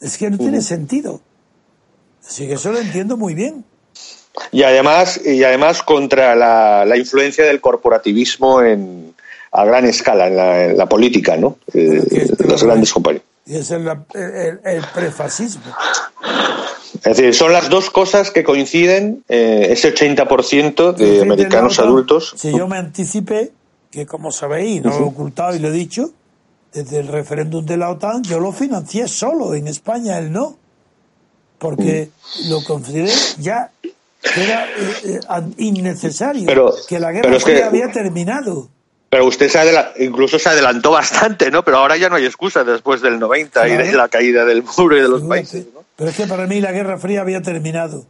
Es 0.00 0.18
que 0.18 0.30
no 0.30 0.38
tiene 0.38 0.60
sentido. 0.60 1.20
Así 2.26 2.46
que 2.46 2.54
eso 2.54 2.72
lo 2.72 2.78
entiendo 2.78 3.16
muy 3.16 3.34
bien. 3.34 3.64
Y 4.52 4.62
además, 4.62 5.20
y 5.24 5.42
además 5.44 5.82
contra 5.82 6.34
la, 6.34 6.84
la 6.84 6.96
influencia 6.96 7.44
del 7.44 7.60
corporativismo 7.60 8.62
en, 8.62 9.14
a 9.52 9.64
gran 9.64 9.86
escala 9.86 10.26
en 10.28 10.36
la, 10.36 10.64
en 10.66 10.76
la 10.76 10.86
política, 10.86 11.36
¿no? 11.36 11.56
Eh, 11.72 12.02
esto- 12.10 12.44
las 12.44 12.62
grandes 12.62 12.92
compañías. 12.92 13.24
Y 13.46 13.56
es 13.56 13.70
la- 13.70 14.04
el, 14.14 14.60
el 14.64 14.84
prefascismo. 14.94 15.62
Es 16.96 17.16
decir, 17.16 17.34
son 17.34 17.52
las 17.52 17.70
dos 17.70 17.90
cosas 17.90 18.30
que 18.30 18.42
coinciden, 18.42 19.22
eh, 19.28 19.68
ese 19.70 19.94
80% 19.94 20.92
de 20.94 21.22
americanos 21.22 21.78
adultos. 21.78 22.34
Si 22.36 22.50
yo 22.56 22.66
me 22.68 22.76
anticipé, 22.78 23.52
que 23.90 24.04
como 24.06 24.32
sabéis, 24.32 24.82
no 24.82 24.90
lo 24.90 24.96
he 24.96 25.02
ocultado 25.08 25.54
y 25.54 25.60
lo 25.60 25.68
he 25.68 25.72
dicho, 25.72 26.10
desde 26.76 26.98
el 26.98 27.08
referéndum 27.08 27.64
de 27.64 27.78
la 27.78 27.90
OTAN, 27.90 28.22
yo 28.22 28.38
lo 28.38 28.52
financié 28.52 29.08
solo, 29.08 29.54
en 29.54 29.66
España 29.66 30.18
él 30.18 30.30
no. 30.30 30.58
Porque 31.58 32.10
lo 32.48 32.62
consideré 32.64 33.10
ya 33.38 33.70
que 33.80 34.44
era 34.44 34.66
eh, 34.66 35.20
eh, 35.30 35.42
innecesario, 35.56 36.44
Pero- 36.44 36.74
que 36.86 37.00
la 37.00 37.12
guerra 37.12 37.34
es 37.34 37.44
que- 37.44 37.52
Fría 37.52 37.66
había 37.68 37.90
terminado. 37.90 38.68
Pero 39.08 39.24
usted 39.24 39.48
se 39.48 40.04
incluso 40.04 40.38
se 40.38 40.50
adelantó 40.50 40.90
bastante, 40.90 41.50
¿no? 41.50 41.64
Pero 41.64 41.78
ahora 41.78 41.96
ya 41.96 42.10
no 42.10 42.16
hay 42.16 42.26
excusa 42.26 42.62
después 42.64 43.00
del 43.00 43.18
90 43.18 43.66
y 43.68 43.76
de 43.76 43.92
la 43.92 44.08
caída 44.08 44.44
del 44.44 44.62
muro 44.62 44.98
y 44.98 45.00
de 45.00 45.08
los 45.08 45.22
países. 45.22 45.66
¿no? 45.72 45.80
Pero 45.96 46.10
es 46.10 46.16
que 46.16 46.26
para 46.26 46.46
mí 46.46 46.60
la 46.60 46.72
Guerra 46.72 46.98
Fría 46.98 47.22
había 47.22 47.40
terminado. 47.40 48.04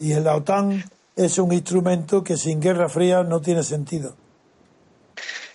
Y 0.00 0.14
la 0.14 0.34
OTAN 0.34 0.82
es 1.14 1.38
un 1.38 1.52
instrumento 1.52 2.24
que 2.24 2.36
sin 2.36 2.60
Guerra 2.60 2.88
Fría 2.88 3.22
no 3.22 3.40
tiene 3.40 3.62
sentido. 3.62 4.16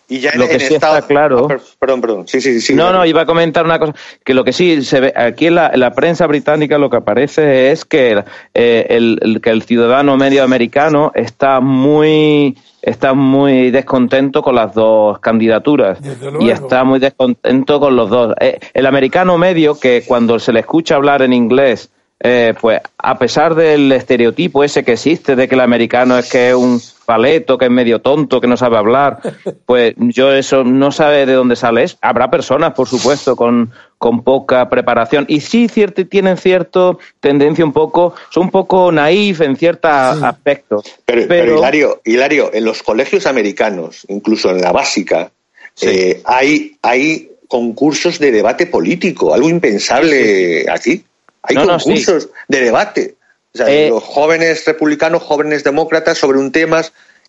Y 0.10 0.20
ya 0.20 0.32
en, 0.32 0.40
Lo 0.40 0.48
que 0.48 0.56
en 0.56 0.60
sí 0.60 0.74
Estados- 0.76 0.98
está 0.98 1.08
claro- 1.08 1.46
Ah, 1.46 1.48
per- 1.48 1.62
perdón, 1.80 2.02
perdón. 2.02 2.28
Sí, 2.28 2.42
sí, 2.42 2.60
sí. 2.62 2.76
no, 2.76 2.92
no, 2.92 3.06
iba 3.06 3.22
a 3.22 3.26
comentar 3.26 3.66
una 3.66 3.80
cosa, 3.80 3.94
que 4.24 4.34
lo 4.34 4.44
que 4.44 4.52
sí 4.54 4.84
se 4.84 5.00
ve 5.00 5.14
aquí 5.16 5.48
en 5.48 5.56
la, 5.56 5.72
en 5.74 5.80
la 5.80 5.92
prensa 5.94 6.28
británica 6.28 6.78
lo 6.78 6.90
que 6.90 6.98
aparece 6.98 7.72
es 7.72 7.86
que 7.86 8.24
eh, 8.54 8.86
el, 8.90 9.18
el- 9.22 9.42
que 9.42 9.50
el 9.50 9.64
ciudadano 9.64 10.18
medio 10.18 10.44
americano 10.44 11.12
está 11.16 11.60
muy 11.62 12.58
está 12.82 13.14
muy 13.14 13.72
descontento 13.72 14.42
con 14.42 14.56
las 14.56 14.74
dos 14.74 15.18
candidaturas 15.20 16.00
y 16.42 16.50
está 16.50 16.84
muy 16.84 17.00
descontento 17.00 17.80
con 17.80 17.96
los 17.96 18.10
dos. 18.10 18.36
Eh, 18.42 18.60
el 18.74 18.86
americano 18.86 19.38
medio 19.38 19.80
que 19.80 20.04
cuando 20.06 20.38
se 20.38 20.52
le 20.52 20.60
escucha 20.60 20.96
hablar 20.96 21.22
en 21.22 21.32
inglés 21.32 21.90
eh, 22.20 22.54
pues 22.60 22.80
a 22.98 23.18
pesar 23.18 23.56
del 23.56 23.92
estereotipo 23.92 24.64
ese 24.66 24.84
que 24.84 24.94
existe 24.94 25.36
de 25.38 25.48
que 25.48 25.56
el 25.56 25.62
americano 25.62 26.18
es 26.18 26.30
que 26.30 26.50
es 26.50 26.56
un 26.56 26.80
paleto, 27.06 27.58
que 27.58 27.66
es 27.66 27.72
medio 27.72 28.00
tonto, 28.00 28.40
que 28.42 28.48
no 28.48 28.58
sabe 28.58 28.78
hablar, 28.78 29.20
pues 29.66 29.94
yo 29.98 30.32
eso 30.32 30.64
no 30.64 30.92
sabe 30.92 31.26
de 31.26 31.34
dónde 31.34 31.56
sale. 31.56 31.84
Es- 31.84 31.98
Habrá 32.02 32.30
personas, 32.32 32.74
por 32.74 32.88
supuesto, 32.88 33.36
con, 33.36 33.72
con 33.98 34.24
poca 34.24 34.70
preparación 34.70 35.26
y 35.28 35.42
sí 35.42 35.68
cierto, 35.68 36.06
tienen 36.08 36.38
cierto 36.38 37.00
tendencia 37.20 37.64
un 37.66 37.74
poco, 37.74 38.14
son 38.30 38.44
un 38.46 38.52
poco 38.52 38.92
naif 38.92 39.42
en 39.42 39.56
ciertos 39.56 39.92
aspectos. 39.92 40.84
Pero, 41.06 41.24
pero, 41.28 41.58
Hilario, 41.58 42.02
Hilario, 42.04 42.50
en 42.54 42.66
los 42.66 42.84
colegios 42.84 43.26
americanos, 43.28 44.06
incluso 44.10 44.50
en 44.50 44.62
la 44.62 44.72
básica, 44.72 45.32
Sí. 45.76 45.88
eh, 45.90 46.22
hay, 46.26 46.78
hay 46.84 47.32
concursos 47.48 48.20
de 48.20 48.32
debate 48.32 48.68
político, 48.68 49.34
algo 49.34 49.50
impensable 49.50 50.66
aquí. 50.70 51.04
Hay 51.44 51.56
No, 51.56 51.66
no, 51.66 51.80
sí. 51.80 51.86
concursos 51.86 52.30
de 52.48 52.62
debate. 52.62 53.16
O 53.54 53.58
sea, 53.58 53.70
Eh, 53.70 53.90
los 53.90 54.04
jóvenes 54.04 54.66
republicanos, 54.66 55.24
jóvenes 55.24 55.64
demócratas 55.64 56.18
sobre 56.18 56.40
un 56.40 56.52
tema, 56.52 56.82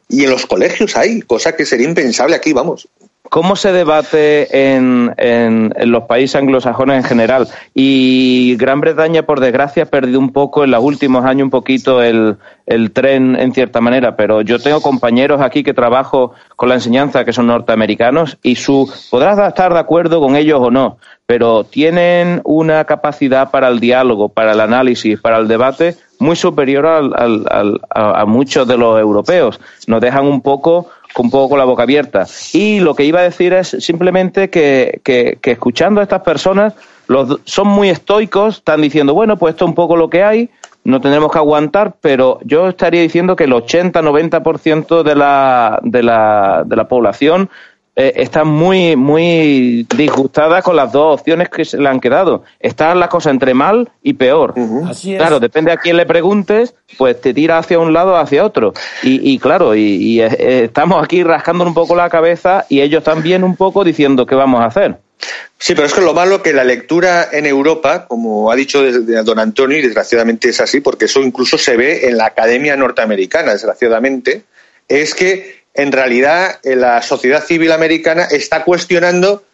y 0.08 0.24
en 0.24 0.30
los 0.30 0.46
colegios 0.46 0.96
hay, 0.96 1.22
cosa 1.22 1.56
que 1.56 1.66
sería 1.66 1.86
impensable 1.88 2.36
aquí, 2.36 2.52
vamos. 2.52 2.88
¿Cómo 3.34 3.56
se 3.56 3.72
debate 3.72 4.74
en, 4.76 5.12
en- 5.16 5.74
los 5.90 6.04
países 6.04 6.36
anglosajones 6.36 6.98
en 6.98 7.02
general? 7.02 7.48
Y 7.74 8.54
Gran 8.58 8.80
Bretaña, 8.80 9.24
por 9.24 9.40
desgracia, 9.40 9.82
ha 9.82 9.86
perdido 9.86 10.20
un 10.20 10.30
poco 10.30 10.62
en 10.62 10.70
los 10.70 10.80
últimos 10.80 11.24
años 11.24 11.42
un 11.46 11.50
poquito 11.50 12.00
el, 12.00 12.36
el 12.66 12.92
tren 12.92 13.34
en 13.34 13.52
cierta 13.52 13.80
manera, 13.80 14.14
pero 14.14 14.40
yo 14.42 14.60
tengo 14.60 14.80
compañeros 14.80 15.40
aquí 15.40 15.64
que 15.64 15.74
trabajo 15.74 16.30
con 16.54 16.68
la 16.68 16.76
enseñanza 16.76 17.24
que 17.24 17.32
son 17.32 17.48
norteamericanos 17.48 18.38
y 18.40 18.54
su 18.54 18.88
podrás 19.10 19.36
estar 19.48 19.72
de 19.72 19.80
acuerdo 19.80 20.20
con 20.20 20.36
ellos 20.36 20.60
o 20.62 20.70
no, 20.70 20.98
pero 21.26 21.64
tienen 21.64 22.40
una 22.44 22.84
capacidad 22.84 23.50
para 23.50 23.66
el 23.66 23.80
diálogo, 23.80 24.28
para 24.28 24.52
el 24.52 24.60
análisis, 24.60 25.20
para 25.20 25.38
el 25.38 25.48
debate 25.48 25.96
muy 26.20 26.36
superior 26.36 26.86
al- 26.86 27.12
al- 27.16 27.46
al- 27.50 27.80
a, 27.90 28.20
a 28.20 28.26
muchos 28.26 28.68
de 28.68 28.76
los 28.78 29.00
europeos. 29.00 29.60
Nos 29.88 30.00
dejan 30.00 30.24
un 30.24 30.40
poco 30.40 30.86
un 31.22 31.30
poco 31.30 31.50
con 31.50 31.58
la 31.58 31.64
boca 31.64 31.82
abierta. 31.84 32.26
Y 32.52 32.80
lo 32.80 32.94
que 32.94 33.04
iba 33.04 33.20
a 33.20 33.24
decir 33.24 33.52
es 33.52 33.68
simplemente 33.80 34.50
que, 34.50 35.00
que- 35.04 35.38
que 35.40 35.52
escuchando 35.52 36.00
a 36.00 36.04
estas 36.04 36.22
personas, 36.22 36.74
los, 37.06 37.40
son 37.44 37.68
muy 37.68 37.88
estoicos, 37.90 38.56
están 38.58 38.80
diciendo, 38.82 39.14
bueno, 39.14 39.36
pues 39.36 39.52
esto 39.54 39.64
es 39.64 39.68
un 39.68 39.74
poco 39.74 39.96
lo 39.96 40.08
que 40.10 40.22
hay, 40.24 40.48
no 40.84 41.00
tendremos 41.00 41.30
que 41.32 41.38
aguantar, 41.38 41.94
pero 42.00 42.38
yo 42.44 42.68
estaría 42.68 43.00
diciendo 43.02 43.36
que 43.36 43.44
el 43.44 43.52
80-90% 43.52 45.02
de 45.02 45.14
la, 45.14 45.78
de, 45.82 46.02
la, 46.02 46.62
de 46.66 46.76
la 46.76 46.88
población 46.88 47.48
eh, 47.96 48.12
está 48.16 48.42
muy, 48.42 48.96
muy 48.96 49.86
disgustada 49.96 50.62
con 50.62 50.74
las 50.74 50.90
dos 50.90 51.20
opciones 51.20 51.48
que 51.48 51.64
se 51.64 51.78
le 51.78 51.88
han 51.88 52.00
quedado. 52.00 52.42
Está 52.58 52.94
la 52.94 53.08
cosa 53.08 53.30
entre 53.30 53.54
mal 53.54 53.90
y 54.02 54.14
peor. 54.14 54.54
Así 54.88 55.14
es. 55.14 55.18
Claro, 55.18 55.38
depende 55.38 55.70
a 55.70 55.76
quién 55.76 55.96
le 55.96 56.04
preguntes, 56.04 56.74
pues 56.98 57.20
te 57.20 57.32
tira 57.32 57.58
hacia 57.58 57.78
un 57.78 57.92
lado 57.92 58.14
o 58.14 58.16
hacia 58.16 58.44
otro. 58.44 58.74
Y, 59.02 59.32
y 59.32 59.38
claro, 59.38 59.76
y, 59.76 59.80
y, 59.80 60.20
eh, 60.20 60.64
estamos 60.64 61.02
aquí 61.02 61.22
rascando 61.22 61.64
un 61.64 61.74
poco 61.74 61.94
la 61.94 62.10
cabeza 62.10 62.66
y 62.68 62.80
ellos 62.80 63.04
también 63.04 63.44
un 63.44 63.54
poco 63.54 63.84
diciendo 63.84 64.26
qué 64.26 64.34
vamos 64.34 64.60
a 64.60 64.66
hacer. 64.66 64.96
Sí, 65.58 65.74
pero 65.74 65.86
es 65.86 65.94
que 65.94 66.00
lo 66.00 66.12
malo 66.12 66.42
que 66.42 66.52
la 66.52 66.64
lectura 66.64 67.28
en 67.32 67.46
Europa, 67.46 68.06
como 68.06 68.50
ha 68.50 68.56
dicho 68.56 68.82
don 68.82 69.38
Antonio, 69.38 69.78
y 69.78 69.82
desgraciadamente 69.82 70.48
es 70.50 70.60
así, 70.60 70.80
porque 70.80 71.06
eso 71.06 71.20
incluso 71.20 71.56
se 71.56 71.76
ve 71.76 72.08
en 72.08 72.18
la 72.18 72.26
Academia 72.26 72.76
Norteamericana, 72.76 73.52
desgraciadamente, 73.52 74.42
es 74.88 75.14
que 75.14 75.63
en 75.74 75.92
realidad 75.92 76.58
eh, 76.62 76.76
la 76.76 77.02
sociedad 77.02 77.44
civil 77.44 77.72
americana 77.72 78.24
está 78.30 78.64
cuestionando 78.64 79.44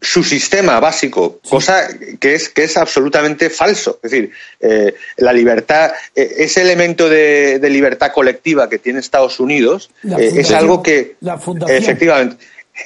su 0.00 0.22
sistema 0.22 0.78
básico, 0.78 1.40
cosa 1.48 1.88
que 2.20 2.34
es, 2.34 2.50
que 2.50 2.64
es 2.64 2.76
absolutamente 2.76 3.48
falso. 3.48 3.98
Es 4.02 4.10
decir, 4.10 4.30
eh, 4.60 4.94
la 5.16 5.32
libertad, 5.32 5.90
eh, 6.14 6.34
ese 6.38 6.60
elemento 6.60 7.08
de, 7.08 7.58
de 7.58 7.70
libertad 7.70 8.12
colectiva 8.12 8.68
que 8.68 8.78
tiene 8.78 9.00
Estados 9.00 9.40
Unidos 9.40 9.90
eh, 10.18 10.32
es 10.36 10.50
algo 10.52 10.82
que, 10.82 11.16
la 11.20 11.38
efectivamente, 11.68 12.36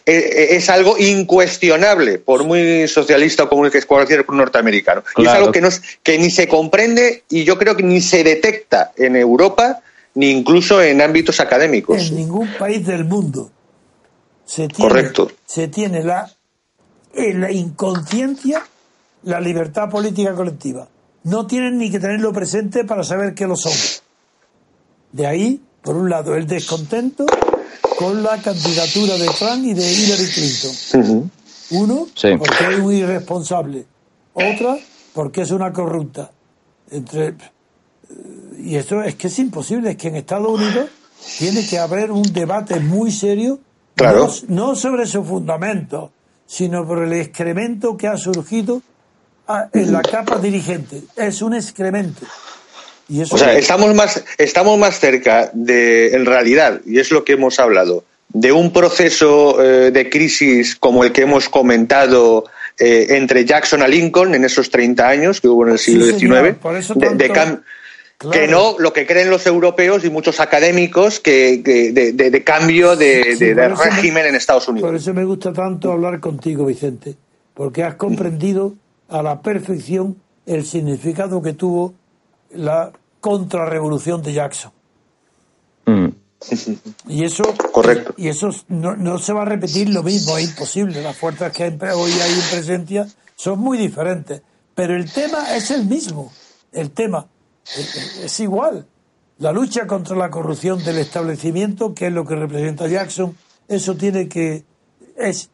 es 0.07 0.69
algo 0.71 0.97
incuestionable, 0.99 2.19
por 2.19 2.45
muy 2.45 2.87
socialista 2.87 3.43
o 3.45 3.49
como 3.49 3.67
el 3.67 3.73
que 3.73 3.79
es 3.79 3.87
cualquier 3.87 4.25
norteamericano. 4.31 5.03
Y 5.17 5.23
es 5.23 5.29
algo 5.29 5.53
que, 5.53 5.61
no, 5.61 5.69
es- 5.69 5.83
que 6.05 6.17
ni 6.17 6.31
se 6.31 6.47
comprende 6.47 7.25
y 7.29 7.43
yo 7.45 7.59
creo 7.59 7.77
que 7.77 7.83
ni 7.83 8.01
se 8.01 8.23
detecta 8.23 8.93
en 8.97 9.17
Europa 9.17 9.83
ni 10.15 10.31
incluso 10.31 10.83
en 10.83 11.01
ámbitos 11.01 11.41
académicos. 11.41 12.11
En 12.11 12.17
ningún 12.17 12.49
país 12.59 12.87
del 12.87 13.05
mundo 13.05 13.51
se 14.45 14.69
tiene, 14.69 14.89
Correcto. 14.91 15.31
se 15.47 15.69
tiene 15.69 16.03
la, 16.03 16.31
en 17.15 17.41
la 17.41 17.53
inconsciencia 17.53 18.67
la 19.23 19.41
libertad 19.41 19.89
política 19.91 20.35
colectiva. 20.35 20.89
No 21.25 21.47
tienen 21.47 21.77
ni 21.79 21.91
que 21.91 22.01
tenerlo 22.01 22.33
presente 22.33 22.85
para 22.85 23.05
saber 23.05 23.35
que 23.35 23.47
lo 23.47 23.55
son. 23.57 23.73
De 25.13 25.27
ahí, 25.27 25.61
por 25.83 25.97
un 25.97 26.09
lado, 26.09 26.35
el 26.35 26.47
descontento 26.47 27.27
con 27.99 28.23
la 28.23 28.41
candidatura 28.41 29.19
de 29.19 29.29
Trump 29.39 29.65
y 29.65 29.75
de 29.75 29.93
Hillary 29.93 30.27
Clinton. 30.33 31.31
Uno, 31.73 32.07
Sí. 32.15 32.29
porque 32.39 32.69
es 32.75 32.79
un 32.81 32.93
irresponsable. 32.95 33.85
Otra, 34.33 34.79
porque 35.13 35.43
es 35.43 35.51
una 35.51 35.73
corrupta. 35.73 36.31
Entre, 36.91 37.35
y 38.63 38.77
eso 38.77 39.03
es 39.03 39.15
que 39.17 39.27
es 39.29 39.39
imposible, 39.39 39.91
es 39.91 39.97
que 39.97 40.09
en 40.09 40.17
Estados 40.17 40.49
Unidos 40.49 40.89
tiene 41.39 41.67
que 41.67 41.79
haber 41.79 42.11
un 42.11 42.23
debate 42.33 42.81
muy 42.81 43.11
serio, 43.11 43.61
Claro. 43.95 44.31
no, 44.49 44.67
no 44.71 44.75
sobre 44.77 45.07
su 45.07 45.25
fundamento, 45.25 46.13
sino 46.47 46.87
por 46.87 47.03
el 47.05 47.13
excremento 47.13 47.97
que 47.97 48.07
ha 48.09 48.17
surgido 48.17 48.83
a- 49.47 49.69
en 49.73 49.93
la 49.93 50.01
capa 50.03 50.39
dirigente. 50.39 51.03
Es 51.17 51.43
un 51.43 51.55
excremento. 51.55 52.25
o 53.31 53.37
sea, 53.39 53.55
estamos 53.59 53.95
más, 53.95 54.23
estamos 54.39 54.79
más 54.79 54.99
cerca 55.01 55.51
de, 55.53 56.15
en 56.15 56.25
realidad, 56.27 56.81
y 56.87 56.99
es 57.01 57.11
lo 57.11 57.25
que 57.25 57.33
hemos 57.33 57.59
hablado, 57.59 58.05
de 58.33 58.53
un 58.53 58.73
proceso 58.73 59.61
eh, 59.61 59.91
de 59.91 60.09
crisis 60.09 60.77
como 60.77 61.03
el 61.03 61.11
que 61.11 61.23
hemos 61.23 61.49
comentado 61.49 62.45
eh, 62.79 63.09
entre 63.11 63.45
Jackson 63.45 63.83
a 63.83 63.89
Lincoln 63.89 64.35
en 64.37 64.45
esos 64.45 64.71
30 64.71 65.09
años 65.09 65.41
que 65.41 65.49
hubo 65.49 65.67
en 65.67 65.73
el 65.73 65.79
siglo 65.81 66.07
XIX, 66.07 66.55
que 68.31 68.47
no 68.47 68.79
lo 68.79 68.93
que 68.93 69.07
creen 69.07 69.31
los 69.31 69.47
europeos 69.47 70.05
y 70.05 70.11
muchos 70.11 70.41
académicos 70.41 71.21
que, 71.21 71.59
de, 71.59 72.45
cambio 72.45 72.95
de, 72.97 73.55
régimen 73.77 74.27
en 74.27 74.35
Estados 74.35 74.69
Unidos. 74.69 74.89
Por 74.89 74.97
eso 74.97 75.15
me 75.15 75.25
gusta 75.25 75.53
tanto 75.53 75.91
hablar 75.91 76.21
contigo, 76.21 76.67
Vicente, 76.67 77.17
porque 77.55 77.83
has 77.83 77.95
comprendido 77.95 78.75
a 79.09 79.23
la 79.23 79.41
perfección 79.41 80.17
el 80.45 80.67
significado 80.67 81.41
que 81.41 81.55
tuvo 81.55 81.95
la 82.53 82.93
contrarrevolución 83.21 84.23
de 84.23 84.33
Jackson. 84.35 84.73
Mm. 85.87 86.09
Y 87.09 87.25
eso, 87.25 87.55
Correcto. 87.73 88.15
Y 88.17 88.29
eso 88.29 88.51
no, 88.69 89.19
se 89.19 89.33
va 89.33 89.43
a 89.43 89.45
repetir 89.47 89.91
lo 89.91 90.03
mismo, 90.03 90.37
es 90.39 90.51
imposible. 90.51 91.03
Las 91.03 91.17
fuerzas 91.17 91.53
que 91.53 91.65
hoy 91.65 92.13
hay 92.13 92.33
en 92.33 92.51
presencia 92.51 93.07
son 93.37 93.59
muy 93.59 93.79
diferentes. 93.79 94.43
Pero 94.75 94.97
el 94.97 95.11
tema 95.11 95.55
es 95.57 95.71
el 95.71 95.85
mismo. 95.85 96.33
El 96.73 96.91
tema 96.93 97.27
es 97.77 98.41
igual. 98.41 98.87
La 99.39 99.53
lucha 99.53 99.87
contra 99.87 100.17
la 100.17 100.31
corrupción 100.31 100.83
del 100.85 100.99
establecimiento, 100.99 101.95
que 101.95 102.09
es 102.09 102.13
lo 102.13 102.27
que 102.27 102.37
representa 102.37 102.87
Jackson, 102.89 103.35
eso 103.69 103.97
tiene 103.97 104.29
que, 104.29 104.65
es, 105.17 105.51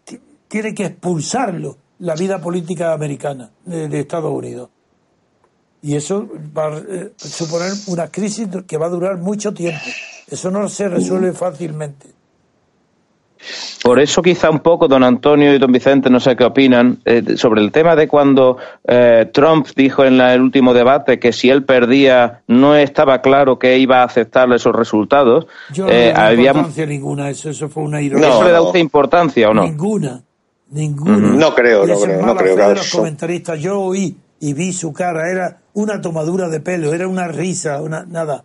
tiene 0.49 0.75
que 0.75 0.87
expulsarlo 0.87 1.77
la 2.01 2.15
vida 2.15 2.41
política 2.41 2.93
americana 2.93 3.51
de 3.65 4.01
Estados 4.01 4.33
Unidos. 4.33 4.71
Y 5.83 5.95
eso 5.95 6.29
va 6.57 6.75
a 6.75 6.79
eh, 6.79 7.13
suponer 7.17 7.73
una 7.87 8.09
crisis 8.09 8.49
que 8.67 8.77
va 8.77 8.87
a 8.87 8.91
durar 8.91 9.19
mucho 9.19 9.55
tiempo. 9.55 9.85
Eso 10.27 10.51
no 10.51 10.69
se 10.69 10.89
resuelve 10.89 11.33
fácilmente. 11.33 12.16
Por 13.83 14.01
eso 14.01 14.23
quizá 14.23 14.51
un 14.51 14.61
poco 14.61 14.89
don 14.89 15.05
Antonio 15.05 15.55
y 15.55 15.59
don 15.59 15.71
Vicente, 15.71 16.11
no 16.11 16.21
sé 16.21 16.37
qué 16.37 16.45
opinan, 16.45 16.99
eh, 17.05 17.37
sobre 17.37 17.61
el 17.61 17.71
tema 17.71 17.95
de 17.95 18.09
cuando 18.09 18.59
eh, 18.87 19.31
Trump 19.33 19.67
dijo 19.77 20.05
en 20.05 20.21
el 20.21 20.41
último 20.41 20.75
debate 20.75 21.19
que 21.19 21.33
si 21.33 21.51
él 21.51 21.65
perdía 21.65 22.43
no 22.49 22.75
estaba 22.75 23.21
claro 23.21 23.59
que 23.59 23.79
iba 23.79 24.01
a 24.01 24.05
aceptar 24.05 24.53
esos 24.53 24.75
resultados. 24.75 25.47
Yo 25.73 25.85
no 25.85 25.91
le 25.91 26.13
había 26.13 26.51
importancia 26.51 26.87
ninguna, 26.87 27.31
eso, 27.31 27.51
eso 27.51 27.69
fue 27.69 27.83
una 27.85 28.01
ironía. 28.01 28.29
¿Eso 28.29 28.45
le 28.45 28.51
da 28.51 28.63
usted 28.63 28.81
importancia 28.81 29.49
o 29.49 29.55
no? 29.55 29.65
Ninguna, 29.65 30.23
ninguna. 30.71 31.17
No 31.17 31.55
creo, 31.55 31.87
no 31.87 31.99
creo. 32.01 32.27
No 32.27 32.37
creo 32.37 32.75
los 32.75 32.91
comentaristas, 32.91 33.61
yo 33.61 33.81
oí 33.81 34.17
y 34.41 34.53
vi 34.53 34.73
su 34.73 34.93
cara, 34.93 35.31
era 35.31 35.59
una 35.75 36.01
tomadura 36.01 36.49
de 36.49 36.61
pelo, 36.61 36.93
era 36.93 37.09
una 37.09 37.29
risa, 37.29 37.81
una 37.81 38.05
nada, 38.05 38.45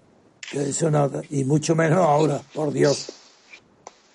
eso 0.54 0.92
nada, 0.92 1.22
y 1.30 1.44
mucho 1.44 1.76
menos 1.76 2.00
ahora, 2.00 2.40
por 2.54 2.72
Dios. 2.72 3.21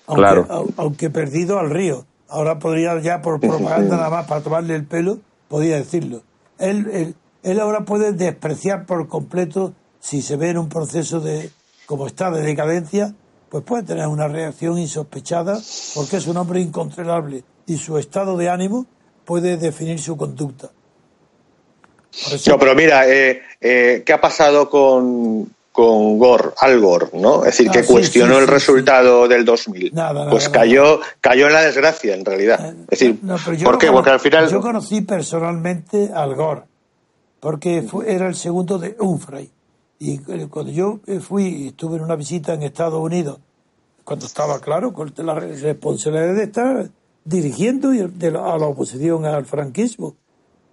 Aunque, 0.06 0.22
claro. 0.22 0.66
aunque 0.76 1.10
perdido 1.10 1.58
al 1.58 1.70
río, 1.70 2.06
ahora 2.28 2.58
podría 2.58 3.00
ya 3.00 3.22
por 3.22 3.40
propaganda 3.40 3.96
nada 3.96 4.10
más 4.10 4.26
para 4.26 4.40
tomarle 4.40 4.74
el 4.74 4.84
pelo, 4.84 5.18
podía 5.48 5.76
decirlo. 5.76 6.22
Él, 6.58 6.88
él, 6.92 7.14
él 7.42 7.60
ahora 7.60 7.84
puede 7.84 8.12
despreciar 8.12 8.86
por 8.86 9.08
completo 9.08 9.72
si 10.00 10.22
se 10.22 10.36
ve 10.36 10.50
en 10.50 10.58
un 10.58 10.68
proceso 10.68 11.20
de, 11.20 11.50
como 11.86 12.06
está, 12.06 12.30
de 12.30 12.42
decadencia, 12.42 13.14
pues 13.48 13.64
puede 13.64 13.84
tener 13.84 14.06
una 14.06 14.28
reacción 14.28 14.78
insospechada 14.78 15.60
porque 15.94 16.16
es 16.16 16.26
un 16.26 16.36
hombre 16.36 16.60
incontrolable 16.60 17.44
y 17.66 17.78
su 17.78 17.98
estado 17.98 18.36
de 18.36 18.48
ánimo 18.48 18.86
puede 19.24 19.56
definir 19.56 20.00
su 20.00 20.16
conducta. 20.16 20.70
No, 22.46 22.58
pero 22.58 22.74
mira, 22.74 23.08
eh, 23.08 23.42
eh, 23.60 24.02
¿qué 24.06 24.12
ha 24.12 24.20
pasado 24.20 24.70
con, 24.70 25.54
con 25.76 26.18
Gore, 26.18 26.52
Al 26.58 26.80
Gore, 26.80 27.08
¿no? 27.12 27.40
Es 27.40 27.58
decir, 27.58 27.70
que 27.70 27.80
ah, 27.80 27.84
cuestionó 27.86 28.38
el 28.38 28.46
resultado 28.46 29.28
del 29.28 29.44
2000. 29.44 29.92
pues 30.30 30.48
cayó, 30.48 31.00
cayó 31.20 31.48
en 31.48 31.52
la 31.52 31.60
desgracia, 31.60 32.14
en 32.14 32.24
realidad. 32.24 32.64
Eh, 32.64 32.76
es 32.88 32.98
decir, 32.98 33.20
¿por 33.62 33.76
qué? 33.76 33.92
Porque 33.92 34.08
al 34.08 34.18
final... 34.18 34.48
Yo 34.48 34.62
conocí 34.62 35.02
personalmente 35.02 36.10
Al 36.14 36.34
Gore, 36.34 36.62
porque 37.40 37.86
era 38.06 38.26
el 38.26 38.34
segundo 38.34 38.78
de 38.78 38.96
Humphrey. 38.98 39.50
Y 39.98 40.18
cuando 40.48 40.72
yo 40.72 41.00
fui, 41.20 41.68
estuve 41.68 41.96
en 41.96 42.04
una 42.04 42.16
visita 42.16 42.54
en 42.54 42.62
Estados 42.62 42.98
Unidos, 42.98 43.38
cuando 44.02 44.24
estaba 44.24 44.60
claro 44.60 44.94
con 44.94 45.12
la 45.18 45.34
responsabilidad 45.34 46.36
de 46.36 46.44
estar 46.44 46.88
dirigiendo 47.22 47.90
a 47.90 48.58
la 48.58 48.66
oposición 48.66 49.26
al 49.26 49.44
franquismo 49.44 50.16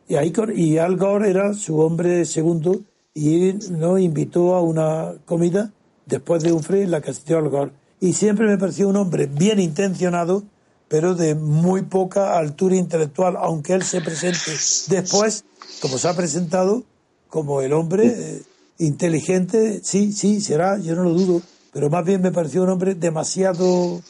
y, 0.08 0.16
ahí, 0.16 0.32
y 0.56 0.78
Al 0.78 0.95
Gore 0.95 1.30
era 1.30 1.54
su 1.54 1.80
hombre 1.80 2.24
segundo 2.24 2.80
y 3.14 3.53
nos 3.70 3.99
invitó 3.99 4.55
a 4.55 4.61
una 4.61 5.14
comida 5.26 5.72
después 6.05 6.43
de 6.43 6.51
un 6.51 6.64
free 6.64 6.82
en 6.82 6.91
la 6.91 7.01
que 7.01 7.11
asistió 7.11 7.38
Al 7.38 7.49
Gore. 7.49 7.72
Y 7.99 8.14
siempre 8.14 8.47
me 8.47 8.57
pareció 8.57 8.89
un 8.89 8.97
hombre 8.97 9.28
bien 9.28 9.59
intencionado, 9.59 10.43
pero 10.88 11.16
de 11.16 11.36
muy 11.36 11.84
poca 11.84 12.38
altura 12.38 12.76
intelectual, 12.76 13.36
aunque 13.38 13.74
él 13.74 13.84
se 13.84 14.01
presente 14.01 14.51
después, 14.89 15.45
como 15.82 15.97
se 15.97 16.07
ha 16.07 16.16
presentado, 16.16 16.84
como 17.30 17.61
el 17.61 17.74
hombre 17.74 18.07
eh, 18.07 18.43
inteligente, 18.80 19.82
sí, 19.84 20.11
sí, 20.11 20.41
será, 20.41 20.78
yo 20.78 20.95
no 20.95 21.03
lo 21.03 21.14
dudo, 21.14 21.41
pero 21.72 21.89
más 21.89 22.05
bien 22.05 22.22
me 22.22 22.32
pareció 22.32 22.64
un 22.64 22.70
hombre 22.70 22.93
demasiado 22.93 24.01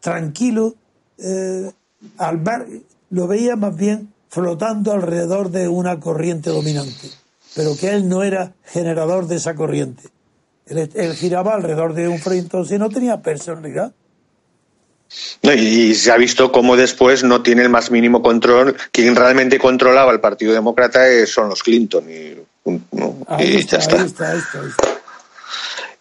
tranquilo. 0.00 0.74
Eh, 1.18 1.70
al 2.18 2.38
ver, 2.38 2.82
lo 3.10 3.26
veía 3.26 3.56
más 3.56 3.76
bien 3.76 4.12
flotando 4.28 4.92
alrededor 4.92 5.50
de 5.50 5.68
una 5.68 6.00
corriente 6.00 6.50
dominante, 6.50 7.08
pero 7.54 7.76
que 7.76 7.90
él 7.90 8.08
no 8.08 8.22
era 8.22 8.52
generador 8.64 9.26
de 9.26 9.36
esa 9.36 9.54
corriente. 9.54 10.02
Él, 10.66 11.14
giraba 11.14 11.54
alrededor 11.54 11.94
de 11.94 12.08
un 12.08 12.18
frente, 12.18 12.42
entonces 12.42 12.78
no 12.78 12.88
tenía 12.88 13.20
personalidad. 13.20 13.92
y, 15.42 15.94
se 15.94 16.10
ha 16.10 16.16
visto 16.16 16.50
cómo 16.50 16.76
después 16.76 17.22
no 17.22 17.42
tiene 17.42 17.62
el 17.62 17.68
más 17.68 17.90
mínimo 17.90 18.22
control. 18.22 18.76
Quien 18.90 19.14
realmente 19.14 19.58
controlaba 19.58 20.12
el 20.12 20.20
Partido 20.20 20.52
Demócrata 20.52 21.04
son 21.26 21.50
los 21.50 21.62
Clinton. 21.62 22.04
Y, 22.10 22.36
ya 23.66 23.78
está. 23.78 24.06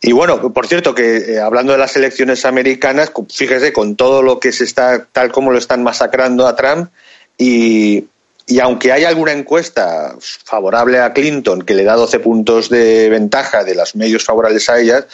Y 0.06 0.12
bueno, 0.12 0.52
por 0.52 0.68
cierto, 0.68 0.94
que 0.94 1.34
eh, 1.34 1.40
hablando 1.40 1.72
de 1.72 1.78
las 1.78 1.96
elecciones 1.96 2.44
americanas, 2.44 3.12
fíjese 3.30 3.72
con 3.72 3.96
todo 3.96 4.22
lo 4.22 4.38
que 4.38 4.52
se 4.52 4.66
está, 4.66 5.06
tal 5.06 5.32
como 5.32 5.52
lo 5.52 5.58
están 5.58 5.82
masacrando 5.82 6.46
a 6.46 6.58
Trump, 6.58 6.90
y, 7.38 8.06
y 8.46 8.60
aunque 8.60 8.92
hay 8.92 9.06
alguna 9.06 9.32
encuesta 9.32 10.16
favorable 10.20 11.00
a 11.00 11.14
Clinton 11.14 11.62
que 11.62 11.74
le 11.74 11.84
da 11.84 11.96
12 11.96 12.20
puntos 12.20 12.70
de 12.70 13.10
ventaja 13.10 13.64
de 13.64 13.76
los 13.76 13.96
medios 13.96 14.24
favorables 14.24 14.70
a 14.70 14.80
ella, 14.80 15.06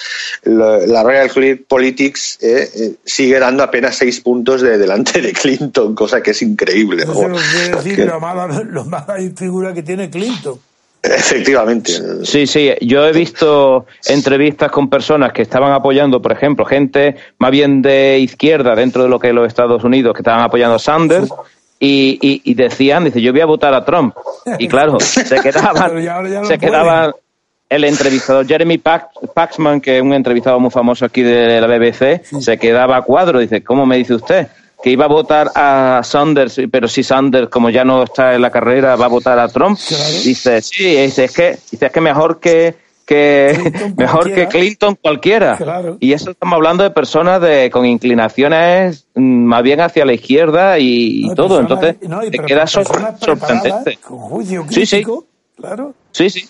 la, 0.43 1.03
Real 1.03 1.29
Clear 1.29 1.59
Politics 1.67 2.39
eh, 2.41 2.69
eh, 2.75 2.93
sigue 3.05 3.39
dando 3.39 3.61
apenas 3.63 3.97
6 3.97 4.21
puntos 4.21 4.61
de 4.61 4.77
delante 4.77 5.21
de 5.21 5.33
Clinton, 5.33 5.93
cosa 5.93 6.21
que 6.21 6.31
es 6.31 6.41
increíble. 6.41 7.03
Eso 7.03 7.27
¿no? 7.27 7.37
quiere 7.37 7.75
decir 7.83 8.05
lo 8.05 8.19
mala, 8.19 8.47
lo 8.63 8.85
mala 8.85 9.15
figura 9.35 9.73
que 9.73 9.83
tiene 9.83 10.09
Clinton. 10.09 10.59
Efectivamente. 11.01 11.93
Sí, 12.25 12.45
sí, 12.45 12.71
yo 12.81 13.07
he 13.07 13.13
visto 13.13 13.85
entrevistas 14.05 14.69
con 14.69 14.89
personas 14.89 15.31
que 15.31 15.43
estaban 15.43 15.71
apoyando, 15.71 16.21
por 16.21 16.33
ejemplo, 16.33 16.65
gente 16.65 17.15
más 17.37 17.51
bien 17.51 17.81
de 17.81 18.19
izquierda 18.19 18.75
dentro 18.75 19.03
de 19.03 19.09
lo 19.09 19.17
que 19.17 19.29
es 19.29 19.33
los 19.33 19.47
Estados 19.47 19.83
Unidos, 19.85 20.13
que 20.13 20.21
estaban 20.21 20.41
apoyando 20.41 20.75
a 20.75 20.79
Sanders 20.79 21.29
y, 21.79 22.41
y, 22.43 22.53
decían, 22.55 23.05
dice, 23.05 23.21
yo 23.21 23.31
voy 23.31 23.41
a 23.41 23.45
votar 23.45 23.73
a 23.73 23.85
Trump. 23.85 24.13
Y 24.57 24.67
claro, 24.67 24.99
se 24.99 25.23
quedaba 25.41 25.89
se 26.43 26.57
quedaba 26.57 27.13
el 27.69 27.83
entrevistador 27.85 28.47
Jeremy 28.47 28.79
Paxman, 28.79 29.79
que 29.79 29.97
es 29.97 30.01
un 30.03 30.13
entrevistado 30.13 30.59
muy 30.59 30.71
famoso 30.71 31.05
aquí 31.05 31.21
de 31.21 31.61
la 31.61 31.67
BBC, 31.67 32.23
se 32.41 32.57
quedaba 32.57 32.97
a 32.97 33.01
cuadro. 33.03 33.39
Dice, 33.39 33.63
¿cómo 33.63 33.85
me 33.85 33.97
dice 33.97 34.15
usted? 34.15 34.47
Que 34.83 34.89
iba 34.89 35.05
a 35.05 35.09
votar 35.09 35.51
a 35.55 36.01
Sanders, 36.03 36.59
pero 36.71 36.87
si 36.87 37.03
Sanders, 37.03 37.49
como 37.49 37.69
ya 37.69 37.85
no 37.85 38.03
está 38.03 38.33
en 38.33 38.41
la 38.41 38.49
carrera, 38.49 38.95
va 38.95 39.05
a 39.05 39.09
votar 39.09 39.37
a 39.37 39.47
Trump. 39.47 39.77
Dice, 39.77 40.61
sí, 40.61 40.95
dice, 40.95 41.25
es 41.25 41.31
que, 41.31 41.57
dice, 41.71 41.85
es 41.85 41.91
que 41.91 42.01
mejor 42.01 42.39
que 42.39 42.75
que 43.09 43.93
mejor 43.97 44.31
que 44.31 44.47
Clinton 44.47 44.95
cualquiera. 45.01 45.57
Y 45.99 46.13
eso 46.13 46.29
estamos 46.31 46.53
hablando 46.53 46.83
de 46.83 46.91
personas 46.91 47.41
de 47.41 47.71
con 47.71 47.87
inclinaciones 47.87 49.07
mm, 49.15 49.21
más 49.21 49.63
bien 49.63 49.81
hacia 49.81 50.05
la 50.05 50.13
izquierda 50.13 50.77
y, 50.77 51.33
todo. 51.35 51.59
Entonces, 51.59 51.95
te 51.99 52.39
queda 52.39 52.67
sorprendente. 52.67 53.97
sí, 54.69 54.85
sí. 54.85 55.03
Claro. 55.57 55.93
Sí, 56.11 56.29
sí. 56.29 56.47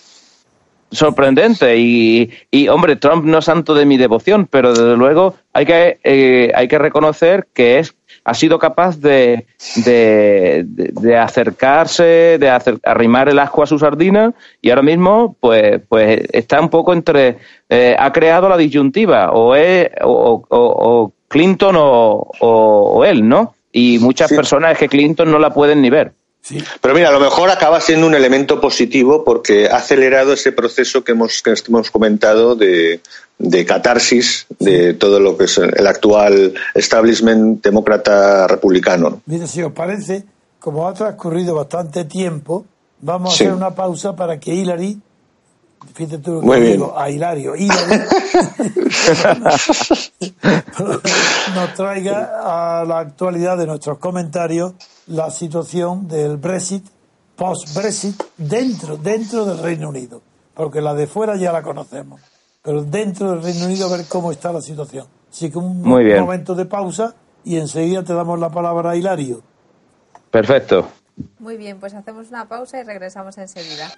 Sorprendente. 0.91 1.77
Y, 1.77 2.29
y, 2.51 2.67
hombre, 2.67 2.97
Trump 2.97 3.23
no 3.23 3.37
es 3.37 3.45
santo 3.45 3.73
de 3.73 3.85
mi 3.85 3.95
devoción, 3.97 4.45
pero 4.45 4.73
desde 4.73 4.97
luego 4.97 5.35
hay 5.53 5.65
que, 5.65 5.99
eh, 6.03 6.51
hay 6.53 6.67
que 6.67 6.77
reconocer 6.77 7.47
que 7.53 7.79
es 7.79 7.95
ha 8.23 8.33
sido 8.33 8.59
capaz 8.59 8.99
de, 8.99 9.45
de, 9.75 11.17
acercarse, 11.17 12.37
de 12.39 12.79
arrimar 12.83 13.29
el 13.29 13.39
asco 13.39 13.63
a 13.63 13.67
su 13.67 13.79
sardina 13.79 14.33
y 14.61 14.69
ahora 14.69 14.81
mismo 14.81 15.35
pues, 15.39 15.81
pues 15.87 16.21
está 16.31 16.61
un 16.61 16.69
poco 16.69 16.93
entre, 16.93 17.37
eh, 17.69 17.95
ha 17.97 18.11
creado 18.11 18.49
la 18.49 18.57
disyuntiva, 18.57 19.31
o, 19.31 19.55
es, 19.55 19.89
o, 20.01 21.13
Clinton 21.27 21.75
o, 21.77 23.03
él, 23.05 23.27
¿no? 23.27 23.53
Y 23.71 23.99
muchas 23.99 24.31
personas 24.31 24.73
es 24.73 24.77
que 24.79 24.89
Clinton 24.89 25.31
no 25.31 25.37
la 25.37 25.53
pueden 25.53 25.81
ni 25.81 25.89
ver. 25.89 26.13
Pero 26.81 26.93
mira, 26.93 27.09
a 27.09 27.11
lo 27.11 27.19
mejor 27.19 27.49
acaba 27.49 27.79
siendo 27.81 28.07
un 28.07 28.15
elemento 28.15 28.59
positivo 28.59 29.23
porque 29.23 29.67
ha 29.67 29.77
acelerado 29.77 30.33
ese 30.33 30.51
proceso 30.51 31.03
que 31.03 31.11
hemos, 31.11 31.41
que 31.41 31.53
hemos 31.67 31.91
comentado 31.91 32.55
de, 32.55 33.01
de 33.37 33.65
catarsis 33.65 34.45
de 34.59 34.93
todo 34.93 35.19
lo 35.19 35.37
que 35.37 35.45
es 35.45 35.57
el 35.57 35.87
actual 35.87 36.53
establishment 36.75 37.63
demócrata 37.63 38.47
republicano. 38.47 39.21
Mire, 39.25 39.47
si 39.47 39.63
os 39.63 39.73
parece, 39.73 40.23
como 40.59 40.87
ha 40.87 40.93
transcurrido 40.93 41.55
bastante 41.55 42.05
tiempo, 42.05 42.65
vamos 43.01 43.31
a 43.31 43.35
hacer 43.35 43.53
una 43.53 43.73
pausa 43.73 44.15
para 44.15 44.39
que 44.39 44.53
Hillary, 44.53 44.99
fíjate 45.93 46.17
tú 46.19 46.33
lo 46.33 46.39
que 46.41 46.45
Muy 46.45 46.59
bien. 46.61 46.73
digo, 46.73 46.97
a 46.97 47.09
Hilario, 47.09 47.55
Hillary, 47.55 47.99
nos 51.55 51.73
traiga 51.75 52.81
a 52.81 52.85
la 52.85 52.99
actualidad 52.99 53.57
de 53.57 53.67
nuestros 53.67 53.97
comentarios 53.97 54.73
la 55.07 55.29
situación 55.31 56.07
del 56.07 56.37
Brexit, 56.37 56.85
post-Brexit, 57.35 58.21
dentro, 58.37 58.97
dentro 58.97 59.45
del 59.45 59.59
Reino 59.59 59.89
Unido. 59.89 60.21
Porque 60.53 60.81
la 60.81 60.93
de 60.93 61.07
fuera 61.07 61.35
ya 61.37 61.51
la 61.51 61.63
conocemos. 61.63 62.21
Pero 62.61 62.83
dentro 62.83 63.31
del 63.31 63.41
Reino 63.41 63.65
Unido 63.65 63.87
a 63.87 63.97
ver 63.97 64.05
cómo 64.07 64.31
está 64.31 64.51
la 64.51 64.61
situación. 64.61 65.07
Así 65.31 65.49
que 65.49 65.57
un 65.57 65.81
Muy 65.81 66.03
bien. 66.03 66.19
momento 66.19 66.53
de 66.55 66.65
pausa 66.65 67.15
y 67.43 67.57
enseguida 67.57 68.03
te 68.03 68.13
damos 68.13 68.39
la 68.39 68.49
palabra 68.49 68.91
a 68.91 68.95
Hilario. 68.95 69.41
Perfecto. 70.29 70.87
Muy 71.39 71.57
bien, 71.57 71.79
pues 71.79 71.93
hacemos 71.93 72.29
una 72.29 72.47
pausa 72.47 72.79
y 72.79 72.83
regresamos 72.83 73.37
enseguida. 73.37 73.89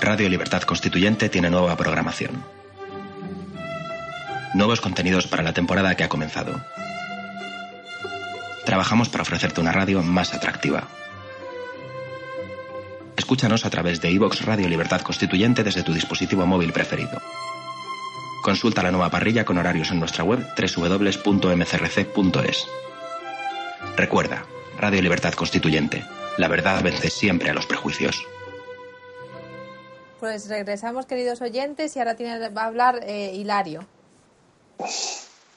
Radio 0.00 0.28
Libertad 0.28 0.62
Constituyente 0.62 1.28
tiene 1.28 1.50
nueva 1.50 1.76
programación. 1.76 2.44
Nuevos 4.54 4.80
contenidos 4.80 5.26
para 5.26 5.42
la 5.42 5.52
temporada 5.52 5.94
que 5.96 6.04
ha 6.04 6.08
comenzado. 6.08 6.60
Trabajamos 8.64 9.08
para 9.08 9.22
ofrecerte 9.22 9.60
una 9.60 9.72
radio 9.72 10.02
más 10.02 10.34
atractiva. 10.34 10.84
Escúchanos 13.16 13.66
a 13.66 13.70
través 13.70 14.00
de 14.00 14.10
iVox 14.12 14.44
Radio 14.44 14.68
Libertad 14.68 15.00
Constituyente 15.00 15.64
desde 15.64 15.82
tu 15.82 15.92
dispositivo 15.92 16.46
móvil 16.46 16.72
preferido. 16.72 17.20
Consulta 18.42 18.82
la 18.82 18.92
nueva 18.92 19.10
parrilla 19.10 19.44
con 19.44 19.58
horarios 19.58 19.90
en 19.90 19.98
nuestra 19.98 20.22
web 20.22 20.46
www.mcrc.es. 20.56 22.66
Recuerda, 23.96 24.44
Radio 24.78 25.02
Libertad 25.02 25.34
Constituyente. 25.34 26.04
La 26.38 26.46
verdad 26.46 26.82
vence 26.82 27.10
siempre 27.10 27.50
a 27.50 27.54
los 27.54 27.66
prejuicios. 27.66 28.24
Pues 30.20 30.48
regresamos, 30.48 31.06
queridos 31.06 31.40
oyentes, 31.42 31.94
y 31.96 31.98
ahora 32.00 32.14
tiene, 32.16 32.48
va 32.50 32.62
a 32.62 32.66
hablar 32.66 33.00
eh, 33.04 33.32
Hilario. 33.34 33.84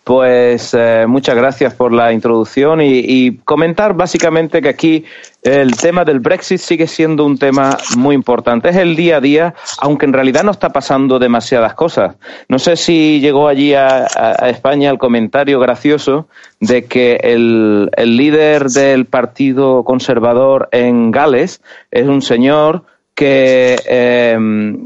Pues 0.04 0.74
eh, 0.78 1.06
muchas 1.08 1.36
gracias 1.36 1.76
por 1.76 1.94
la 1.94 2.12
introducción 2.12 2.80
y, 2.82 3.38
comentar 3.46 3.94
básicamente 3.94 4.60
que 4.62 4.70
aquí 4.70 5.06
el 5.44 5.76
tema 5.78 6.04
del 6.04 6.20
Brexit 6.20 6.60
sigue 6.60 6.88
siendo 6.88 7.24
un 7.24 7.38
tema 7.38 7.78
muy 7.98 8.16
importante. 8.16 8.70
Es 8.70 8.76
el 8.78 8.96
día 8.96 9.18
a 9.18 9.22
día, 9.22 9.54
aunque 9.80 10.06
en 10.08 10.14
realidad 10.14 10.44
no 10.44 10.52
está 10.52 10.70
pasando 10.70 11.20
demasiadas 11.20 11.76
cosas. 11.76 12.16
No 12.50 12.58
sé 12.58 12.76
si 12.78 13.20
llegó 13.20 13.48
allí 13.48 13.76
a- 13.76 14.08
a 14.16 14.50
España 14.50 14.90
el 14.90 14.98
comentario 14.98 15.60
gracioso 15.60 16.28
de 16.60 16.86
que 16.86 17.18
el, 17.22 17.90
el 17.96 18.18
líder 18.18 18.70
del 18.70 19.06
Partido 19.06 19.84
Conservador 19.84 20.68
en 20.72 21.12
Gales 21.12 21.62
es 21.92 22.08
un 22.08 22.22
señor 22.24 22.84
que, 23.22 23.80
eh, 23.86 24.36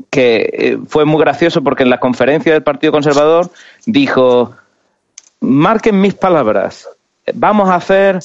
que 0.09 0.49
eh, 0.51 0.77
fue 0.89 1.05
muy 1.05 1.21
gracioso 1.21 1.63
porque 1.63 1.83
en 1.83 1.89
la 1.89 2.01
conferencia 2.01 2.51
del 2.51 2.63
Partido 2.63 2.91
Conservador 2.91 3.49
dijo 3.85 4.53
marquen 5.39 6.01
mis 6.01 6.15
palabras. 6.15 6.85
Vamos 7.33 7.69
a 7.69 7.75
hacer, 7.75 8.19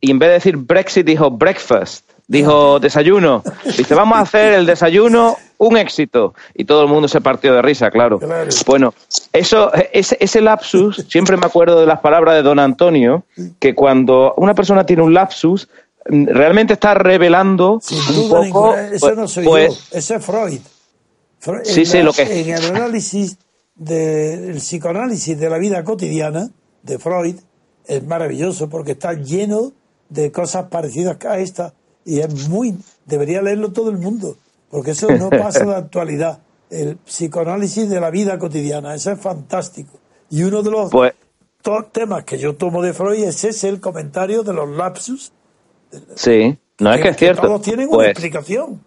y 0.00 0.12
en 0.12 0.20
vez 0.20 0.28
de 0.28 0.34
decir 0.34 0.56
Brexit, 0.56 1.04
dijo 1.04 1.32
breakfast, 1.32 2.08
dijo 2.28 2.78
desayuno. 2.78 3.42
Dice, 3.76 3.96
vamos 3.96 4.18
a 4.18 4.20
hacer 4.20 4.52
el 4.52 4.66
desayuno 4.66 5.36
un 5.58 5.78
éxito. 5.78 6.34
Y 6.54 6.64
todo 6.64 6.82
el 6.82 6.88
mundo 6.88 7.08
se 7.08 7.20
partió 7.20 7.54
de 7.54 7.62
risa, 7.62 7.90
claro. 7.90 8.20
Claro. 8.20 8.50
Bueno, 8.66 8.94
eso, 9.32 9.72
ese, 9.92 10.16
ese 10.20 10.40
lapsus, 10.42 11.04
siempre 11.08 11.36
me 11.36 11.46
acuerdo 11.46 11.80
de 11.80 11.86
las 11.86 11.98
palabras 11.98 12.36
de 12.36 12.42
don 12.42 12.60
Antonio, 12.60 13.24
que 13.58 13.74
cuando 13.74 14.32
una 14.36 14.54
persona 14.54 14.86
tiene 14.86 15.02
un 15.02 15.12
lapsus, 15.12 15.68
realmente 16.04 16.74
está 16.74 16.94
revelando 16.94 17.80
Sin 17.82 17.98
un 17.98 18.14
duda 18.14 18.28
poco, 18.28 18.44
ninguna. 18.44 18.88
Eso 18.88 19.06
pues- 19.06 19.16
no 19.16 19.28
soy 19.28 19.44
pues, 19.44 19.68
yo, 19.90 19.98
ese 19.98 20.14
es 20.16 20.24
Freud. 20.24 20.60
Freud- 21.40 21.64
Sí, 21.64 21.80
en 21.80 21.86
sí, 21.86 21.98
la- 21.98 22.04
lo 22.04 22.12
que- 22.12 22.40
En 22.40 22.48
el 22.50 22.64
análisis 22.76 23.38
del 23.74 24.56
psicoanálisis 24.56 25.38
de 25.38 25.50
la 25.50 25.58
vida 25.58 25.82
cotidiana 25.84 26.50
de 26.82 26.98
Freud 26.98 27.36
es 27.86 28.06
maravilloso 28.06 28.68
porque 28.68 28.92
está 28.92 29.14
lleno 29.14 29.72
de 30.08 30.30
cosas 30.30 30.66
parecidas 30.70 31.16
a 31.26 31.38
esta 31.38 31.74
y 32.04 32.20
es 32.20 32.48
muy 32.48 32.76
debería 33.06 33.42
leerlo 33.42 33.72
todo 33.72 33.90
el 33.90 33.98
mundo 33.98 34.36
porque 34.70 34.92
eso 34.92 35.08
no 35.10 35.28
pasa 35.30 35.64
de 35.64 35.74
actualidad 35.76 36.38
el 36.70 36.96
psicoanálisis 36.98 37.88
de 37.88 38.00
la 38.00 38.10
vida 38.10 38.38
cotidiana 38.38 38.94
eso 38.94 39.10
es 39.10 39.18
fantástico 39.20 39.98
y 40.30 40.42
uno 40.44 40.62
de 40.62 40.70
los 40.70 40.90
Pues- 40.90 41.14
temas 41.92 42.24
que 42.24 42.38
yo 42.38 42.54
tomo 42.56 42.80
de 42.82 42.92
Freud 42.92 43.24
es 43.24 43.42
ese 43.44 43.68
el 43.68 43.80
comentario 43.80 44.42
de 44.44 44.52
los 44.52 44.68
lapsus 44.68 45.32
sí, 46.14 46.56
no 46.80 46.92
es 46.92 47.00
que 47.00 47.08
es 47.08 47.16
cierto. 47.16 47.42
todos 47.42 47.62
tienen 47.62 47.88
una 47.88 47.96
Pues- 47.96 48.08
explicación 48.10 48.80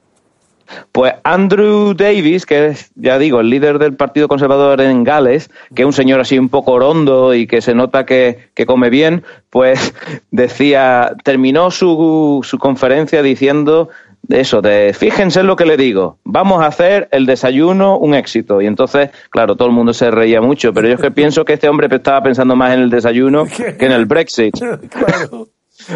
Pues 0.91 1.13
Andrew 1.23 1.93
Davis, 1.93 2.45
que 2.45 2.67
es, 2.67 2.91
ya 2.95 3.17
digo, 3.17 3.39
el 3.39 3.49
líder 3.49 3.79
del 3.79 3.95
Partido 3.95 4.27
Conservador 4.27 4.81
en 4.81 5.05
Gales, 5.05 5.49
que 5.73 5.83
es 5.83 5.85
un 5.85 5.93
señor 5.93 6.19
así 6.19 6.37
un 6.37 6.49
poco 6.49 6.73
orondo 6.73 7.33
y 7.33 7.47
que 7.47 7.61
se 7.61 7.73
nota 7.73 8.05
que, 8.05 8.49
que 8.53 8.65
come 8.65 8.89
bien, 8.89 9.23
pues 9.49 9.93
decía, 10.31 11.13
terminó 11.23 11.71
su, 11.71 12.41
su 12.43 12.57
conferencia 12.59 13.21
diciendo 13.21 13.87
eso, 14.27 14.61
de 14.61 14.93
fíjense 14.93 15.39
en 15.39 15.47
lo 15.47 15.55
que 15.55 15.65
le 15.65 15.77
digo, 15.77 16.17
vamos 16.25 16.61
a 16.61 16.65
hacer 16.67 17.07
el 17.13 17.25
desayuno 17.25 17.97
un 17.97 18.13
éxito. 18.13 18.61
Y 18.61 18.65
entonces, 18.65 19.09
claro, 19.29 19.55
todo 19.55 19.69
el 19.69 19.73
mundo 19.73 19.93
se 19.93 20.11
reía 20.11 20.41
mucho, 20.41 20.73
pero 20.73 20.89
yo 20.89 20.95
es 20.95 21.01
que 21.01 21.11
pienso 21.21 21.45
que 21.45 21.53
este 21.53 21.69
hombre 21.69 21.87
estaba 21.89 22.21
pensando 22.21 22.57
más 22.57 22.73
en 22.73 22.81
el 22.81 22.89
desayuno 22.89 23.45
que 23.79 23.85
en 23.85 23.93
el 23.93 24.05
Brexit 24.05 24.53
claro 24.89 25.47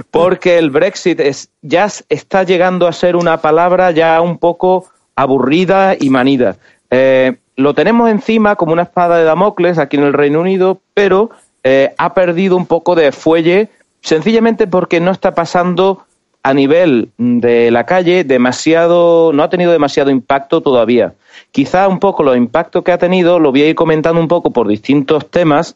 porque 0.09 0.57
el 0.57 0.69
Brexit 0.69 1.19
es, 1.19 1.49
ya 1.61 1.87
está 2.09 2.43
llegando 2.43 2.87
a 2.87 2.93
ser 2.93 3.15
una 3.15 3.37
palabra 3.41 3.91
ya 3.91 4.19
un 4.21 4.37
poco 4.37 4.85
aburrida 5.15 5.95
y 5.99 6.09
manida. 6.09 6.57
Eh, 6.89 7.37
lo 7.55 7.73
tenemos 7.73 8.09
encima 8.09 8.55
como 8.55 8.73
una 8.73 8.83
espada 8.83 9.17
de 9.17 9.23
Damocles 9.23 9.77
aquí 9.77 9.97
en 9.97 10.03
el 10.03 10.13
Reino 10.13 10.41
Unido, 10.41 10.79
pero 10.93 11.29
eh, 11.63 11.93
ha 11.97 12.13
perdido 12.13 12.57
un 12.57 12.65
poco 12.65 12.95
de 12.95 13.11
fuelle 13.11 13.69
sencillamente 14.01 14.67
porque 14.67 14.99
no 14.99 15.11
está 15.11 15.35
pasando 15.35 16.05
a 16.43 16.53
nivel 16.53 17.09
de 17.17 17.69
la 17.69 17.85
calle 17.85 18.23
demasiado, 18.23 19.31
no 19.31 19.43
ha 19.43 19.49
tenido 19.49 19.71
demasiado 19.71 20.09
impacto 20.09 20.61
todavía. 20.61 21.13
Quizá 21.51 21.87
un 21.87 21.99
poco 21.99 22.23
los 22.23 22.35
impactos 22.35 22.83
que 22.83 22.91
ha 22.91 22.97
tenido 22.97 23.39
lo 23.39 23.51
voy 23.51 23.63
a 23.63 23.67
ir 23.67 23.75
comentando 23.75 24.19
un 24.19 24.27
poco 24.27 24.51
por 24.51 24.67
distintos 24.67 25.29
temas 25.29 25.75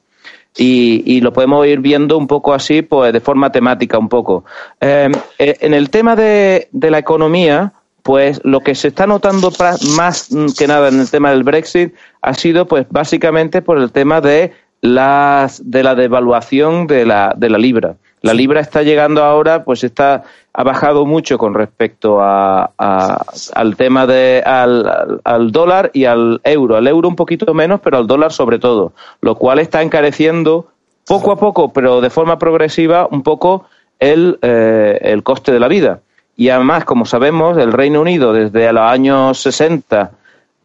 y, 0.57 1.03
y 1.05 1.21
lo 1.21 1.33
podemos 1.33 1.65
ir 1.67 1.79
viendo 1.79 2.17
un 2.17 2.27
poco 2.27 2.53
así, 2.53 2.81
pues 2.81 3.11
de 3.13 3.19
forma 3.19 3.51
temática 3.51 3.97
un 3.97 4.09
poco. 4.09 4.45
Eh, 4.81 5.11
eh, 5.39 5.57
en 5.61 5.73
el 5.73 5.89
tema 5.89 6.15
de, 6.15 6.69
de 6.71 6.91
la 6.91 6.99
economía, 6.99 7.73
pues 8.03 8.39
lo 8.43 8.61
que 8.61 8.75
se 8.75 8.89
está 8.89 9.07
notando 9.07 9.51
más 9.95 10.29
que 10.57 10.67
nada 10.67 10.89
en 10.89 10.99
el 10.99 11.09
tema 11.09 11.31
del 11.31 11.43
Brexit 11.43 11.93
ha 12.21 12.33
sido, 12.33 12.67
pues 12.67 12.85
básicamente 12.89 13.61
por 13.61 13.79
el 13.79 13.91
tema 13.91 14.21
de 14.21 14.53
las 14.81 15.69
de 15.69 15.81
la 15.81 15.95
devaluación 15.95 16.85
de 16.85 17.05
la, 17.05 17.33
de 17.35 17.49
la 17.49 17.57
libra. 17.57 17.95
La 18.25 18.33
libra 18.33 18.59
está 18.61 18.81
llegando 18.83 19.23
ahora, 19.23 19.63
pues 19.63 19.83
está 19.83 20.23
ha 20.57 20.63
bajado 20.63 21.05
mucho 21.05 21.37
con 21.37 21.53
respecto 21.53 22.21
a, 22.21 22.71
a- 22.77 23.21
al 23.53 23.75
tema 23.75 24.07
de 24.07 24.41
al, 24.45 25.19
al- 25.23 25.51
dólar 25.51 25.91
y 25.93 26.05
al 26.05 26.39
euro. 26.43 26.77
Al 26.77 26.87
euro 26.87 27.09
un 27.09 27.15
poquito 27.15 27.53
menos, 27.53 27.81
pero 27.81 27.97
al 27.97 28.07
dólar 28.07 28.31
sobre 28.31 28.57
todo, 28.57 28.93
lo 29.21 29.35
cual 29.35 29.59
está 29.59 29.81
encareciendo 29.81 30.67
poco 31.05 31.31
a 31.31 31.35
poco, 31.37 31.71
pero 31.73 31.99
de 32.01 32.09
forma 32.09 32.39
progresiva, 32.39 33.07
un 33.11 33.21
poco 33.21 33.65
el, 33.99 34.39
eh, 34.41 34.97
el 35.01 35.23
coste 35.23 35.51
de 35.51 35.59
la 35.59 35.67
vida. 35.67 35.99
Y 36.37 36.49
además, 36.49 36.83
como 36.85 37.05
sabemos, 37.05 37.57
el 37.57 37.71
Reino 37.73 38.01
Unido 38.01 38.33
desde 38.33 38.71
los 38.73 38.83
años 38.83 39.37
60 39.39 40.11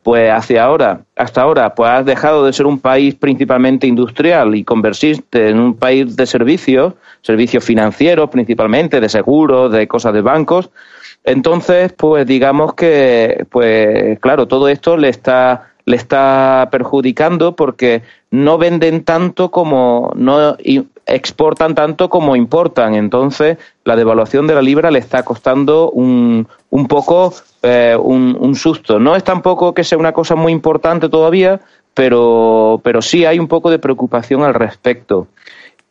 pues 0.03 0.31
hacia 0.31 0.65
ahora, 0.65 1.03
hasta 1.17 1.43
ahora, 1.43 1.75
pues 1.75 1.91
has 1.91 2.07
dejado 2.07 2.47
de 2.47 2.53
ser 2.53 2.67
un 2.67 2.79
país 2.79 3.15
principalmente 3.15 3.87
industrial 3.87 4.55
y 4.55 4.65
convertirte 4.65 5.51
en 5.51 5.59
un 5.59 5.75
país 5.75 6.17
de 6.17 6.27
servicios, 6.27 6.95
servicios 7.21 7.65
financieros 7.65 8.31
principalmente, 8.31 9.01
de 9.01 9.09
seguros, 9.09 9.71
de 9.73 9.87
cosas 9.87 10.15
de 10.15 10.23
bancos. 10.23 10.71
Entonces, 11.25 11.93
pues 11.93 12.27
digamos 12.27 12.75
que, 12.75 13.45
pues 13.51 14.19
claro, 14.21 14.49
todo 14.49 14.69
esto 14.69 14.97
le 14.97 15.11
está 15.11 15.67
le 15.87 15.97
está 15.97 16.69
perjudicando 16.71 17.57
porque 17.57 18.03
no 18.31 18.59
venden 18.59 19.03
tanto 19.03 19.51
como 19.51 20.13
no 20.15 20.57
exportan 21.15 21.75
tanto 21.75 22.09
como 22.09 22.37
importan. 22.37 22.95
Entonces, 22.95 23.59
la 23.85 23.97
devaluación 23.97 24.47
de 24.47 24.55
la 24.55 24.63
libra 24.63 24.91
le 24.91 24.99
está 24.99 25.23
costando 25.23 25.91
un, 25.91 26.47
un 26.71 26.87
poco 26.89 27.33
eh, 27.63 27.97
un, 28.01 28.37
un 28.39 28.55
susto. 28.55 28.99
No 28.99 29.17
es 29.17 29.25
tampoco 29.25 29.75
que 29.75 29.85
sea 29.85 29.99
una 29.99 30.13
cosa 30.13 30.35
muy 30.35 30.53
importante 30.53 31.09
todavía, 31.09 31.61
pero, 31.95 32.81
pero 32.85 33.03
sí 33.03 33.25
hay 33.25 33.39
un 33.39 33.49
poco 33.49 33.71
de 33.71 33.79
preocupación 33.79 34.43
al 34.43 34.55
respecto. 34.55 35.27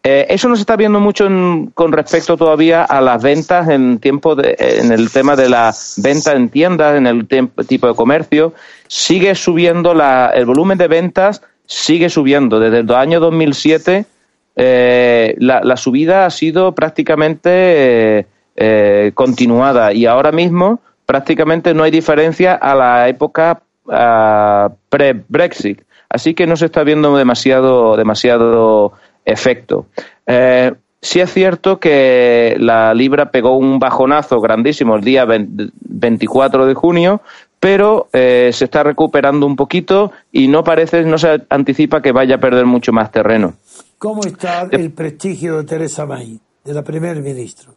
Eh, 0.01 0.27
eso 0.29 0.47
no 0.47 0.55
se 0.55 0.61
está 0.61 0.77
viendo 0.77 1.01
mucho 1.01 1.25
en- 1.25 1.71
con 1.73 1.91
respecto 1.91 2.37
todavía 2.37 2.83
a 2.85 3.01
las 3.01 3.21
ventas 3.21 3.67
en 3.67 3.99
tiempo 3.99 4.33
de, 4.33 4.55
en 4.57 4.93
el 4.93 5.11
tema 5.11 5.35
de 5.35 5.49
la 5.49 5.73
venta 5.97 6.31
en 6.33 6.47
tiendas, 6.49 6.95
en 6.95 7.05
el 7.05 7.27
tipo 7.67 7.87
de 7.87 7.95
comercio. 7.95 8.53
Sigue 8.87 9.35
subiendo 9.35 9.93
la, 9.93 10.31
el 10.33 10.45
volumen 10.45 10.77
de 10.77 10.87
ventas, 10.87 11.41
sigue 11.65 12.09
subiendo. 12.09 12.61
Desde 12.61 12.79
el 12.79 12.91
año 12.91 13.19
2007 13.19 14.05
eh, 14.61 15.35
la, 15.39 15.61
la 15.63 15.77
subida 15.77 16.25
ha 16.25 16.29
sido 16.29 16.73
prácticamente 16.75 17.49
eh, 18.19 18.25
eh, 18.57 19.11
continuada 19.13 19.93
y 19.93 20.05
ahora 20.05 20.33
mismo 20.33 20.81
prácticamente 21.05 21.73
no 21.73 21.83
hay 21.83 21.91
diferencia 21.91 22.55
a 22.55 22.75
la 22.75 23.07
época 23.07 23.61
pre-Brexit. 24.89 25.81
Así 26.09 26.33
que 26.33 26.45
no 26.45 26.57
se 26.57 26.65
está 26.65 26.83
viendo 26.83 27.15
demasiado, 27.15 27.95
demasiado 27.95 28.91
efecto. 29.23 29.85
Eh, 30.27 30.73
sí 31.01 31.21
es 31.21 31.31
cierto 31.31 31.79
que 31.79 32.57
la 32.59 32.93
libra 32.93 33.31
pegó 33.31 33.55
un 33.55 33.79
bajonazo 33.79 34.41
grandísimo 34.41 34.95
el 34.95 35.03
día 35.03 35.23
20 35.23 35.69
24 35.79 36.65
de 36.65 36.73
junio, 36.73 37.21
pero 37.59 38.07
eh, 38.13 38.49
se 38.53 38.65
está 38.65 38.83
recuperando 38.83 39.45
un 39.45 39.55
poquito 39.55 40.11
y 40.31 40.47
no 40.47 40.63
parece, 40.63 41.03
no 41.03 41.17
se 41.17 41.41
anticipa 41.49 42.01
que 42.01 42.11
vaya 42.11 42.35
a 42.35 42.39
perder 42.39 42.65
mucho 42.65 42.91
más 42.91 43.11
terreno. 43.11 43.53
¿Cómo 43.99 44.21
está 44.23 44.67
el 44.71 44.91
prestigio 44.91 45.57
de 45.57 45.63
Teresa 45.65 46.05
May, 46.05 46.39
de 46.63 46.73
la 46.73 46.83
primer 46.83 47.21
ministro? 47.21 47.73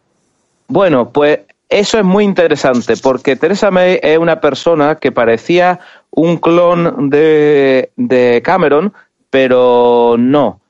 Bueno, 0.68 1.10
pues 1.10 1.40
eso 1.68 1.98
es 1.98 2.04
muy 2.04 2.24
interesante 2.24 2.94
porque 2.96 3.36
Theresa 3.36 3.70
May 3.70 3.98
es 4.02 4.16
una 4.18 4.40
persona 4.40 4.94
que 4.96 5.12
parecía 5.12 5.80
un 6.10 6.36
clon 6.38 7.10
de, 7.10 7.90
de 7.96 8.40
Cameron, 8.42 8.92
pero 9.30 10.14
no. 10.18 10.60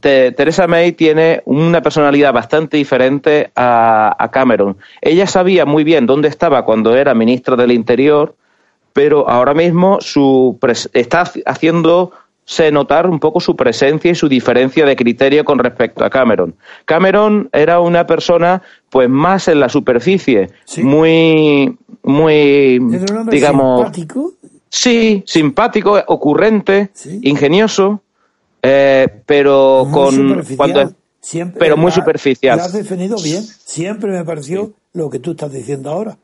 Te- 0.00 0.32
Theresa 0.32 0.66
May 0.68 0.92
tiene 0.92 1.42
una 1.46 1.80
personalidad 1.82 2.32
bastante 2.32 2.76
diferente 2.76 3.50
a, 3.56 4.14
a 4.22 4.30
Cameron. 4.30 4.76
Ella 5.00 5.26
sabía 5.26 5.64
muy 5.64 5.82
bien 5.82 6.06
dónde 6.06 6.28
estaba 6.28 6.64
cuando 6.64 6.94
era 6.94 7.14
ministra 7.14 7.56
del 7.56 7.72
Interior, 7.72 8.34
pero 8.92 9.28
ahora 9.28 9.54
mismo 9.54 9.98
su 10.00 10.58
está 10.92 11.24
haci- 11.24 11.42
haciéndose 12.50 12.72
notar 12.72 13.08
un 13.08 13.20
poco 13.20 13.40
su 13.40 13.54
presencia 13.54 14.10
y 14.10 14.14
su 14.14 14.28
diferencia 14.28 14.84
de 14.84 14.96
criterio 14.96 15.44
con 15.44 15.58
respecto 15.58 16.04
a 16.04 16.10
Cameron. 16.10 16.54
Cameron 16.84 17.48
era 17.52 17.80
una 17.80 18.06
persona 18.06 18.62
pues 18.90 19.08
más 19.08 19.48
en 19.48 19.60
la 19.60 19.68
superficie, 19.68 20.50
Sí. 20.64 20.82
muy 20.82 21.76
muy 22.02 22.78
digamos 23.30 23.82
simpático. 23.84 24.32
sí, 24.68 25.22
simpático, 25.26 26.02
ocurrente, 26.06 26.90
Sí. 26.92 27.20
ingenioso, 27.22 28.02
eh, 28.62 29.06
pero 29.26 29.84
muy 29.84 29.92
con 29.92 30.44
cuando 30.56 30.92
Siempre- 31.20 31.58
pero 31.60 31.76
muy 31.76 31.90
la- 31.90 31.94
superficial. 31.96 32.58
Lo 32.58 32.64
has 32.64 32.72
definido 32.72 33.16
bien. 33.22 33.42
Siempre 33.44 34.10
me 34.10 34.24
pareció 34.24 34.72
lo 34.94 35.08
que 35.10 35.18
tú 35.18 35.32
estás 35.32 35.52
diciendo 35.52 35.90
ahora. 35.90 36.16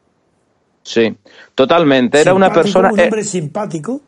sí, 0.82 1.16
totalmente. 1.56 2.20
Era 2.20 2.32
una 2.32 2.52
persona 2.52 2.90
Un 2.92 3.00
eh, 3.00 3.04
hombre 3.04 3.24
simpático. 3.24 4.00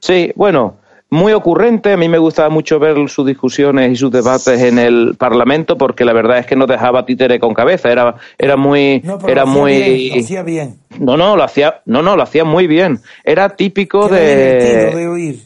Sí, 0.00 0.32
bueno, 0.34 0.78
muy 1.12 1.34
ocurrente. 1.34 1.92
A 1.92 1.96
mí 1.98 2.08
me 2.08 2.16
gustaba 2.16 2.48
mucho 2.48 2.78
ver 2.78 2.96
sus 3.10 3.26
discusiones 3.26 3.92
y 3.92 3.96
sus 3.96 4.10
debates 4.10 4.62
en 4.62 4.78
el 4.78 5.14
Parlamento 5.18 5.76
porque 5.76 6.06
la 6.06 6.14
verdad 6.14 6.38
es 6.38 6.46
que 6.46 6.56
no 6.56 6.66
dejaba 6.66 7.04
títere 7.04 7.38
con 7.38 7.52
cabeza. 7.52 7.92
Era, 7.92 8.16
era 8.38 8.56
muy, 8.56 9.02
No, 9.04 9.18
pero 9.18 9.30
era 9.30 9.44
lo 9.44 9.50
hacía 9.50 9.60
muy. 9.60 9.72
bien, 9.72 10.14
lo 10.14 10.24
hacía 10.24 10.42
bien. 10.42 10.78
No, 10.98 11.16
no, 11.18 11.36
lo 11.36 11.44
hacía, 11.44 11.82
no, 11.84 12.00
no, 12.02 12.16
lo 12.16 12.22
hacía 12.22 12.44
muy 12.44 12.66
bien. 12.66 12.98
Era 13.24 13.50
típico 13.50 14.08
de. 14.08 14.90
de 14.94 15.06
oír. 15.06 15.40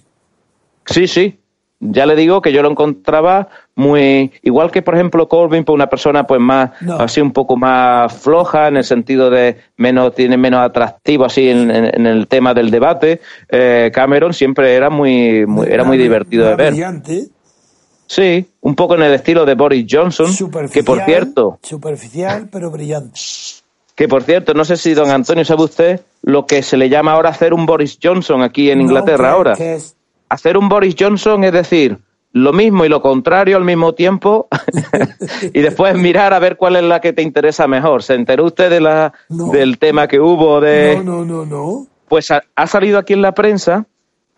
Sí, 0.84 1.08
sí. 1.08 1.40
Ya 1.80 2.06
le 2.06 2.14
digo 2.14 2.40
que 2.40 2.52
yo 2.52 2.62
lo 2.62 2.70
encontraba 2.70 3.48
muy 3.76 4.32
igual 4.42 4.70
que 4.70 4.82
por 4.82 4.94
ejemplo 4.94 5.28
Corbyn, 5.28 5.62
pues 5.64 5.74
una 5.74 5.86
persona 5.88 6.26
pues 6.26 6.40
más 6.40 6.70
No. 6.80 6.98
así 6.98 7.20
un 7.20 7.32
poco 7.32 7.56
más 7.56 8.12
floja 8.12 8.68
en 8.68 8.78
el 8.78 8.84
sentido 8.84 9.30
de 9.30 9.58
menos 9.76 10.14
tiene 10.14 10.36
menos 10.36 10.60
atractivo 10.60 11.24
así 11.26 11.48
en, 11.50 11.70
en- 11.70 11.90
en 11.94 12.06
el 12.06 12.26
tema 12.26 12.54
del 12.54 12.70
debate. 12.70 13.20
Eh, 13.50 13.90
Cameron 13.94 14.32
siempre 14.34 14.74
era 14.74 14.88
muy, 14.90 15.46
muy- 15.46 15.68
era 15.68 15.84
muy 15.84 15.98
divertido 15.98 16.48
de 16.48 16.56
ver. 16.56 16.72
brillante, 16.72 17.26
Sí, 18.08 18.46
un 18.60 18.76
poco 18.76 18.94
en 18.94 19.02
el 19.02 19.12
estilo 19.14 19.44
de 19.44 19.54
Boris 19.54 19.84
Johnson, 19.90 20.28
que 20.72 20.84
por 20.84 21.00
cierto, 21.04 21.58
Superficial, 21.60 22.48
pero 22.52 22.70
brillante. 22.70 23.18
que 23.96 24.06
por 24.06 24.22
cierto, 24.22 24.54
no 24.54 24.64
sé 24.64 24.76
si 24.76 24.94
don 24.94 25.10
Antonio 25.10 25.44
sabe 25.44 25.64
usted 25.64 26.00
lo 26.22 26.46
que 26.46 26.62
se 26.62 26.76
le 26.76 26.88
llama 26.88 27.12
ahora 27.12 27.30
hacer 27.30 27.52
un 27.52 27.66
Boris 27.66 27.98
Johnson 28.00 28.42
aquí 28.42 28.70
en 28.70 28.78
No, 28.78 28.84
Inglaterra 28.84 29.32
ahora. 29.32 29.54
Hacer 30.28 30.56
un 30.56 30.68
Boris 30.68 30.94
Johnson 30.98 31.42
es 31.44 31.52
decir, 31.52 31.98
lo 32.36 32.52
mismo 32.52 32.84
y 32.84 32.88
lo 32.90 33.00
contrario 33.00 33.56
al 33.56 33.64
mismo 33.64 33.94
tiempo 33.94 34.48
y 35.54 35.60
después 35.60 35.94
mirar 35.96 36.34
a 36.34 36.38
ver 36.38 36.56
cuál 36.56 36.76
es 36.76 36.82
la 36.82 37.00
que 37.00 37.12
te 37.12 37.22
interesa 37.22 37.66
mejor. 37.66 38.02
¿Se 38.02 38.14
enteró 38.14 38.44
usted 38.44 38.68
de 38.68 38.80
la, 38.80 39.12
No. 39.30 39.48
del 39.48 39.78
tema 39.78 40.06
que 40.06 40.20
hubo 40.20 40.60
de... 40.60 40.96
No, 41.02 41.24
no, 41.24 41.24
no, 41.24 41.46
no. 41.46 41.86
Pues 42.08 42.30
ha, 42.30 42.42
ha 42.54 42.66
salido 42.66 42.98
aquí 42.98 43.14
en 43.14 43.22
la 43.22 43.32
prensa 43.32 43.86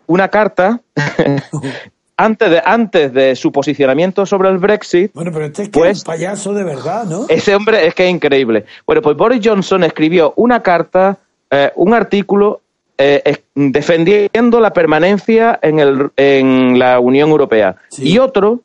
una 0.07 0.29
carta 0.29 0.79
antes, 2.17 2.49
de, 2.51 2.61
antes 2.65 3.13
de 3.13 3.35
su 3.35 3.51
posicionamiento 3.51 4.25
sobre 4.25 4.49
el 4.49 4.57
Brexit. 4.57 5.11
Bueno, 5.13 5.31
pero 5.33 5.45
este 5.45 5.63
es 5.63 5.69
que 5.69 5.79
Pues- 5.79 5.97
es 5.97 6.03
un 6.03 6.13
payaso 6.13 6.53
de 6.53 6.63
verdad, 6.63 7.05
¿no? 7.05 7.25
Ese 7.27 7.53
hombre 7.55 7.85
es 7.85 7.93
que 7.95 8.05
es 8.07 8.11
increíble. 8.11 8.65
Bueno, 8.85 9.01
pues 9.01 9.15
Boris 9.17 9.41
Johnson 9.43 9.83
escribió 9.83 10.33
una 10.37 10.61
carta, 10.61 11.17
eh, 11.51 11.71
un 11.75 11.93
artículo 11.93 12.61
eh, 12.99 13.37
defendiendo 13.55 14.59
la 14.59 14.73
permanencia 14.73 15.57
en, 15.61 15.79
el, 15.79 16.09
en 16.17 16.77
la 16.77 16.99
Unión 16.99 17.29
Europea 17.29 17.75
Sí. 17.89 18.09
y 18.13 18.19
otro 18.19 18.59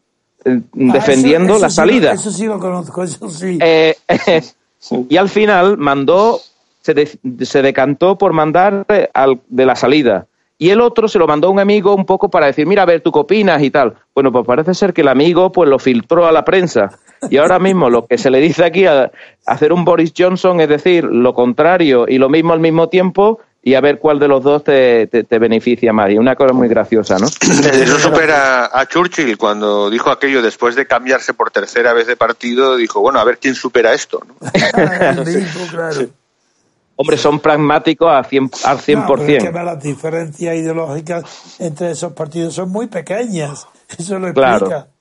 eh, 0.44 0.60
Ah, 0.60 0.92
defendiendo 0.92 1.54
eso- 1.54 1.62
la 1.62 1.70
sí 1.70 1.76
lo- 1.80 1.86
salida. 1.86 2.12
eso 2.12 2.30
sí 2.30 2.44
lo 2.46 2.58
conozco, 2.58 3.02
eso 3.02 3.30
sí. 3.30 3.58
Eh, 3.62 3.94
y 5.08 5.16
al 5.16 5.28
final 5.28 5.78
mandó, 5.78 6.38
se, 6.82 6.94
de- 6.94 7.18
se 7.46 7.62
decantó 7.62 8.18
por 8.18 8.32
mandar 8.32 8.84
eh, 8.88 9.08
al, 9.14 9.40
de 9.48 9.64
la 9.66 9.76
salida. 9.76 10.26
Y 10.58 10.70
el 10.70 10.80
otro 10.80 11.08
se 11.08 11.18
lo 11.18 11.26
mandó 11.26 11.48
a 11.48 11.50
un 11.50 11.58
amigo 11.58 11.94
un 11.94 12.04
poco 12.06 12.28
para 12.30 12.46
decir, 12.46 12.66
mira, 12.66 12.82
a 12.82 12.86
ver, 12.86 13.00
¿tú 13.00 13.10
qué 13.10 13.18
opinas? 13.18 13.60
y 13.62 13.70
tal. 13.70 13.94
Bueno, 14.14 14.30
pues 14.30 14.46
parece 14.46 14.72
ser 14.74 14.92
que 14.92 15.00
el 15.00 15.08
amigo 15.08 15.50
pues 15.50 15.68
lo 15.68 15.78
filtró 15.78 16.26
a 16.26 16.32
la 16.32 16.44
prensa. 16.44 16.98
Y 17.30 17.38
ahora 17.38 17.58
mismo 17.58 17.88
lo 17.90 18.06
que 18.06 18.18
se 18.18 18.30
le 18.30 18.38
dice 18.38 18.64
aquí 18.64 18.84
a 18.86 19.10
hacer 19.46 19.72
un 19.72 19.84
Boris 19.84 20.12
Johnson 20.16 20.60
es 20.60 20.68
decir 20.68 21.04
lo 21.04 21.32
contrario 21.34 22.04
y 22.06 22.18
lo 22.18 22.28
mismo 22.28 22.52
al 22.52 22.60
mismo 22.60 22.88
tiempo 22.88 23.40
y 23.66 23.74
a 23.74 23.80
ver 23.80 23.98
cuál 23.98 24.18
de 24.18 24.28
los 24.28 24.42
dos 24.42 24.62
te, 24.62 25.06
te, 25.06 25.24
te 25.24 25.38
beneficia 25.38 25.90
más. 25.92 26.10
Y 26.10 26.18
una 26.18 26.36
cosa 26.36 26.52
muy 26.52 26.68
graciosa, 26.68 27.16
¿no? 27.18 27.26
Eso 27.72 27.98
supera 27.98 28.68
a 28.70 28.86
Churchill 28.86 29.38
cuando 29.38 29.88
dijo 29.88 30.10
aquello 30.10 30.42
después 30.42 30.76
de 30.76 30.86
cambiarse 30.86 31.32
por 31.32 31.50
tercera 31.50 31.94
vez 31.94 32.06
de 32.06 32.14
partido, 32.16 32.76
dijo, 32.76 33.00
bueno, 33.00 33.18
a 33.18 33.24
ver 33.24 33.38
quién 33.38 33.54
supera 33.54 33.94
esto. 33.94 34.20
¿no? 34.26 34.34
Claro. 35.70 36.08
Hombre, 36.96 37.16
son 37.16 37.40
pragmáticos 37.40 38.08
al 38.08 38.24
100%. 38.24 38.64
Al 38.64 38.78
100%. 38.78 39.06
No, 39.06 39.24
es 39.24 39.44
que 39.44 39.50
las 39.50 39.82
diferencias 39.82 40.54
ideológicas 40.54 41.24
entre 41.58 41.90
esos 41.90 42.12
partidos 42.12 42.54
son 42.54 42.70
muy 42.70 42.86
pequeñas. 42.86 43.66
Eso 43.98 44.18
lo 44.18 44.28
explica. 44.28 44.58
Claro. 44.58 44.93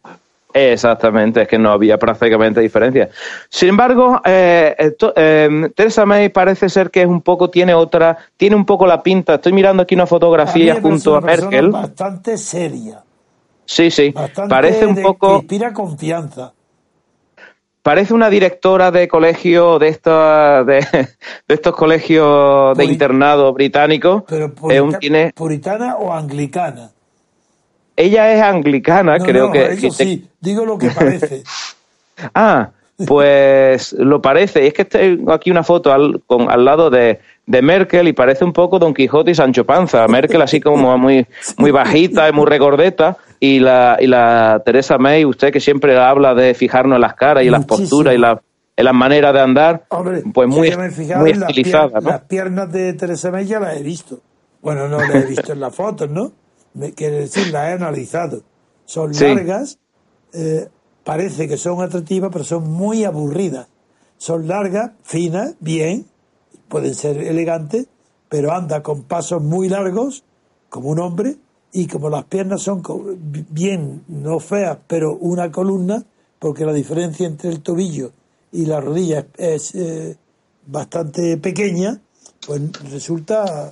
Exactamente, 0.54 1.42
es 1.42 1.48
que 1.48 1.58
no 1.58 1.72
había 1.72 1.98
prácticamente 1.98 2.62
diferencia. 2.62 3.10
Sin 3.50 3.70
embargo, 3.70 4.22
eh, 4.24 4.76
esto- 4.78 5.12
eh, 5.16 5.72
Theresa 5.76 6.06
May 6.06 6.30
parece 6.30 6.70
ser 6.70 6.92
que 6.92 7.02
es 7.02 7.08
un 7.08 7.22
poco, 7.22 7.50
tiene 7.50 7.74
otra, 7.74 8.18
tiene 8.38 8.56
un 8.56 8.66
poco 8.66 8.86
la 8.86 9.02
pinta. 9.02 9.36
Estoy 9.36 9.54
mirando 9.54 9.84
aquí 9.84 9.96
una 9.96 10.06
fotografía 10.06 10.80
junto 10.80 11.16
a 11.16 11.18
una 11.20 11.26
Merkel. 11.28 11.70
Bastante 11.72 12.38
seria. 12.38 13.02
Sí, 13.66 13.90
sí. 13.90 14.12
Bastante 14.12 14.50
Parece 14.50 14.86
un 14.86 14.96
de- 14.96 15.02
poco, 15.02 15.38
inspira 15.38 15.74
confianza. 15.74 16.54
parece 17.82 18.14
una 18.14 18.30
directora 18.30 18.92
de 18.92 19.08
colegio 19.08 19.80
de 19.80 19.88
estos, 19.88 20.66
de, 20.68 20.80
de 21.48 21.54
estos 21.56 21.74
colegios 21.76 22.78
de 22.78 22.86
internado 22.86 23.52
británicos. 23.54 24.24
Pero 24.28 24.46
Eh, 24.46 24.50
purita- 24.50 24.84
un- 24.84 25.00
tiene, 25.00 25.34
puritana 25.34 25.96
o 25.98 26.14
anglicana. 26.14 26.92
Ella 27.96 28.34
es 28.34 28.42
anglicana, 28.42 29.18
No, 29.18 29.26
creo 29.26 29.48
no, 29.48 29.52
que. 29.54 29.66
eso 29.74 29.82
que 29.82 29.90
te- 29.90 30.04
sí, 30.06 30.28
digo 30.40 30.66
lo 30.66 30.78
que 30.78 30.90
parece. 30.90 31.44
Ah, 32.36 32.70
pues 33.08 33.94
lo 33.94 34.22
parece. 34.22 34.68
Es 34.68 34.74
que 34.74 34.86
tengo 34.86 35.34
aquí 35.34 35.50
una 35.52 35.64
foto 35.64 35.92
al, 35.92 36.22
con, 36.28 36.50
al 36.50 36.64
lado 36.64 36.90
de, 36.90 37.20
de 37.46 37.62
Merkel 37.62 38.08
y 38.08 38.14
parece 38.14 38.46
un 38.46 38.54
poco 38.54 38.78
Don 38.80 38.94
Quijote 38.94 39.32
y 39.32 39.36
Sancho 39.36 39.66
Panza. 39.66 40.08
Merkel 40.08 40.42
así 40.42 40.62
como 40.62 40.96
muy, 41.00 41.26
muy 41.58 41.72
bajita 41.72 42.30
y 42.30 42.32
muy 42.32 42.46
regordeta. 42.46 43.18
Y 43.40 43.60
la, 43.60 43.98
y 44.00 44.08
la 44.08 44.62
Teresa 44.64 44.98
May, 45.00 45.26
usted 45.26 45.52
que 45.52 45.60
siempre 45.60 45.98
habla 45.98 46.34
de 46.34 46.54
fijarnos 46.54 46.96
en 46.98 47.02
las 47.02 47.16
caras 47.16 47.44
y 47.44 47.48
en 47.48 47.54
las 47.54 47.62
Muchísimo. 47.62 47.90
posturas 47.90 48.14
y 48.14 48.18
la, 48.18 48.42
en 48.78 48.86
las 48.86 48.94
maneras 48.94 49.34
de 49.34 49.40
andar, 49.42 49.84
Hombre, 49.90 50.22
pues 50.34 50.48
muy, 50.48 50.70
me 50.70 50.86
he 50.86 51.18
muy 51.18 51.34
las 51.34 51.50
estilizada, 51.50 51.88
pier- 51.90 52.04
¿no? 52.04 52.10
Las 52.12 52.22
piernas 52.22 52.72
de 52.72 52.94
Teresa 52.94 53.32
May 53.32 53.46
ya 53.46 53.60
las 53.60 53.76
he 53.76 53.84
visto. 53.84 54.20
Bueno, 54.62 54.88
no 54.88 54.98
las 55.00 55.16
he 55.16 55.26
visto 55.26 55.52
en 55.52 55.60
las 55.60 55.76
fotos, 55.76 56.10
¿no? 56.10 56.32
Me, 56.74 56.94
quiere 56.94 57.20
decir, 57.22 57.48
las 57.48 57.70
he 57.70 57.74
analizado. 57.74 58.42
Son 58.86 59.14
Sí. 59.14 59.26
largas, 59.26 59.78
eh, 60.34 60.68
parece 61.04 61.48
que 61.48 61.58
son 61.58 61.82
atractivas, 61.82 62.32
pero 62.32 62.44
son 62.44 62.72
muy 62.72 63.04
aburridas. 63.04 63.68
Son 64.18 64.48
largas, 64.48 64.92
finas, 65.04 65.56
bien, 65.60 66.06
pueden 66.70 66.96
ser 66.96 67.18
elegantes, 67.18 67.88
pero 68.30 68.52
anda 68.54 68.82
con 68.82 69.04
pasos 69.04 69.42
muy 69.44 69.70
largos, 69.70 70.24
como 70.70 70.90
un 70.90 71.00
hombre, 71.00 71.38
y 71.72 71.88
como 71.88 72.10
las 72.10 72.26
piernas 72.26 72.62
son 72.62 72.82
bien, 73.50 74.04
no 74.08 74.40
feas, 74.40 74.78
pero 74.88 75.16
una 75.16 75.52
columna, 75.52 76.04
porque 76.40 76.66
la 76.66 76.74
diferencia 76.74 77.26
entre 77.28 77.50
el 77.50 77.62
tobillo 77.62 78.12
y 78.52 78.66
la 78.66 78.80
rodilla 78.80 79.26
es, 79.38 79.74
eh, 79.76 80.16
bastante 80.68 81.38
pequeña, 81.38 82.00
pues 82.46 82.62
resulta 82.92 83.70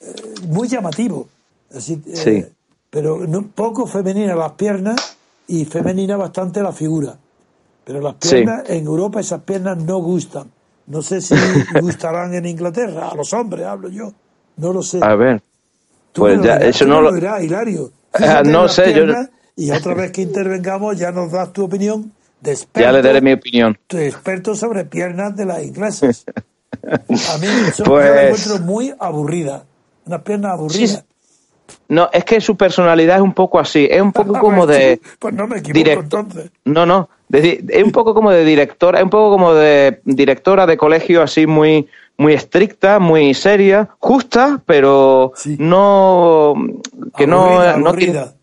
eh, 0.00 0.14
muy 0.48 0.68
llamativo. 0.68 1.28
Así, 1.74 2.00
eh, 2.06 2.16
Sí. 2.16 2.46
Pero 2.90 3.26
no, 3.26 3.42
poco 3.48 3.86
femenina 3.86 4.34
las 4.34 4.52
piernas 4.52 5.16
y 5.46 5.64
femenina 5.66 6.16
bastante 6.16 6.62
la 6.62 6.72
figura. 6.72 7.16
Pero 7.84 8.00
las 8.00 8.14
Sí. 8.20 8.30
piernas, 8.36 8.68
en 8.70 8.86
Europa 8.86 9.20
esas 9.20 9.42
piernas 9.42 9.76
no 9.78 9.98
gustan. 9.98 10.50
No 10.86 11.02
sé 11.02 11.20
si 11.20 11.34
gustarán 11.82 12.34
en 12.34 12.46
Inglaterra, 12.46 13.08
a 13.10 13.14
los 13.14 13.32
hombres 13.34 13.66
hablo 13.66 13.88
yo, 13.90 14.12
no 14.56 14.72
lo 14.72 14.82
sé. 14.82 15.00
A 15.02 15.14
ver. 15.16 15.42
Tú 16.12 16.22
Pues 16.22 16.36
ya, 16.36 16.56
dirás, 16.58 16.62
eso 16.76 16.86
no 16.86 17.02
lo. 17.02 17.12
dirás, 17.12 17.42
Hilario. 17.42 17.92
No 18.46 18.68
sé, 18.68 18.94
yo- 18.94 19.04
Y 19.56 19.70
otra 19.70 19.92
vez 19.94 20.10
que 20.12 20.22
intervengamos 20.22 20.96
ya 20.98 21.10
nos 21.12 21.30
das 21.30 21.52
tu 21.52 21.64
opinión 21.64 22.10
de 22.40 22.52
experto, 22.52 22.80
Ya 22.80 22.92
le 22.92 23.02
daré 23.02 23.20
mi 23.20 23.32
opinión. 23.32 23.76
tu 23.86 23.98
experto 23.98 24.54
sobre 24.54 24.84
piernas 24.86 25.36
de 25.36 25.44
las 25.44 25.62
inglesas. 25.62 26.24
A 26.88 27.38
mí 27.38 27.46
eso 27.68 27.84
yo 27.84 27.90
Pues- 27.90 28.08
la 28.10 28.22
encuentro 28.28 28.58
muy 28.60 28.94
aburrida. 28.98 29.64
Unas 30.06 30.22
piernas 30.22 30.52
aburridas. 30.52 31.04
No, 31.88 32.08
es 32.12 32.24
que 32.24 32.40
su 32.40 32.56
personalidad 32.56 33.16
es 33.16 33.22
un 33.22 33.32
poco 33.34 33.58
así. 33.58 33.86
Es 33.90 34.00
un 34.00 34.12
poco 34.12 34.32
como 34.40 34.66
de. 34.66 35.00
Pues 35.18 35.34
no 35.34 35.46
me 35.46 35.58
equivoco 35.58 35.78
direct- 35.90 36.02
entonces. 36.02 36.50
No, 36.64 36.86
no. 36.86 37.08
de 37.28 37.64
es 37.68 37.84
un 37.84 37.92
poco 37.92 38.14
como 38.14 38.30
de 38.30 38.44
directora, 38.44 38.98
es 38.98 39.04
un 39.04 39.10
poco 39.10 39.30
como 39.30 39.52
de 39.54 40.00
directora 40.04 40.66
de 40.66 40.76
colegio 40.76 41.22
así 41.22 41.46
muy 41.46 41.88
muy 42.20 42.32
estricta, 42.32 42.98
muy 42.98 43.32
seria, 43.32 43.90
justa, 44.00 44.60
pero 44.66 45.32
Sí. 45.36 45.56
no 45.58 46.54
que 47.16 47.26
no 47.28 47.60
Aburrida, 47.60 47.76
no 47.76 47.92
tiene, 47.94 48.12
aburrida. 48.18 48.34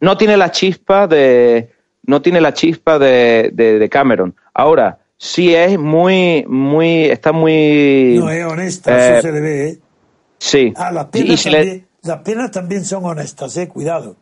no 0.00 0.16
tiene 0.16 0.36
la 0.36 0.50
chispa 0.50 1.06
de 1.06 1.70
no 2.06 2.20
tiene 2.22 2.40
la 2.40 2.52
chispa 2.54 2.98
de, 2.98 3.50
de, 3.52 3.78
de 3.78 3.88
Cameron. 3.88 4.34
Ahora 4.52 4.98
sí 5.16 5.54
es 5.54 5.78
muy 5.78 6.44
muy 6.48 7.04
está 7.04 7.30
muy 7.32 8.16
No 8.18 8.30
es 8.30 8.44
honesta, 8.44 8.90
eh, 8.98 9.18
eso 9.18 9.28
se 9.28 9.32
le 9.32 9.40
ve. 9.40 9.68
¿eh? 9.68 9.78
sí 10.38 10.72
Ah, 10.76 10.90
las 10.90 11.04
Y 11.06 11.08
piernas, 11.10 11.40
si 11.40 11.50
le- 11.50 11.56
también, 11.58 11.86
las 12.02 12.22
piernas 12.22 12.50
también 12.50 12.84
son 12.84 13.04
honestas, 13.04 13.56
eh, 13.56 13.68
cuidado. 13.68 14.16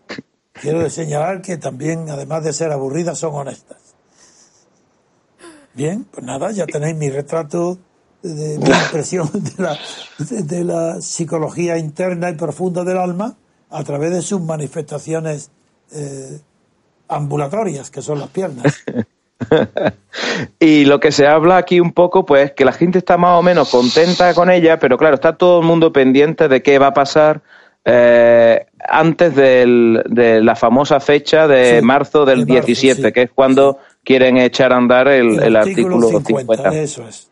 Quiero 0.53 0.89
señalar 0.91 1.43
que 1.43 1.57
también, 1.57 2.11
además 2.11 2.45
de 2.45 2.53
ser 2.53 2.73
aburridas, 2.73 3.19
son 3.19 3.35
honestas. 3.35 3.79
Bien, 5.75 6.05
pues 6.05 6.25
nada, 6.25 6.51
ya 6.51 6.67
tenéis 6.67 6.97
mi 6.97 7.09
retrato 7.09 7.79
de 8.23 8.59
mi 8.59 8.71
impresión 8.85 9.31
de 9.33 9.63
la, 9.63 9.79
de, 10.19 10.43
de 10.43 10.65
la 10.65 11.01
psicología 11.01 11.79
interna 11.79 12.31
y 12.31 12.35
profunda 12.35 12.83
del 12.85 12.99
alma 12.99 13.37
a 13.71 13.85
través 13.85 14.11
de 14.11 14.23
sus 14.23 14.41
manifestaciones 14.41 15.51
eh, 15.93 16.41
ambulatorias, 17.09 17.91
que 17.91 18.03
son 18.03 18.19
las 18.21 18.31
piernas. 18.31 18.85
Y 20.59 20.85
lo 20.85 20.99
que 21.01 21.13
se 21.13 21.27
habla 21.27 21.57
aquí 21.57 21.81
un 21.81 21.93
poco, 21.93 22.27
pues 22.27 22.53
que 22.53 22.65
la 22.65 22.73
gente 22.73 22.99
está 22.99 23.17
más 23.17 23.39
o 23.39 23.43
menos 23.43 23.71
contenta 23.71 24.35
con 24.35 24.51
ella, 24.51 24.79
pero 24.79 24.99
claro, 24.99 25.15
está 25.15 25.37
todo 25.37 25.61
el 25.61 25.67
mundo 25.67 25.93
pendiente 25.93 26.49
de 26.49 26.63
qué 26.63 26.79
va 26.79 26.89
a 26.89 26.95
pasar 26.95 27.41
eh, 27.85 28.67
antes 28.89 29.35
del- 29.35 30.03
de 30.07 30.43
la 30.43 30.55
famosa 30.57 31.01
fecha 31.01 31.47
de 31.49 31.79
Sí, 31.81 31.85
marzo 31.85 32.25
del 32.25 32.45
de 32.45 32.53
marzo, 32.55 32.67
17, 32.67 33.03
sí. 33.03 33.13
que 33.13 33.23
es 33.23 33.31
cuando 33.35 33.79
quieren 34.05 34.37
echar 34.39 34.73
a 34.73 34.77
andar 34.77 35.09
el, 35.09 35.43
el 35.43 35.57
artículo 35.57 36.09
50. 36.09 36.69
Eso 36.75 37.07
es. 37.09 37.29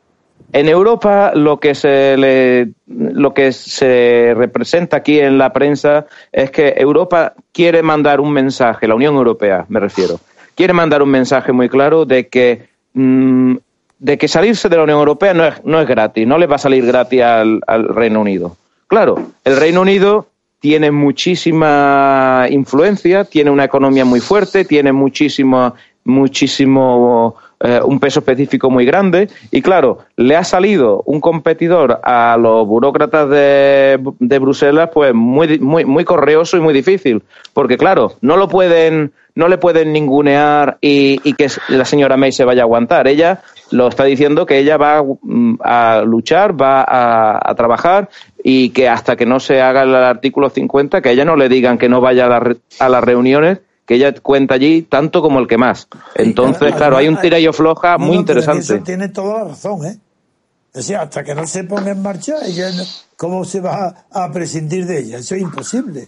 En 0.52 0.68
Europa 0.68 1.32
lo 1.34 1.58
que 1.58 1.74
se 1.74 2.16
le 2.16 2.68
lo 2.86 3.34
que 3.34 3.52
se 3.52 4.32
representa 4.36 4.98
aquí 4.98 5.18
en 5.18 5.38
la 5.38 5.52
prensa 5.52 6.06
es 6.30 6.50
que 6.50 6.74
Europa 6.76 7.34
quiere 7.52 7.82
mandar 7.82 8.20
un 8.20 8.32
mensaje, 8.32 8.86
la 8.86 8.94
Unión 8.94 9.16
Europea 9.16 9.66
me 9.68 9.80
refiero, 9.80 10.20
quiere 10.54 10.72
mandar 10.72 11.02
un 11.02 11.10
mensaje 11.10 11.52
muy 11.52 11.68
claro 11.68 12.04
de 12.04 12.28
que 12.28 12.68
mm, 12.94 13.56
de 13.98 14.18
que 14.18 14.28
salirse 14.28 14.68
de 14.68 14.76
la 14.76 14.84
Unión 14.84 14.98
Europea 14.98 15.34
no 15.34 15.44
es, 15.46 15.64
no 15.64 15.80
es 15.80 15.88
gratis, 15.88 16.26
no 16.26 16.38
le 16.38 16.46
va 16.46 16.56
a 16.56 16.58
salir 16.58 16.86
gratis 16.86 17.22
al, 17.22 17.60
al 17.66 17.88
Reino 17.88 18.20
Unido. 18.20 18.56
Claro, 18.86 19.16
el 19.44 19.56
Reino 19.56 19.80
Unido 19.80 20.26
tiene 20.66 20.90
muchísima 20.90 22.46
influencia, 22.50 23.22
tiene 23.22 23.52
una 23.52 23.62
economía 23.62 24.04
muy 24.04 24.18
fuerte, 24.18 24.64
tiene 24.64 24.90
muchísimo, 24.90 25.74
muchísimo 26.02 27.36
eh, 27.60 27.80
un 27.84 28.00
peso 28.00 28.18
específico 28.18 28.68
muy 28.68 28.84
grande 28.84 29.28
y 29.52 29.62
claro, 29.62 29.98
le 30.16 30.34
ha 30.34 30.42
salido 30.42 31.04
un 31.06 31.20
competidor 31.20 32.00
a 32.02 32.36
los 32.36 32.66
burócratas 32.66 33.30
de, 33.30 34.00
de 34.18 34.38
Bruselas 34.40 34.90
pues 34.92 35.14
muy, 35.14 35.60
muy, 35.60 35.84
muy 35.84 36.04
correoso 36.04 36.56
y 36.56 36.60
muy 36.60 36.74
difícil, 36.74 37.22
porque 37.54 37.78
claro, 37.78 38.14
no 38.20 38.36
lo 38.36 38.48
pueden, 38.48 39.12
no 39.36 39.46
le 39.46 39.58
pueden 39.58 39.92
ningunear 39.92 40.78
y, 40.80 41.32
que 41.34 41.46
la 41.68 41.84
señora 41.84 42.16
May 42.16 42.32
se 42.32 42.44
vaya 42.44 42.62
a 42.62 42.64
aguantar. 42.64 43.06
Ella 43.06 43.40
lo 43.70 43.86
está 43.86 44.02
diciendo 44.02 44.46
que 44.46 44.58
ella 44.58 44.76
va 44.78 45.04
mm, 45.22 45.58
a 45.62 46.02
luchar, 46.04 46.60
va 46.60 46.84
a 46.88 47.54
trabajar 47.54 48.08
y 48.48 48.70
que 48.70 48.88
hasta 48.88 49.16
que 49.16 49.26
no 49.26 49.40
se 49.40 49.60
haga 49.60 49.82
el 49.82 49.92
artículo 49.96 50.50
50, 50.50 51.02
que 51.02 51.08
a 51.08 51.12
ella 51.12 51.24
no 51.24 51.34
le 51.34 51.48
digan 51.48 51.78
que 51.78 51.88
no 51.88 52.00
vaya 52.00 52.26
a, 52.26 52.28
la 52.28 52.38
re- 52.38 52.56
a 52.78 52.88
las 52.88 53.02
reuniones, 53.02 53.58
que 53.84 53.94
ella 53.96 54.14
cuenta 54.14 54.54
allí 54.54 54.82
tanto 54.82 55.20
como 55.20 55.40
el 55.40 55.48
que 55.48 55.58
más. 55.58 55.88
Entonces, 56.14 56.72
claro, 56.76 56.96
hay 56.96 57.08
un 57.08 57.20
tira 57.20 57.40
y 57.40 57.48
floja 57.52 57.98
No, 57.98 58.06
muy 58.06 58.16
interesante. 58.18 58.60
Eso 58.62 58.78
tiene 58.84 59.08
toda 59.08 59.42
la 59.42 59.48
razón, 59.50 59.84
¿eh? 59.84 59.98
O 60.76 60.80
sea, 60.80 61.02
hasta 61.02 61.24
que 61.24 61.34
no 61.34 61.44
se 61.44 61.64
ponga 61.64 61.90
en 61.90 62.00
marcha, 62.02 62.34
ella 62.46 62.70
no- 62.70 62.84
¿cómo 63.16 63.44
se 63.44 63.60
va 63.60 64.04
a, 64.12 64.24
a 64.24 64.30
prescindir 64.30 64.86
de 64.86 65.00
ella? 65.00 65.18
Eso 65.18 65.34
es 65.34 65.42
imposible. 65.42 66.06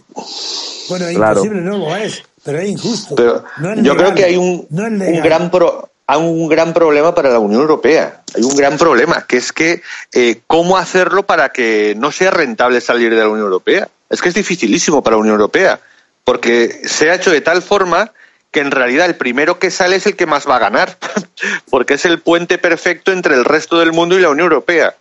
Bueno, 0.87 1.07
es 1.07 1.17
Claro. 1.17 1.39
imposible, 1.43 1.61
no 1.61 1.77
lo 1.77 1.95
es, 1.97 2.23
pero 2.45 2.59
es 2.59 2.69
injusto. 2.69 3.15
Pero 3.15 3.43
No 3.57 3.73
es 3.73 3.83
yo 3.83 3.93
legal, 3.95 3.97
creo 3.97 4.15
que 4.15 4.23
hay 4.23 4.37
un, 4.37 4.65
no 4.69 4.85
es 4.87 4.91
un 4.93 5.21
gran 5.23 5.51
pro- 5.51 5.89
hay 6.09 6.17
un 6.17 6.47
gran 6.49 6.73
problema 6.73 7.13
para 7.13 7.29
la 7.29 7.37
Unión 7.37 7.61
Europea. 7.61 8.23
Hay 8.35 8.41
un 8.41 8.55
gran 8.55 8.79
problema, 8.79 9.27
que 9.27 9.37
es 9.37 9.53
que 9.53 9.83
eh, 10.11 10.41
cómo 10.47 10.75
hacerlo 10.75 11.21
para 11.27 11.49
que 11.49 11.93
no 11.95 12.11
sea 12.11 12.31
rentable 12.31 12.81
salir 12.81 13.13
de 13.13 13.21
la 13.21 13.27
Unión 13.27 13.45
Europea. 13.45 13.87
Es 14.09 14.19
que 14.19 14.29
es 14.29 14.33
dificilísimo 14.35 15.03
para 15.03 15.17
la 15.17 15.19
Unión 15.21 15.35
Europea, 15.35 15.79
porque 16.23 16.81
se 16.85 17.11
ha 17.11 17.13
hecho 17.13 17.29
de 17.29 17.41
tal 17.41 17.61
forma 17.61 18.11
que 18.49 18.59
en 18.59 18.71
realidad 18.71 19.05
el 19.05 19.17
primero 19.17 19.59
que 19.59 19.69
sale 19.69 19.97
es 19.97 20.07
el 20.07 20.15
que 20.15 20.25
más 20.25 20.49
va 20.49 20.55
a 20.55 20.59
ganar, 20.59 20.97
porque 21.69 21.93
es 21.93 22.05
el 22.05 22.19
puente 22.19 22.57
perfecto 22.57 23.11
entre 23.11 23.35
el 23.35 23.45
resto 23.45 23.77
del 23.77 23.91
mundo 23.91 24.17
y 24.17 24.21
la 24.23 24.29
Unión 24.29 24.45
Europea. 24.45 24.95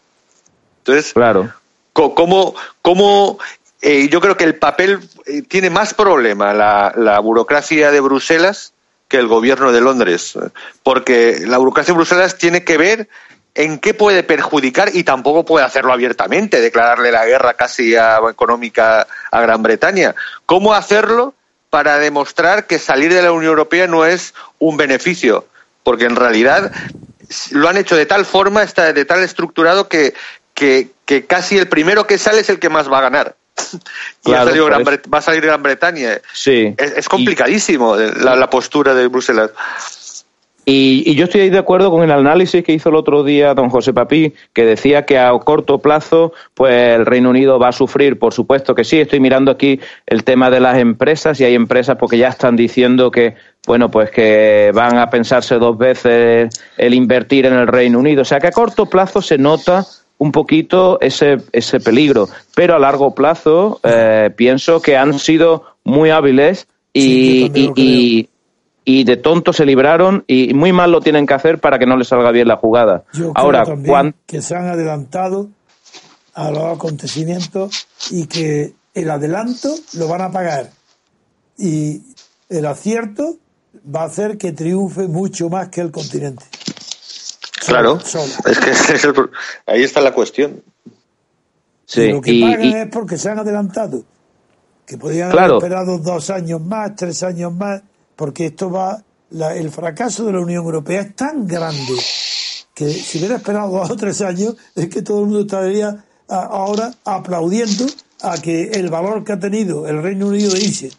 Entonces, 0.81 1.15
Claro. 1.15 1.51
cómo, 1.95 2.55
cómo 2.83 3.39
eh, 3.81 4.11
yo 4.11 4.21
creo 4.21 4.37
que 4.37 4.45
el 4.45 4.57
papel 4.57 5.01
eh, 5.25 5.41
tiene 5.41 5.71
más 5.71 5.95
problema 5.95 6.53
la, 6.53 6.93
la 6.95 7.19
burocracia 7.21 7.91
de 7.91 8.01
Bruselas 8.01 8.75
que 9.09 9.17
el 9.17 9.27
gobierno 9.27 9.73
de 9.73 9.81
Londres, 9.81 10.39
porque 10.83 11.41
la 11.47 11.59
burocracia 11.59 11.93
de 11.93 11.97
Bruselas 11.97 12.37
tiene 12.39 12.63
que 12.65 12.77
ver 12.77 13.09
en 13.55 13.79
qué 13.79 13.95
puede 13.95 14.23
perjudicar 14.23 14.91
y 14.95 15.03
tampoco 15.03 15.45
puede 15.45 15.65
hacerlo 15.65 15.93
abiertamente, 15.93 16.61
declararle 16.61 17.11
la 17.11 17.27
guerra 17.27 17.55
casi 17.55 17.97
a- 17.97 18.21
económica 18.31 19.07
a 19.33 19.41
Gran 19.41 19.63
Bretaña. 19.63 20.15
¿Cómo 20.47 20.75
hacerlo 20.75 21.35
para 21.71 21.99
demostrar 21.99 22.67
que 22.67 22.79
salir 22.79 23.13
de 23.13 23.23
la 23.23 23.33
Unión 23.33 23.51
Europea 23.51 23.87
no 23.87 24.05
es 24.05 24.35
un 24.59 24.77
beneficio? 24.77 25.47
Porque 25.83 26.05
en 26.05 26.15
realidad 26.17 26.71
lo 27.51 27.69
han 27.69 27.79
hecho 27.79 27.97
de 27.97 28.07
tal 28.07 28.27
forma, 28.27 28.63
está 28.63 28.93
de 28.93 29.05
tal 29.05 29.23
estructurado 29.23 29.89
que, 29.89 30.15
que 30.55 30.91
casi 31.27 31.57
el 31.59 31.69
primero 31.69 32.07
que 32.07 32.19
sale 32.19 32.41
es 32.41 32.51
el 32.51 32.59
que 32.59 32.69
más 32.69 32.93
va 32.93 32.99
a 32.99 33.03
ganar. 33.03 33.37
y 34.25 34.33
ha 34.33 34.45
salido 34.45 34.67
Gran 34.67 34.85
va 34.85 35.19
a 35.19 35.23
salir 35.23 35.43
Gran 35.43 35.63
Bretaña. 35.63 36.21
Sí. 36.33 36.75
Es, 36.77 36.93
es 36.93 37.09
complicadísimo 37.09 37.99
eh, 37.99 38.13
la, 38.21 38.37
la 38.37 38.51
postura 38.51 38.95
de 38.95 39.07
Bruselas. 39.09 39.51
Y, 40.71 41.03
y 41.11 41.15
yo 41.15 41.25
estoy 41.25 41.49
de 41.49 41.57
acuerdo 41.57 41.91
con 41.91 42.03
el 42.03 42.11
análisis 42.11 42.63
que 42.63 42.75
hizo 42.75 42.91
el 42.91 42.95
otro 42.95 43.25
día 43.25 43.55
don 43.55 43.71
José 43.71 43.95
Papí, 43.95 44.35
que 44.53 44.67
decía 44.67 45.07
que 45.07 45.19
a 45.19 45.31
corto 45.39 45.79
plazo, 45.79 46.35
pues 46.53 46.95
el 46.95 47.07
Reino 47.07 47.31
Unido 47.31 47.59
va 47.59 47.69
a 47.69 47.73
sufrir. 47.73 48.19
Por 48.19 48.35
supuesto 48.35 48.75
que 48.75 48.85
sí. 48.85 49.01
Estoy 49.01 49.19
mirando 49.19 49.51
aquí 49.51 49.81
el 50.05 50.25
tema 50.25 50.51
de 50.51 50.61
las 50.61 50.77
empresas 50.77 51.41
y 51.41 51.45
hay 51.45 51.55
empresas 51.55 51.97
porque 51.97 52.19
ya 52.19 52.29
están 52.29 52.55
diciendo 52.55 53.11
que, 53.11 53.35
bueno, 53.67 53.91
pues 53.91 54.11
que 54.11 54.71
van 54.75 54.99
a 54.99 55.09
pensarse 55.09 55.55
dos 55.55 55.79
veces 55.79 56.51
el 56.77 56.93
invertir 56.93 57.47
en 57.47 57.55
el 57.55 57.67
Reino 57.67 57.99
Unido. 57.99 58.21
O 58.21 58.27
sea 58.27 58.39
que 58.39 58.49
a 58.49 58.53
corto 58.53 58.85
plazo 58.85 59.23
se 59.23 59.39
nota 59.39 59.87
un 60.19 60.33
poquito 60.33 61.01
ese, 61.01 61.39
ese 61.53 61.81
peligro. 61.81 62.29
Pero 62.55 62.75
a 62.75 62.79
largo 62.79 63.15
plazo 63.15 63.81
eh, 63.85 64.31
pienso 64.37 64.81
que 64.83 64.97
han 64.97 65.19
sido 65.19 65.65
muy 65.85 66.11
hábiles 66.11 66.67
y, 66.93 67.51
y- 67.55 67.73
y- 67.77 68.29
y 68.85 69.05
de 69.05 69.17
tonto 69.19 69.53
se 69.53 69.67
libraron 69.67 70.25
y 70.27 70.55
muy 70.55 70.73
mal 70.73 70.91
lo 70.91 71.01
tienen 71.01 71.27
que 71.27 71.35
hacer 71.35 71.59
para 71.61 71.79
que 71.79 71.85
no 71.87 71.97
les 71.97 72.09
salga 72.09 72.31
bien 72.33 72.49
la 72.49 72.57
jugada. 72.57 73.05
Yo 73.13 73.33
Ahora, 73.35 73.65
creo 73.65 74.13
que 74.27 74.41
se 74.41 74.57
han 74.57 74.67
adelantado 74.69 75.49
a 76.35 76.51
los 76.51 76.65
acontecimientos 76.77 77.87
y 78.11 78.27
que 78.27 78.73
el 78.95 79.11
adelanto 79.11 79.69
lo 79.93 80.09
van 80.09 80.23
a 80.23 80.31
pagar. 80.33 80.71
Y 81.59 82.01
el 82.49 82.65
acierto 82.65 83.37
va 83.95 84.03
a 84.03 84.07
hacer 84.07 84.39
que 84.39 84.53
triunfe 84.53 85.07
mucho 85.07 85.51
más 85.51 85.69
que 85.69 85.83
el 85.83 85.91
continente. 85.91 86.45
Claro, 87.69 87.99
es 87.99 88.59
que 88.59 88.71
es 88.95 89.05
el 89.05 89.15
ahí 89.67 89.83
está 89.83 90.01
la 90.01 90.13
cuestión. 90.13 90.63
sí, 91.87 92.09
lo 92.13 92.21
que 92.21 92.33
y- 92.33 92.43
pagan 92.43 92.65
y- 92.65 92.75
es 92.75 92.87
porque 92.89 93.17
se 93.17 93.31
han 93.31 93.39
adelantado. 93.39 94.03
Que 94.87 94.97
podían 94.97 95.31
Claro. 95.31 95.57
haber 95.57 95.65
esperado 95.71 95.99
dos 95.99 96.31
años 96.31 96.61
más, 96.63 96.97
tres 96.97 97.23
años 97.23 97.53
más, 97.53 97.83
porque 98.17 98.47
esto 98.47 98.71
va 98.71 99.03
la- 99.31 99.55
el 99.55 99.71
fracaso 99.71 100.25
de 100.25 100.33
la 100.33 100.41
Unión 100.41 100.65
Europea 100.65 101.03
es 101.03 101.15
tan 101.15 101.47
grande 101.47 101.95
que 102.75 102.89
si 102.91 103.19
hubiera 103.19 103.37
esperado 103.37 103.71
dos 103.71 103.91
o 103.91 103.97
tres 103.97 104.21
años, 104.23 104.55
es 104.75 104.89
que 104.89 105.03
todo 105.03 105.19
el 105.21 105.25
mundo 105.27 105.41
estaría 105.43 106.05
a- 106.29 106.43
ahora 106.45 106.91
aplaudiendo 107.05 107.85
a 108.23 108.39
que 108.41 108.65
el 108.73 108.89
valor 108.89 109.23
que 109.25 109.33
ha 109.33 109.39
tenido 109.39 109.87
el 109.87 110.03
Reino 110.03 110.29
Unido 110.29 110.53
de 110.53 110.61
irse. 110.61 110.91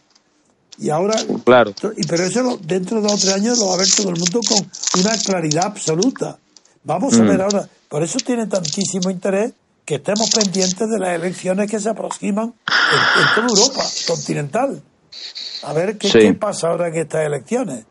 Y 0.77 0.89
ahora, 0.91 1.15
Claro. 1.43 1.73
y 1.97 2.05
pero 2.07 2.23
eso 2.23 2.41
lo- 2.43 2.57
dentro 2.57 2.97
de 3.01 3.03
dos 3.03 3.13
o 3.13 3.17
tres 3.17 3.33
años 3.33 3.57
lo 3.59 3.67
va 3.67 3.73
a 3.73 3.77
ver 3.77 3.87
todo 3.95 4.09
el 4.11 4.19
mundo 4.19 4.39
con 4.47 4.59
una 5.01 5.17
claridad 5.17 5.65
absoluta. 5.65 6.37
Vamos 6.89 7.19
a 7.19 7.23
Mm. 7.23 7.27
ver 7.27 7.41
ahora, 7.43 7.69
por 7.87 8.01
eso 8.01 8.17
tiene 8.25 8.47
tantísimo 8.47 9.11
interés 9.11 9.53
que 9.85 9.95
estemos 9.95 10.29
pendientes 10.31 10.89
de 10.89 10.97
las 10.99 11.09
elecciones 11.15 11.69
que 11.69 11.79
se 11.79 11.87
aproximan 11.89 12.45
en, 12.67 13.21
en 13.21 13.35
toda 13.35 13.47
Europa 13.47 13.83
continental. 14.07 14.81
A 15.63 15.73
ver 15.73 15.97
qué, 15.99 16.07
Sí. 16.09 16.19
qué 16.19 16.33
pasa 16.33 16.69
ahora 16.69 16.87
en 16.87 16.95
estas 16.95 17.25
elecciones. 17.25 17.85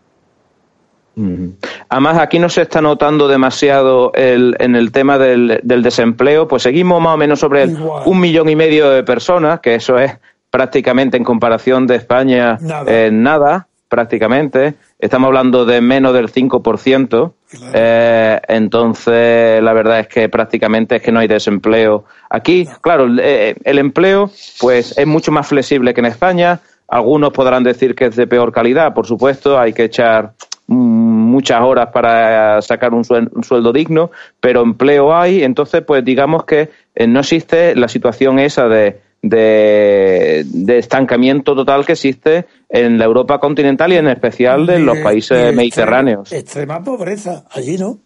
Además, 1.88 2.18
aquí 2.18 2.38
no 2.38 2.48
se 2.48 2.62
está 2.62 2.80
notando 2.80 3.26
demasiado 3.26 4.12
el, 4.14 4.54
en 4.60 4.76
el 4.76 4.92
tema 4.92 5.18
del, 5.18 5.60
del 5.64 5.82
desempleo, 5.82 6.46
pues 6.46 6.62
seguimos 6.62 7.00
más 7.02 7.14
o 7.14 7.16
menos 7.16 7.40
sobre 7.40 7.64
el 7.64 7.70
Igual. 7.70 8.02
un 8.06 8.20
millón 8.20 8.48
y 8.48 8.54
medio 8.56 8.88
de 8.90 9.02
personas, 9.02 9.58
que 9.60 9.74
eso 9.74 9.98
es 9.98 10.12
prácticamente 10.50 11.16
en 11.16 11.24
comparación 11.24 11.86
de 11.88 11.96
España 11.96 12.56
Nada. 12.60 12.84
eh, 12.86 13.10
nada, 13.12 13.66
prácticamente. 13.88 14.74
Estamos 15.00 15.26
hablando 15.28 15.64
de 15.64 15.80
menos 15.80 16.14
del 16.14 16.30
5%. 16.32 17.32
Eh, 17.72 18.40
entonces, 18.48 19.62
la 19.62 19.72
verdad 19.72 20.00
es 20.00 20.08
que 20.08 20.28
prácticamente 20.28 20.96
es 20.96 21.02
que 21.02 21.12
no 21.12 21.20
hay 21.20 21.28
desempleo. 21.28 22.04
Aquí, 22.28 22.66
claro, 22.80 23.06
eh, 23.20 23.54
el 23.64 23.78
empleo 23.78 24.30
pues 24.60 24.96
es 24.98 25.06
mucho 25.06 25.32
más 25.32 25.46
flexible 25.46 25.94
que 25.94 26.00
en 26.00 26.06
España. 26.06 26.60
Algunos 26.88 27.32
podrán 27.32 27.62
decir 27.64 27.94
que 27.94 28.06
es 28.06 28.16
de 28.16 28.26
peor 28.26 28.52
calidad, 28.52 28.94
por 28.94 29.06
supuesto, 29.06 29.58
hay 29.58 29.72
que 29.72 29.84
echar 29.84 30.32
muchas 30.66 31.60
horas 31.62 31.88
para 31.92 32.60
sacar 32.62 32.92
un, 32.92 33.02
suel- 33.04 33.30
un 33.34 33.44
sueldo 33.44 33.72
digno, 33.72 34.10
pero 34.40 34.62
empleo 34.62 35.14
hay, 35.16 35.42
entonces 35.42 35.82
pues 35.86 36.04
digamos 36.04 36.44
que 36.44 36.70
eh, 36.94 37.06
no 37.06 37.20
existe 37.20 37.74
la 37.74 37.88
situación 37.88 38.38
esa 38.38 38.68
de, 38.68 39.00
de, 39.22 40.44
de 40.46 40.78
estancamiento 40.78 41.54
total 41.54 41.84
que 41.84 41.92
existe 41.92 42.46
en 42.68 42.98
la 42.98 43.04
Europa 43.04 43.38
continental 43.38 43.92
y 43.92 43.96
en 43.96 44.08
especial 44.08 44.66
de 44.66 44.78
los 44.78 44.98
países 44.98 45.54
mediterráneos. 45.54 46.32
Extrema, 46.32 46.76
extrema 46.76 46.84
pobreza, 46.84 47.44
allí 47.50 47.76
no. 47.76 47.98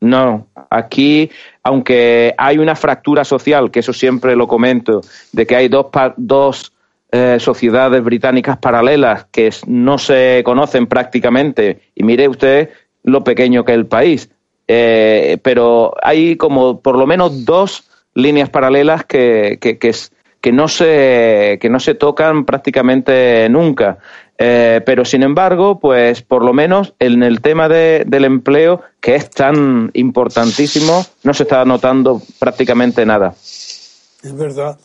No, 0.00 0.48
aquí, 0.70 1.30
aunque 1.62 2.34
hay 2.36 2.58
una 2.58 2.74
fractura 2.74 3.24
social, 3.24 3.70
que 3.70 3.80
eso 3.80 3.92
siempre 3.92 4.34
lo 4.34 4.46
comento, 4.46 5.00
de 5.32 5.46
que 5.46 5.56
hay 5.56 5.68
dos, 5.68 5.86
dos 6.16 6.72
eh, 7.10 7.36
sociedades 7.38 8.02
británicas 8.02 8.58
paralelas 8.58 9.26
que 9.30 9.50
no 9.66 9.98
se 9.98 10.42
conocen 10.44 10.86
prácticamente, 10.86 11.80
y 11.94 12.02
mire 12.02 12.28
usted 12.28 12.70
lo 13.04 13.22
pequeño 13.22 13.64
que 13.64 13.72
es 13.72 13.78
el 13.78 13.86
país, 13.86 14.28
Eh, 14.68 15.38
pero 15.42 15.92
hay 16.00 16.36
como 16.36 16.80
por 16.80 16.96
lo 16.96 17.04
menos 17.04 17.44
dos 17.44 17.82
líneas 18.14 18.50
paralelas 18.50 19.04
que, 19.04 19.58
que, 19.60 19.78
que, 19.78 20.52
no, 20.52 20.68
se, 20.68 21.58
que 21.60 21.68
no 21.70 21.80
se 21.80 21.94
tocan 21.94 22.44
prácticamente 22.44 23.48
nunca. 23.48 23.98
Eh, 24.38 24.80
pero 24.84 25.04
sin 25.04 25.22
embargo, 25.22 25.78
pues 25.78 26.22
por 26.22 26.44
lo 26.44 26.52
menos 26.52 26.94
en 26.98 27.22
el 27.22 27.40
tema 27.40 27.68
de- 27.68 28.04
del 28.06 28.24
empleo, 28.24 28.80
que 29.00 29.14
es 29.14 29.30
tan 29.30 29.90
importantísimo, 29.94 31.04
no 31.22 31.34
se 31.34 31.44
está 31.44 31.64
notando 31.64 32.20
prácticamente 32.40 33.06
nada. 33.06 33.34
Es 33.36 34.34
verdad. 34.36 34.78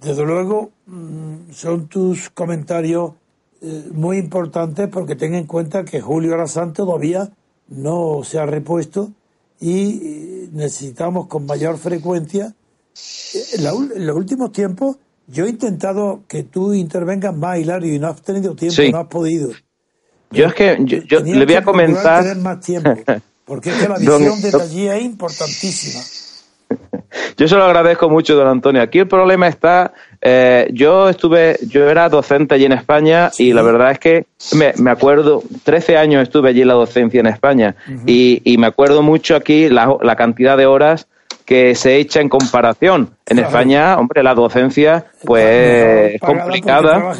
Desde 0.00 0.24
luego, 0.24 0.70
mm, 0.86 1.50
son 1.52 1.88
tus 1.88 2.30
comentarios 2.30 3.12
eh, 3.62 3.84
muy 3.92 4.18
importantes 4.18 4.88
porque 4.88 5.14
ten 5.16 5.34
en 5.34 5.46
cuenta 5.46 5.84
que 5.84 6.00
Julio 6.00 6.34
Arasán 6.34 6.72
todavía 6.72 7.28
no 7.68 8.22
se 8.24 8.38
ha 8.40 8.46
repuesto 8.46 9.10
y 9.62 10.00
eh, 10.02 10.48
necesitamos 10.52 11.26
con 11.28 11.46
mayor 11.46 11.78
frecuencia. 11.78 12.52
Eh, 13.34 13.38
En, 13.54 14.06
los 14.06 14.16
últimos 14.16 14.52
tiempos, 14.52 14.96
yo 15.26 15.46
he 15.46 15.50
intentado 15.50 16.24
que 16.28 16.42
tú 16.42 16.74
intervengas 16.74 17.34
más, 17.34 17.58
Hilario, 17.58 17.94
y 17.94 17.98
no 17.98 18.08
has 18.08 18.20
tenido 18.20 18.54
tiempo, 18.54 18.74
Sí. 18.76 18.90
no 18.92 18.98
has 18.98 19.06
podido. 19.06 19.50
Yo 20.30 20.46
es 20.46 20.54
que 20.54 20.76
yo, 20.80 20.98
yo 21.06 21.20
le 21.20 21.44
voy 21.46 21.54
a 21.54 21.62
comentar. 21.62 22.22
tener 22.22 22.36
más 22.38 22.60
tiempo, 22.60 22.90
porque 23.44 23.70
es 23.70 23.76
que 23.76 23.88
la 23.88 23.98
Don- 23.98 24.18
visión 24.22 24.40
desde 24.42 24.50
don- 24.50 24.62
allí 24.62 24.88
es 24.88 25.02
importantísima. 25.02 26.00
Yo 27.36 27.48
se 27.48 27.56
lo 27.56 27.64
agradezco 27.64 28.08
mucho, 28.08 28.34
don 28.34 28.48
Antonio. 28.48 28.82
Aquí 28.82 28.98
el 29.00 29.08
problema 29.08 29.48
está, 29.48 29.92
eh, 30.20 30.68
yo 30.72 31.08
estuve, 31.08 31.58
yo 31.68 31.88
era 31.88 32.08
docente 32.08 32.54
allí 32.54 32.64
en 32.66 32.72
España 32.72 33.30
y 33.38 33.52
la 33.52 33.62
verdad 33.62 33.90
es 33.92 33.98
que 33.98 34.26
me, 34.54 34.72
me 34.78 34.90
acuerdo, 34.90 35.42
13 35.64 35.96
años 35.96 36.22
estuve 36.22 36.50
allí 36.50 36.62
en 36.62 36.68
la 36.68 36.74
docencia 36.74 37.20
en 37.20 37.26
España 37.26 37.74
y, 38.06 38.40
y 38.44 38.58
me 38.58 38.66
acuerdo 38.66 39.02
mucho 39.02 39.34
aquí 39.36 39.68
la, 39.68 39.96
la 40.02 40.16
cantidad 40.16 40.56
de 40.56 40.66
horas 40.66 41.06
que 41.44 41.74
se 41.74 41.96
echa 41.96 42.20
en 42.20 42.28
comparación. 42.28 43.10
En 43.26 43.36
Claro. 43.38 43.48
España, 43.48 43.96
hombre, 43.98 44.22
la 44.22 44.34
docencia 44.34 45.06
pues 45.24 46.14
es 46.14 46.20
complicada 46.20 47.12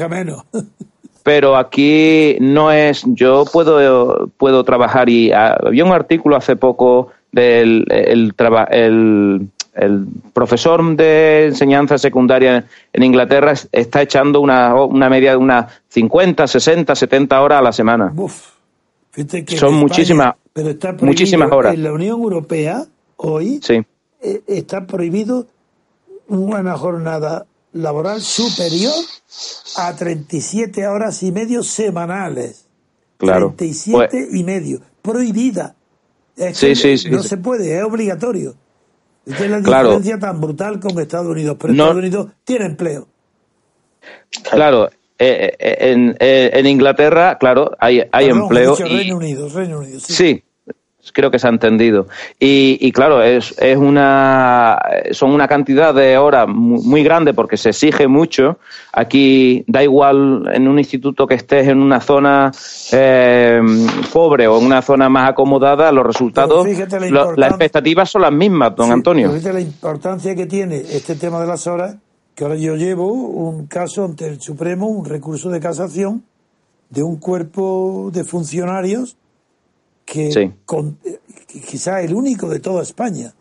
pero 1.23 1.57
aquí 1.57 2.37
no 2.41 2.73
es 2.73 3.05
yo 3.07 3.45
puedo 3.53 4.29
puedo 4.37 4.65
trabajar 4.65 5.09
y 5.09 5.33
ah, 5.33 5.57
había 5.67 5.85
un 5.85 5.93
artículo 5.93 6.37
hace 6.37 6.57
poco 6.57 7.09
del 7.33 7.87
el, 7.91 8.35
el, 8.71 9.49
el 9.75 10.07
profesor 10.33 10.97
de 10.97 11.47
enseñanza 11.47 11.97
secundaria 11.99 12.67
en 12.93 13.03
Inglaterra 13.03 13.53
es- 13.53 13.69
está 13.73 14.03
echando 14.03 14.41
una, 14.41 14.75
una 14.75 15.09
media 15.09 15.31
de 15.33 15.37
unas 15.39 15.73
50, 15.89 16.47
60, 16.47 16.95
70 16.95 17.41
horas 17.41 17.59
a 17.59 17.63
la 17.63 17.73
semana. 17.73 18.13
Uf, 18.15 18.49
fíjate 19.11 19.45
que 19.45 19.57
Son 19.57 19.71
España- 19.71 19.81
muchísimas- 19.81 20.35
pero 20.53 20.69
está 20.71 20.89
prohibido 20.89 21.07
muchísimas 21.07 21.51
horas. 21.53 21.75
En 21.75 21.83
la 21.83 21.93
Unión 21.93 22.21
Europea, 22.21 22.85
hoy, 23.17 23.61
Sí, 23.63 23.83
eh, 24.21 24.43
está 24.47 24.87
prohibido 24.87 25.47
una 26.29 26.77
jornada 26.77 27.47
laboral 27.73 28.21
superior 28.21 28.93
a 29.79 29.97
37 29.97 30.87
horas 30.87 31.23
y 31.23 31.33
medio 31.33 31.63
semanales. 31.63 32.67
claro. 33.17 33.55
37 33.57 34.09
Pues- 34.11 34.35
y 34.35 34.45
medio. 34.45 34.81
Prohibida. 35.01 35.75
Es 36.37 36.57
Sí, 36.57 36.69
que 36.69 36.75
sí, 36.77 36.99
sí, 36.99 37.11
no 37.11 37.23
se 37.23 37.37
puede, 37.37 37.77
es 37.79 37.85
obligatorio. 37.85 38.55
Esta 39.27 39.45
es 39.45 39.51
la 39.51 39.61
Claro. 39.63 39.89
diferencia 39.91 40.19
tan 40.19 40.41
brutal 40.41 40.81
con 40.81 40.99
Estados 40.99 41.27
Unidos. 41.29 41.57
Pero 41.61 41.73
No- 41.75 41.85
Estados 41.85 41.99
Unidos 42.03 42.27
tiene 42.45 42.67
empleo. 42.67 43.07
claro, 44.51 44.89
eh, 45.19 45.55
eh, 45.59 45.77
en, 45.93 46.17
eh, 46.19 46.51
en 46.55 46.67
Inglaterra, 46.67 47.39
claro, 47.39 47.73
hay, 47.79 48.03
hay 48.11 48.27
Perdón, 48.27 48.43
empleo 48.43 48.71
dicho 48.77 48.87
y, 48.87 48.97
Reino 48.97 49.17
Unido, 49.17 49.49
Reino 49.49 49.79
Unido. 49.79 50.01
Sí. 50.01 50.43
Creo 51.13 51.31
que 51.33 51.39
se 51.39 51.49
ha 51.49 51.51
entendido. 51.51 52.07
Y, 52.39 52.79
y 52.81 52.93
claro, 52.93 53.23
es, 53.23 53.55
es 53.59 53.77
una, 53.77 54.79
son 55.11 55.33
una 55.33 55.49
cantidad 55.49 55.93
de 55.93 56.17
horas 56.17 56.47
mu- 56.49 56.81
muy, 56.83 57.03
grande 57.03 57.35
porque 57.35 57.57
se 57.57 57.71
exige 57.71 58.07
mucho. 58.07 58.59
Aquí 58.93 59.65
da 59.67 59.83
igual 59.83 60.45
en 60.55 60.69
un 60.69 60.79
instituto 60.79 61.27
que 61.27 61.35
estés 61.35 61.67
en 61.69 61.81
una 61.83 62.01
zona 62.01 62.53
eh, 62.93 63.61
pobre 64.13 64.47
o 64.47 64.59
en 64.59 64.67
una 64.67 64.81
zona 64.81 65.09
más 65.09 65.31
acomodada, 65.31 65.91
los 65.91 66.07
resultados, 66.07 66.67
la 66.67 67.09
lo- 67.11 67.37
las 67.37 67.51
expectativas 67.51 68.09
son 68.09 68.23
las 68.23 68.33
mismas, 68.33 68.75
don 68.77 68.87
Sí, 68.87 68.93
Antonio. 68.93 69.31
fíjate 69.33 69.53
la 69.55 69.61
importancia 69.61 70.35
que 70.35 70.47
tiene 70.47 70.77
este 70.77 71.17
tema 71.17 71.41
de 71.41 71.47
las 71.49 71.67
horas, 71.67 71.97
que 72.35 72.45
ahora 72.45 72.57
yo 72.57 72.77
llevo 72.77 73.13
un 73.13 73.67
caso 73.67 74.05
ante 74.05 74.27
el 74.29 74.41
Supremo, 74.41 74.87
un 74.87 75.05
recurso 75.05 75.51
de 75.51 75.59
casación 75.61 76.23
de 76.91 77.03
un 77.03 77.17
cuerpo 77.17 78.11
de 78.13 78.23
funcionarios 78.25 79.17
que 80.13 80.31
Sí. 80.31 80.53
con- 80.67 80.99
quizá 81.71 82.03
el 82.03 82.13
único 82.15 82.51
de 82.51 82.61
toda 82.61 82.83
España, 82.83 83.33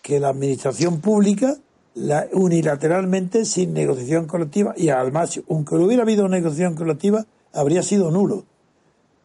que 0.00 0.18
la 0.20 0.28
administración 0.30 1.00
pública 1.02 1.58
la, 1.96 2.26
unilateralmente 2.32 3.44
sin 3.44 3.74
negociación 3.74 4.26
colectiva 4.26 4.72
y 4.76 4.88
además, 4.88 5.38
aunque 5.50 5.74
hubiera 5.74 6.02
habido 6.02 6.26
negociación 6.26 6.74
colectiva, 6.76 7.26
habría 7.52 7.82
sido 7.82 8.10
nulo, 8.10 8.44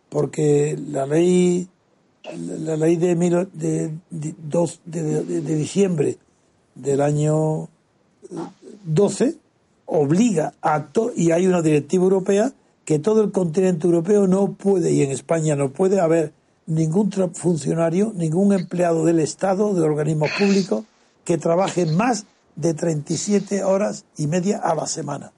porque 0.10 0.78
la 0.92 1.06
ley 1.06 1.70
la 2.38 2.76
ley 2.76 2.98
de, 2.98 3.16
mil- 3.16 3.48
de, 3.54 3.92
de, 4.10 4.36
dos- 4.44 4.82
de- 4.86 5.24
diciembre 5.42 6.18
del 6.76 7.00
año 7.02 7.64
eh, 7.64 8.36
12 8.84 9.38
obliga 9.86 10.54
a 10.62 10.88
to- 10.88 11.14
y 11.16 11.32
hay 11.32 11.48
una 11.48 11.62
directiva 11.62 12.04
europea 12.04 12.52
que 12.84 13.00
todo 13.00 13.24
el 13.24 13.32
continente 13.32 13.88
europeo 13.88 14.28
no 14.28 14.52
puede 14.54 14.92
y 14.92 15.02
en 15.02 15.12
España 15.12 15.56
no 15.56 15.70
puede 15.72 16.00
haber 16.02 16.34
ningún 16.70 17.12
funcionario, 17.34 18.14
ningún 18.16 18.54
empleado 18.54 19.04
del 19.04 19.20
Estado, 19.20 19.74
de 19.74 19.82
organismos 19.82 20.30
públicos 20.38 20.86
que 21.26 21.38
trabaje 21.38 21.86
más 21.86 22.26
de 22.56 22.74
37 22.74 23.64
horas 23.64 24.06
y 24.18 24.28
media 24.28 24.60
a 24.60 24.76
la 24.76 24.88
semana. 24.88 25.32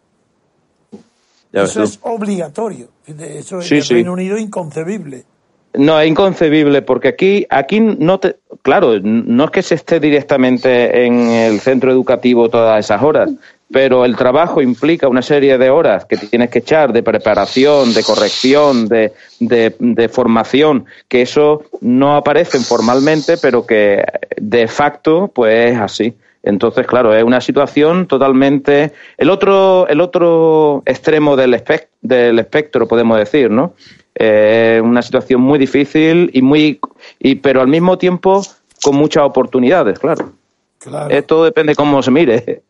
Ya 1.51 1.61
ves 1.61 1.71
Eso 1.71 1.83
es 1.83 1.99
obligatorio. 2.01 2.89
Eso 3.07 3.61
Sí, 3.61 3.75
en 3.75 3.77
el 3.79 3.83
sí. 3.83 3.93
Reino 3.95 4.13
Unido 4.13 4.35
es 4.35 4.43
inconcebible. 4.43 5.25
No, 5.73 5.99
es 5.99 6.09
inconcebible, 6.09 6.81
porque 6.81 7.07
aquí, 7.07 7.47
aquí 7.49 7.79
no 7.79 8.19
te, 8.19 8.37
claro, 8.61 8.99
no 8.99 9.45
es 9.45 9.51
que 9.51 9.61
se 9.61 9.75
esté 9.75 10.01
directamente 10.01 11.05
en 11.05 11.29
el 11.29 11.61
centro 11.61 11.91
educativo 11.91 12.49
todas 12.49 12.83
esas 12.83 13.01
horas. 13.01 13.29
Pero 13.71 14.05
el 14.05 14.15
trabajo 14.15 14.61
implica 14.61 15.07
una 15.07 15.21
serie 15.21 15.57
de 15.57 15.69
horas 15.69 16.05
que 16.05 16.17
tienes 16.17 16.49
que 16.49 16.59
echar 16.59 16.91
de 16.91 17.03
preparación, 17.03 17.93
de 17.93 18.03
corrección, 18.03 18.87
de, 18.87 19.13
de, 19.39 20.09
formación, 20.09 20.85
que 21.07 21.21
eso 21.21 21.63
no 21.79 22.15
aparece 22.15 22.59
formalmente, 22.59 23.37
pero 23.37 23.65
que 23.65 24.03
de 24.37 24.67
facto 24.67 25.31
pues 25.33 25.71
es 25.71 25.79
así. 25.79 26.13
Entonces, 26.43 26.87
claro, 26.87 27.15
es 27.15 27.23
una 27.23 27.39
situación 27.39 28.07
totalmente 28.07 28.91
el 29.17 29.29
otro 29.29 29.87
el 29.87 30.01
otro 30.01 30.81
extremo 30.85 31.35
del, 31.35 31.53
espectro, 31.53 31.89
del 32.01 32.39
espectro, 32.39 32.87
podemos 32.87 33.17
decir, 33.17 33.51
¿no? 33.51 33.73
Es 34.15 34.81
una 34.81 35.01
situación 35.01 35.39
muy 35.39 35.59
difícil 35.59 36.29
y 36.33 36.41
muy 36.41 36.79
y 37.19 37.35
pero 37.35 37.61
al 37.61 37.67
mismo 37.67 37.97
tiempo 37.97 38.41
con 38.83 38.95
muchas 38.95 39.23
oportunidades, 39.23 39.99
claro. 39.99 40.31
claro. 40.79 41.13
Esto 41.15 41.43
depende 41.45 41.75
cómo 41.75 42.01
se 42.01 42.11
mire. 42.11 42.63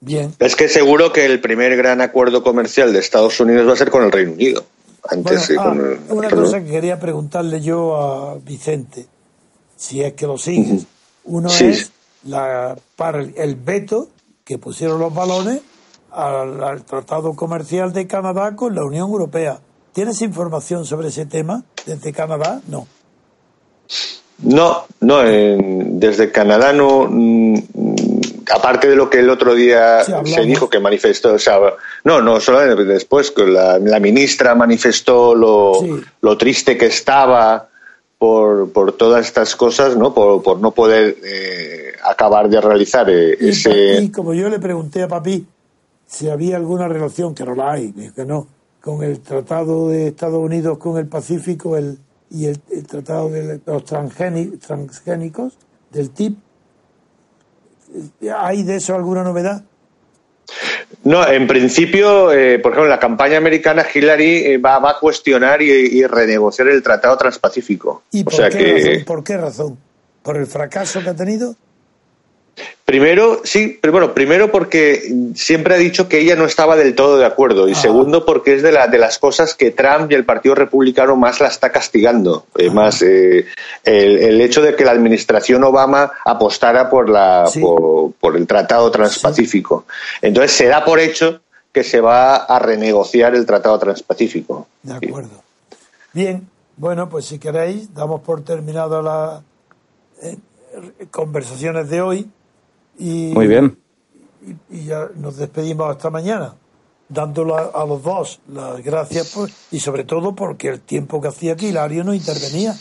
Bien. 0.00 0.32
Es 0.38 0.54
que 0.54 0.68
seguro 0.68 1.12
que 1.12 1.24
el 1.24 1.40
primer 1.40 1.76
gran 1.76 2.00
acuerdo 2.00 2.42
comercial 2.42 2.92
de 2.92 3.00
Estados 3.00 3.40
Unidos 3.40 3.68
va 3.68 3.72
a 3.72 3.76
ser 3.76 3.90
con 3.90 4.04
el 4.04 4.12
Reino 4.12 4.32
Unido. 4.32 4.64
Antes 5.08 5.52
ah, 5.58 5.74
una 6.10 6.28
cosa 6.28 6.60
que 6.60 6.70
quería 6.70 7.00
preguntarle 7.00 7.60
yo 7.60 7.96
a 7.96 8.34
Vicente, 8.38 9.06
si 9.76 10.02
es 10.02 10.12
que 10.12 10.26
lo 10.26 10.36
sigues. 10.36 10.86
Uno 11.24 11.48
es 11.48 11.90
la, 12.24 12.76
para 12.96 13.22
el 13.22 13.56
veto 13.56 14.08
que 14.44 14.58
pusieron 14.58 15.00
los 15.00 15.14
balones 15.14 15.60
al, 16.10 16.84
Tratado 16.84 17.34
Comercial 17.34 17.92
de 17.92 18.06
Canadá 18.06 18.56
con 18.56 18.74
la 18.74 18.84
Unión 18.84 19.10
Europea. 19.10 19.60
¿Tienes 19.92 20.22
información 20.22 20.84
sobre 20.84 21.08
ese 21.08 21.26
tema 21.26 21.64
desde 21.86 22.12
Canadá? 22.12 22.60
No. 22.68 22.86
No, 24.38 24.84
no, 25.00 25.18
desde 25.18 26.30
Canadá 26.30 26.72
no, 26.72 27.08
aparte 28.50 28.88
de 28.88 28.96
lo 28.96 29.10
que 29.10 29.20
el 29.20 29.30
otro 29.30 29.54
día 29.54 30.02
se 30.02 30.42
dijo 30.42 30.68
que 30.68 30.78
manifestó, 30.78 31.34
o 31.34 31.38
sea, 31.38 31.58
no, 32.04 32.20
no, 32.20 32.40
solo 32.40 32.76
después 32.84 33.30
que 33.30 33.46
la, 33.46 33.78
ministra 34.00 34.54
manifestó 34.54 35.34
lo, 35.34 35.72
lo, 36.20 36.38
triste 36.38 36.76
que 36.76 36.86
estaba 36.86 37.68
por, 38.18 38.72
por 38.72 38.92
todas 38.92 39.26
estas 39.26 39.54
cosas, 39.56 39.96
¿no? 39.96 40.14
Por, 40.14 40.42
por 40.42 40.60
no 40.60 40.72
poder 40.72 41.16
eh, 41.24 41.92
acabar 42.04 42.48
de 42.48 42.60
realizar 42.60 43.08
eh, 43.10 43.36
ese. 43.40 44.02
Y 44.02 44.10
como 44.10 44.34
yo 44.34 44.48
le 44.48 44.58
pregunté 44.58 45.02
a 45.02 45.08
Papi 45.08 45.46
si 46.06 46.28
había 46.30 46.56
alguna 46.56 46.88
relación, 46.88 47.34
que 47.34 47.44
no 47.44 47.54
la 47.54 47.72
hay, 47.72 47.92
que 47.92 48.24
no, 48.24 48.48
con 48.80 49.02
el 49.02 49.20
Tratado 49.20 49.88
de 49.88 50.08
Estados 50.08 50.42
Unidos 50.42 50.78
con 50.78 50.96
el 50.96 51.06
Pacífico 51.06 51.76
el, 51.76 51.98
y 52.30 52.46
el, 52.46 52.58
Tratado 52.86 53.28
de 53.28 53.60
los 53.64 53.84
transgénicos, 53.84 55.58
del 55.92 56.10
TIP, 56.10 56.38
¿Hay 58.36 58.62
de 58.62 58.76
eso 58.76 58.94
alguna 58.94 59.22
novedad? 59.22 59.62
No, 61.04 61.26
en 61.26 61.46
principio, 61.46 62.32
eh, 62.32 62.58
por 62.58 62.72
ejemplo, 62.72 62.88
la 62.88 62.98
campaña 62.98 63.36
americana 63.36 63.84
Hillary 63.92 64.46
eh, 64.46 64.58
va, 64.58 64.76
a 64.76 64.98
cuestionar 64.98 65.60
y, 65.62 66.04
renegociar 66.06 66.68
el 66.68 66.82
Tratado 66.82 67.16
Transpacífico. 67.16 68.02
¿Y 68.10 68.24
por, 68.24 68.48
qué 68.48 69.04
¿por 69.06 69.22
qué 69.22 69.36
razón? 69.36 69.78
¿Por 70.22 70.36
el 70.36 70.46
fracaso 70.46 71.02
que 71.02 71.10
ha 71.10 71.16
tenido? 71.16 71.54
Primero, 72.88 73.42
sí, 73.44 73.78
pero 73.82 73.92
bueno, 73.92 74.14
primero 74.14 74.50
porque 74.50 75.12
siempre 75.34 75.74
ha 75.74 75.76
dicho 75.76 76.08
que 76.08 76.20
ella 76.20 76.36
no 76.36 76.46
estaba 76.46 76.74
del 76.74 76.94
todo 76.94 77.18
de 77.18 77.26
acuerdo 77.26 77.68
y 77.68 77.72
ah. 77.72 77.74
segundo 77.74 78.24
porque 78.24 78.54
es 78.54 78.62
de, 78.62 78.72
la, 78.72 78.86
de 78.86 78.96
las 78.96 79.18
cosas 79.18 79.54
que 79.54 79.72
Trump 79.72 80.10
y 80.10 80.14
el 80.14 80.24
Partido 80.24 80.54
Republicano 80.54 81.14
más 81.14 81.38
la 81.38 81.48
está 81.48 81.70
castigando. 81.70 82.46
Eh, 82.56 82.68
ah. 82.70 82.72
más 82.72 83.02
eh, 83.02 83.44
el, 83.84 84.40
hecho 84.40 84.62
de 84.62 84.74
que 84.74 84.86
la 84.86 84.92
administración 84.92 85.64
Obama 85.64 86.12
apostara 86.24 86.88
por, 86.88 87.10
la, 87.10 87.44
por, 87.60 88.36
el 88.38 88.46
Tratado 88.46 88.90
Transpacífico. 88.90 89.84
Entonces 90.22 90.52
se 90.52 90.64
da 90.68 90.82
por 90.82 90.98
hecho 90.98 91.42
que 91.70 91.84
se 91.84 92.00
va 92.00 92.36
a 92.36 92.58
renegociar 92.58 93.34
el 93.34 93.44
Tratado 93.44 93.78
Transpacífico. 93.78 94.66
De 94.82 94.94
acuerdo. 94.94 95.42
Bien, 96.14 96.48
bueno, 96.78 97.10
pues 97.10 97.26
si 97.26 97.38
queréis, 97.38 97.92
damos 97.92 98.22
por 98.22 98.42
terminado 98.44 99.02
las 99.02 99.42
eh, 100.22 100.38
conversaciones 101.10 101.90
de 101.90 102.00
hoy 102.00 102.30
y, 102.98 103.32
Muy 103.32 103.46
bien. 103.46 103.78
Y, 104.70 104.84
ya 104.84 105.08
nos 105.16 105.36
despedimos 105.36 105.90
hasta 105.90 106.10
mañana, 106.10 106.54
dándole 107.08 107.54
a, 107.54 107.84
los 107.86 108.02
dos 108.02 108.40
las 108.48 108.82
gracias 108.82 109.32
pues, 109.34 109.52
y 109.70 109.80
sobre 109.80 110.04
todo 110.04 110.34
porque 110.34 110.68
el 110.68 110.80
tiempo 110.80 111.20
que 111.20 111.28
hacía 111.28 111.52
aquí 111.52 111.68
Hilario 111.68 112.04
no 112.04 112.14
intervenía. 112.14 112.74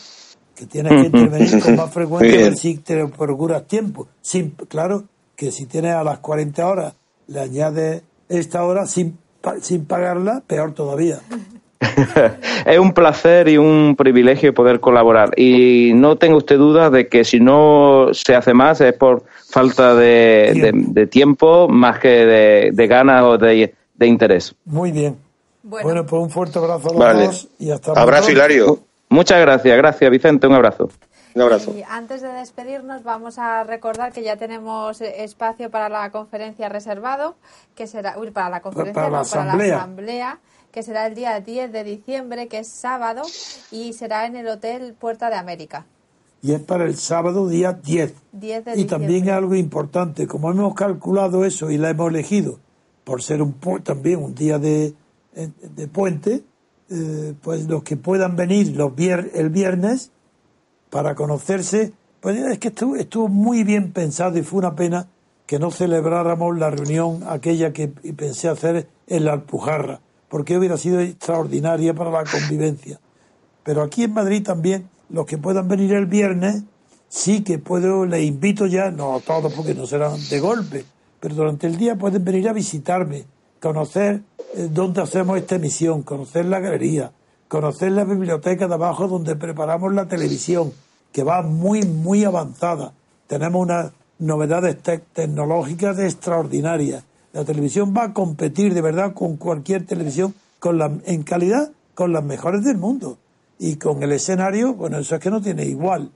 Que 0.56 0.66
tienes 0.66 0.94
que 0.94 1.08
intervenir 1.18 1.62
con 1.62 1.76
más 1.76 1.94
frecuencia 1.94 2.56
si 2.56 2.78
te 2.78 3.08
procuras 3.08 3.68
tiempo. 3.68 4.08
Sin, 4.22 4.52
claro 4.52 5.06
que 5.36 5.52
si 5.52 5.66
tienes 5.68 5.94
a 5.94 6.04
las 6.04 6.20
40 6.20 6.68
horas, 6.68 6.94
le 7.28 7.40
añades 7.40 8.04
esta 8.28 8.64
hora 8.64 8.88
sin, 8.88 9.18
sin 9.62 9.86
pagarla, 9.86 10.44
peor 10.48 10.74
todavía. 10.74 11.22
es 12.66 12.80
un 12.80 12.94
placer 12.94 13.48
y 13.48 13.58
un 13.58 13.96
privilegio 13.98 14.54
poder 14.54 14.80
colaborar. 14.80 15.38
Y 15.40 15.92
no 15.96 16.16
tenga 16.18 16.36
usted 16.36 16.58
duda 16.58 16.90
de 16.90 17.08
que 17.08 17.24
si 17.24 17.40
no 17.40 18.08
se 18.14 18.36
hace 18.36 18.54
más 18.54 18.82
es 18.82 18.94
por 18.94 19.24
falta 19.50 19.96
de 19.96 21.08
tiempo, 21.12 21.68
más 21.68 22.00
que 22.00 22.72
de, 22.72 22.88
ganas 22.88 23.24
o 23.24 23.38
de, 23.38 23.74
interés. 24.00 24.56
Muy 24.66 24.92
bien. 24.92 25.18
Bueno. 25.64 26.06
pues 26.06 26.22
un 26.22 26.30
fuerte 26.30 26.60
abrazo 26.60 26.90
a 26.90 27.14
los 27.14 27.26
dos 27.26 27.48
y 27.60 27.72
hasta 27.72 27.92
Abrazo, 27.92 28.32
Hilario. 28.32 28.80
Muchas 29.10 29.40
gracias, 29.42 29.78
gracias 29.78 30.12
Vicente, 30.12 30.48
un 30.48 30.54
abrazo. 30.54 30.90
Un 31.36 31.42
abrazo. 31.42 31.74
Y 31.78 31.84
antes 31.84 32.22
de 32.22 32.30
despedirnos, 32.30 33.04
vamos 33.04 33.38
a 33.38 33.64
recordar 33.64 34.12
que 34.12 34.24
ya 34.24 34.38
tenemos 34.38 35.02
espacio 35.02 35.70
para 35.70 35.88
la 35.88 36.10
conferencia 36.10 36.68
reservado, 36.68 37.36
que 37.76 37.86
será, 37.86 38.18
uy, 38.18 38.32
para 38.32 38.50
la 38.50 38.62
conferencia, 38.62 38.94
para, 38.94 39.10
la, 39.10 39.20
asamblea 39.20 40.40
que 40.72 40.84
será 40.84 41.08
el 41.08 41.16
día 41.16 41.40
10 41.40 41.72
de 41.72 41.84
diciembre, 41.84 42.48
que 42.48 42.60
es 42.60 42.68
sábado, 42.68 43.24
y 43.72 43.94
será 43.94 44.26
en 44.26 44.36
el 44.36 44.48
Hotel 44.48 44.94
Puerta 44.94 45.30
de 45.30 45.36
América. 45.36 45.86
Y 46.42 46.54
es 46.54 46.62
para 46.62 46.86
el 46.86 46.96
sábado 46.96 47.48
día 47.48 47.74
10. 47.74 48.14
y 48.76 48.86
también 48.86 49.30
algo 49.30 49.56
importante, 49.56 50.28
como 50.28 50.52
hemos 50.52 50.76
calculado 50.76 51.46
eso 51.46 51.72
y 51.72 51.78
la 51.78 51.90
hemos 51.90 52.10
elegido 52.10 52.60
por 53.04 53.24
ser 53.24 53.42
un 53.42 53.56
también 53.84 54.22
un 54.22 54.36
día 54.36 54.60
de, 54.60 54.94
de 55.34 55.88
puente, 55.88 56.44
eh, 56.90 57.34
pues 57.42 57.66
los 57.68 57.84
que 57.84 57.96
puedan 57.96 58.36
venir 58.36 58.76
los 58.76 58.92
el 58.98 59.50
viernes 59.50 60.12
para 60.90 61.16
conocerse, 61.16 61.94
pues 62.20 62.38
es 62.38 62.60
que 62.60 62.68
estuvo, 62.68 62.98
estuvo 62.98 63.30
muy 63.30 63.64
bien 63.64 63.94
pensado 63.94 64.38
y 64.38 64.44
fue 64.44 64.60
una 64.60 64.76
pena 64.76 65.08
que 65.46 65.58
no 65.58 65.72
celebráramos 65.72 66.58
la 66.58 66.70
reunión 66.70 67.24
aquella 67.28 67.72
que 67.72 67.88
pensé 67.88 68.50
hacer 68.50 68.90
en 69.08 69.24
la 69.24 69.34
Alpujarra 69.34 70.02
porque 70.30 70.58
hubiera 70.58 70.78
sido 70.78 71.00
extraordinaria 71.00 71.94
para 71.94 72.12
la 72.12 72.24
convivencia. 72.24 73.00
Pero 73.64 73.82
aquí 73.82 74.04
en 74.04 74.14
Madrid 74.14 74.44
también, 74.44 74.90
los 75.10 75.26
que 75.26 75.38
puedan 75.38 75.68
venir 75.68 75.94
el 75.94 76.06
viernes, 76.06 76.64
sí 77.10 77.44
que 77.44 77.60
puedo, 77.60 78.06
les 78.06 78.24
invito 78.24 78.66
ya, 78.66 78.92
no 78.92 79.16
a 79.16 79.20
todos 79.20 79.54
porque 79.54 79.74
no 79.74 79.86
serán 79.86 80.18
de 80.30 80.40
golpe, 80.40 80.86
pero 81.20 81.36
durante 81.36 81.68
el 81.68 81.78
día 81.78 81.96
pueden 81.96 82.24
venir 82.24 82.50
a 82.50 82.54
visitarme, 82.54 83.26
conocer 83.62 84.22
eh, 84.56 84.70
dónde 84.72 85.02
hacemos 85.02 85.38
esta 85.38 85.56
emisión, 85.56 86.04
conocer 86.04 86.46
la 86.46 86.60
galería, 86.60 87.12
conocer 87.48 87.92
la 87.92 88.04
biblioteca 88.04 88.68
de 88.68 88.74
abajo 88.74 89.08
donde 89.08 89.36
preparamos 89.36 89.94
la 89.94 90.08
televisión, 90.08 90.74
que 91.12 91.24
va 91.24 91.42
muy, 91.42 91.84
muy 91.84 92.24
avanzada. 92.26 92.94
Tenemos 93.28 93.62
unas 93.62 93.92
novedades 94.20 94.78
tecnológicas 95.14 96.00
extraordinarias 96.00 97.04
la 97.34 97.46
televisión 97.46 97.94
va 97.96 98.06
a 98.06 98.14
competir 98.14 98.74
de 98.74 98.82
verdad 98.82 99.14
con 99.14 99.38
cualquier 99.38 99.86
televisión 99.86 100.34
con 100.60 100.78
la, 100.78 100.92
en 101.06 101.24
calidad 101.24 101.72
con 101.94 102.14
las 102.14 102.24
mejores 102.24 102.64
del 102.64 102.78
mundo. 102.78 103.18
Y 103.60 103.78
con 103.78 104.04
el 104.04 104.12
escenario, 104.12 104.76
bueno, 104.76 105.00
eso 105.00 105.16
es 105.16 105.22
que 105.22 105.32
no 105.32 105.42
tiene 105.42 105.66
igual. 105.66 106.12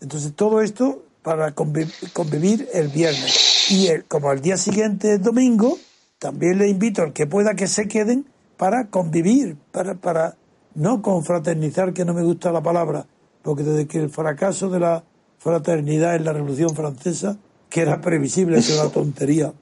Entonces 0.00 0.32
todo 0.34 0.62
esto 0.62 1.02
para 1.22 1.52
convivir, 1.52 2.68
el 2.72 2.88
viernes. 2.88 3.70
Y 3.70 3.88
como 4.08 4.30
el 4.30 4.40
día 4.40 4.56
siguiente 4.56 5.14
es 5.14 5.22
domingo, 5.22 5.76
también 6.20 6.56
le 6.58 6.68
invito 6.68 7.02
al 7.02 7.12
que 7.12 7.26
pueda 7.26 7.54
que 7.54 7.66
se 7.66 7.88
queden 7.88 8.26
para 8.56 8.86
convivir, 8.86 9.56
para, 9.72 9.94
para 9.96 10.36
no 10.74 11.02
confraternizar, 11.02 11.92
que 11.92 12.04
no 12.04 12.14
me 12.14 12.22
gusta 12.22 12.52
la 12.52 12.62
palabra, 12.62 13.06
porque 13.42 13.64
desde 13.64 13.88
que 13.88 13.98
el 13.98 14.08
fracaso 14.08 14.70
de 14.70 14.78
la 14.78 15.02
fraternidad 15.38 16.14
en 16.14 16.24
la 16.24 16.32
Revolución 16.32 16.70
Francesa, 16.76 17.36
que 17.68 17.80
era 17.80 18.00
previsible, 18.00 18.58
es 18.58 18.70
una 18.78 18.90
tontería, 18.90 19.52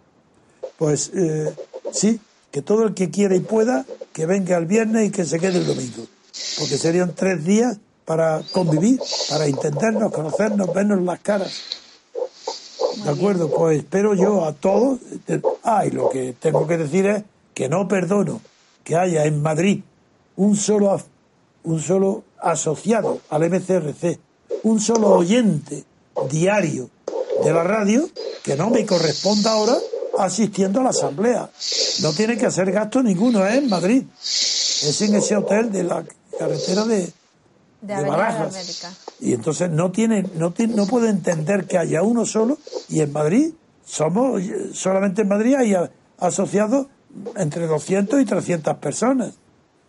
pues 0.79 1.11
eh, 1.15 1.55
sí, 1.93 2.21
que 2.51 2.63
todo 2.63 2.85
el 2.85 2.95
que 2.95 3.11
quiera 3.11 3.35
y 3.35 3.41
pueda, 3.41 3.85
que 4.13 4.27
venga 4.27 4.57
el 4.57 4.67
viernes 4.67 5.09
y 5.09 5.11
que 5.11 5.25
se 5.25 5.39
quede 5.39 5.59
el 5.59 5.67
domingo. 5.67 6.07
Porque 6.59 6.79
serían 6.79 7.15
tres 7.15 7.45
días 7.45 7.79
para 8.05 8.43
convivir, 8.53 9.01
para 9.29 9.47
entendernos, 9.47 10.13
conocernos, 10.13 10.73
vernos 10.73 11.03
las 11.03 11.21
caras. 11.21 11.53
¿De 13.05 13.11
acuerdo? 13.11 13.51
Pues 13.51 13.79
espero 13.79 14.15
yo 14.15 14.45
a 14.45 14.53
todos. 14.53 15.01
Ah, 15.63 15.85
y 15.87 15.91
lo 15.91 16.11
que 16.11 16.35
tengo 16.39 16.67
que 16.67 16.79
decir 16.79 17.07
es 17.07 17.25
que 17.55 17.69
no 17.69 17.89
perdono 17.89 18.41
que 18.83 18.97
haya 18.97 19.25
en 19.25 19.43
Madrid 19.43 19.83
un 20.37 20.57
solo, 20.57 21.01
un 21.65 21.81
solo 21.81 22.25
asociado 22.41 23.21
al 23.31 23.51
MCRC, 23.51 24.19
un 24.65 24.81
solo 24.81 25.09
oyente 25.11 25.85
diario 26.31 26.91
de 27.43 27.53
la 27.53 27.65
radio, 27.65 28.09
que 28.43 28.57
no 28.57 28.71
me 28.71 28.87
corresponda 28.87 29.53
ahora 29.53 29.77
asistiendo 30.19 30.81
a 30.81 30.85
la 30.85 30.91
asamblea. 30.91 31.51
No 32.03 32.13
tiene 32.13 32.37
que 32.37 32.47
hacer 32.47 32.71
gasto 32.71 33.03
ninguno, 33.03 33.45
es 33.47 33.57
en 33.57 33.69
Madrid. 33.69 34.05
Es 34.23 35.01
en 35.03 35.15
ese 35.15 35.37
hotel 35.37 35.71
de 35.73 35.85
la 35.85 36.05
carretera 36.39 36.85
de, 36.85 36.97
De 36.99 37.13
de 37.83 37.95
Avenida 37.95 38.17
de 38.17 38.23
Barajas. 38.23 38.55
Y 39.21 39.33
entonces 39.33 39.71
no 39.71 39.91
tiene, 39.93 40.25
no 40.37 40.53
tiene, 40.53 40.75
no 40.75 40.87
puede 40.87 41.09
entender 41.11 41.67
que 41.67 41.79
haya 41.79 42.03
uno 42.03 42.27
solo 42.27 42.59
y 42.89 43.01
en 43.01 43.13
Madrid 43.13 43.53
somos, 43.87 44.43
solamente 44.73 45.23
en 45.23 45.29
Madrid 45.29 45.55
hay 45.55 45.75
asociados 46.19 46.87
entre 47.37 47.67
200 47.67 48.21
y 48.21 48.25
300 48.25 48.77
personas. 48.79 49.35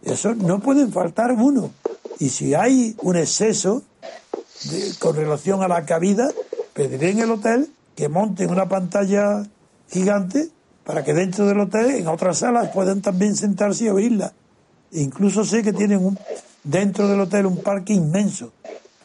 Eso 0.03 0.35
no 0.35 0.59
pueden 0.59 0.91
faltar 0.91 1.31
uno. 1.31 1.71
Y 2.19 2.29
si 2.29 2.53
hay 2.53 2.95
un 3.01 3.15
exceso 3.17 3.81
de- 4.69 4.93
con 4.99 5.15
relación 5.15 5.63
a 5.63 5.67
la 5.67 5.85
cabida, 5.85 6.29
pediré 6.73 7.11
en 7.11 7.19
el 7.19 7.31
hotel 7.31 7.69
que 7.95 8.09
monten 8.09 8.49
una 8.51 8.67
pantalla 8.69 9.45
gigante 9.89 10.49
para 10.83 11.03
que 11.03 11.13
dentro 11.13 11.47
del 11.47 11.59
hotel, 11.59 11.91
en 11.91 12.07
otras 12.07 12.39
salas, 12.39 12.69
puedan 12.69 13.01
también 13.01 13.35
sentarse 13.35 13.85
y 13.85 13.89
oírla. 13.89 14.33
Incluso 14.91 15.43
sé 15.43 15.63
que 15.63 15.73
tienen 15.73 16.05
un, 16.05 16.17
dentro 16.63 17.07
del 17.07 17.19
hotel 17.19 17.45
un 17.45 17.57
parque 17.57 17.93
inmenso, 17.93 18.53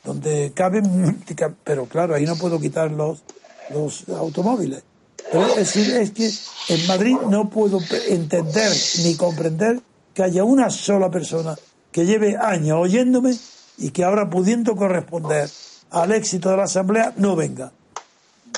donde 0.04 0.52
caben, 0.54 1.22
pero 1.64 1.86
claro, 1.86 2.14
ahí 2.14 2.26
no 2.26 2.36
puedo 2.36 2.60
quitar 2.60 2.90
los, 2.90 3.22
los 3.70 4.08
automóviles. 4.08 4.82
Pero 5.30 5.46
es 5.46 5.56
decir, 5.56 5.94
es 5.94 6.10
que 6.10 6.30
en 6.74 6.86
Madrid 6.86 7.16
no 7.28 7.48
puedo 7.48 7.78
entender 8.08 8.72
ni 9.04 9.14
comprender 9.14 9.80
que 10.12 10.22
haya 10.22 10.44
una 10.44 10.70
sola 10.70 11.10
persona 11.10 11.56
que 11.92 12.04
lleve 12.04 12.36
años 12.36 12.78
oyéndome 12.80 13.36
y 13.78 13.90
que 13.90 14.04
ahora 14.04 14.28
pudiendo 14.28 14.76
corresponder 14.76 15.48
al 15.90 16.12
éxito 16.12 16.50
de 16.50 16.56
la 16.56 16.64
Asamblea 16.64 17.14
no 17.16 17.36
venga. 17.36 17.72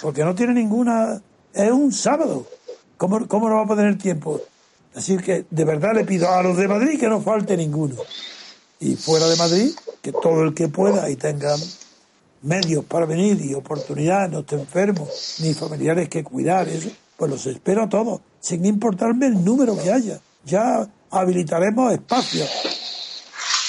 Porque 0.01 0.25
no 0.25 0.35
tiene 0.35 0.55
ninguna... 0.55 1.21
Es 1.55 1.71
un 1.71 1.93
sábado. 1.93 2.47
¿Cómo, 2.97 3.27
cómo 3.27 3.49
no 3.49 3.67
va 3.67 3.75
a 3.75 3.77
tener 3.77 3.99
tiempo? 3.99 4.41
Así 4.95 5.17
que 5.17 5.45
de 5.51 5.65
verdad 5.65 5.95
le 5.95 6.05
pido 6.05 6.31
a 6.31 6.43
los 6.43 6.57
de 6.57 6.69
Madrid 6.69 6.99
que 7.01 7.09
no 7.09 7.21
falte 7.21 7.57
ninguno. 7.57 7.97
Y 8.81 8.97
fuera 8.97 9.27
de 9.27 9.37
Madrid, 9.37 9.71
que 10.01 10.13
todo 10.13 10.43
el 10.43 10.55
que 10.55 10.69
pueda 10.69 11.09
y 11.09 11.17
tenga 11.17 11.55
medios 12.43 12.85
para 12.85 13.07
venir 13.07 13.41
y 13.41 13.55
oportunidades, 13.55 14.31
no 14.31 14.41
esté 14.41 14.57
enfermo, 14.57 15.09
ni 15.39 15.55
familiares 15.55 16.09
que 16.09 16.25
cuidar, 16.25 16.69
eso, 16.69 16.91
pues 17.17 17.31
los 17.31 17.47
espero 17.47 17.85
a 17.85 17.89
todos, 17.89 18.21
sin 18.41 18.67
importarme 18.67 19.27
el 19.27 19.45
número 19.45 19.79
que 19.79 19.93
haya. 19.93 20.21
Ya 20.45 20.89
habilitaremos 21.11 21.93
espacios. 21.93 22.51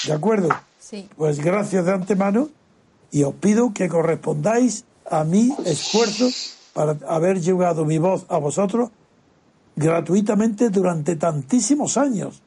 ¿De 0.06 0.12
acuerdo? 0.12 0.48
Sí. 0.80 1.08
Pues 1.16 1.38
gracias 1.38 1.86
de 1.86 1.92
antemano 1.92 2.48
y 3.10 3.22
os 3.22 3.34
pido 3.34 3.72
que 3.72 3.88
correspondáis 3.88 4.84
a 5.08 5.24
mi 5.24 5.54
esfuerzo 5.64 6.28
para 6.74 6.98
haber 7.08 7.40
llevado 7.40 7.86
mi 7.86 7.96
voz 7.96 8.26
a 8.28 8.36
vosotros 8.36 8.90
gratuitamente 9.76 10.68
durante 10.68 11.16
tantísimos 11.16 11.96
años. 11.96 12.42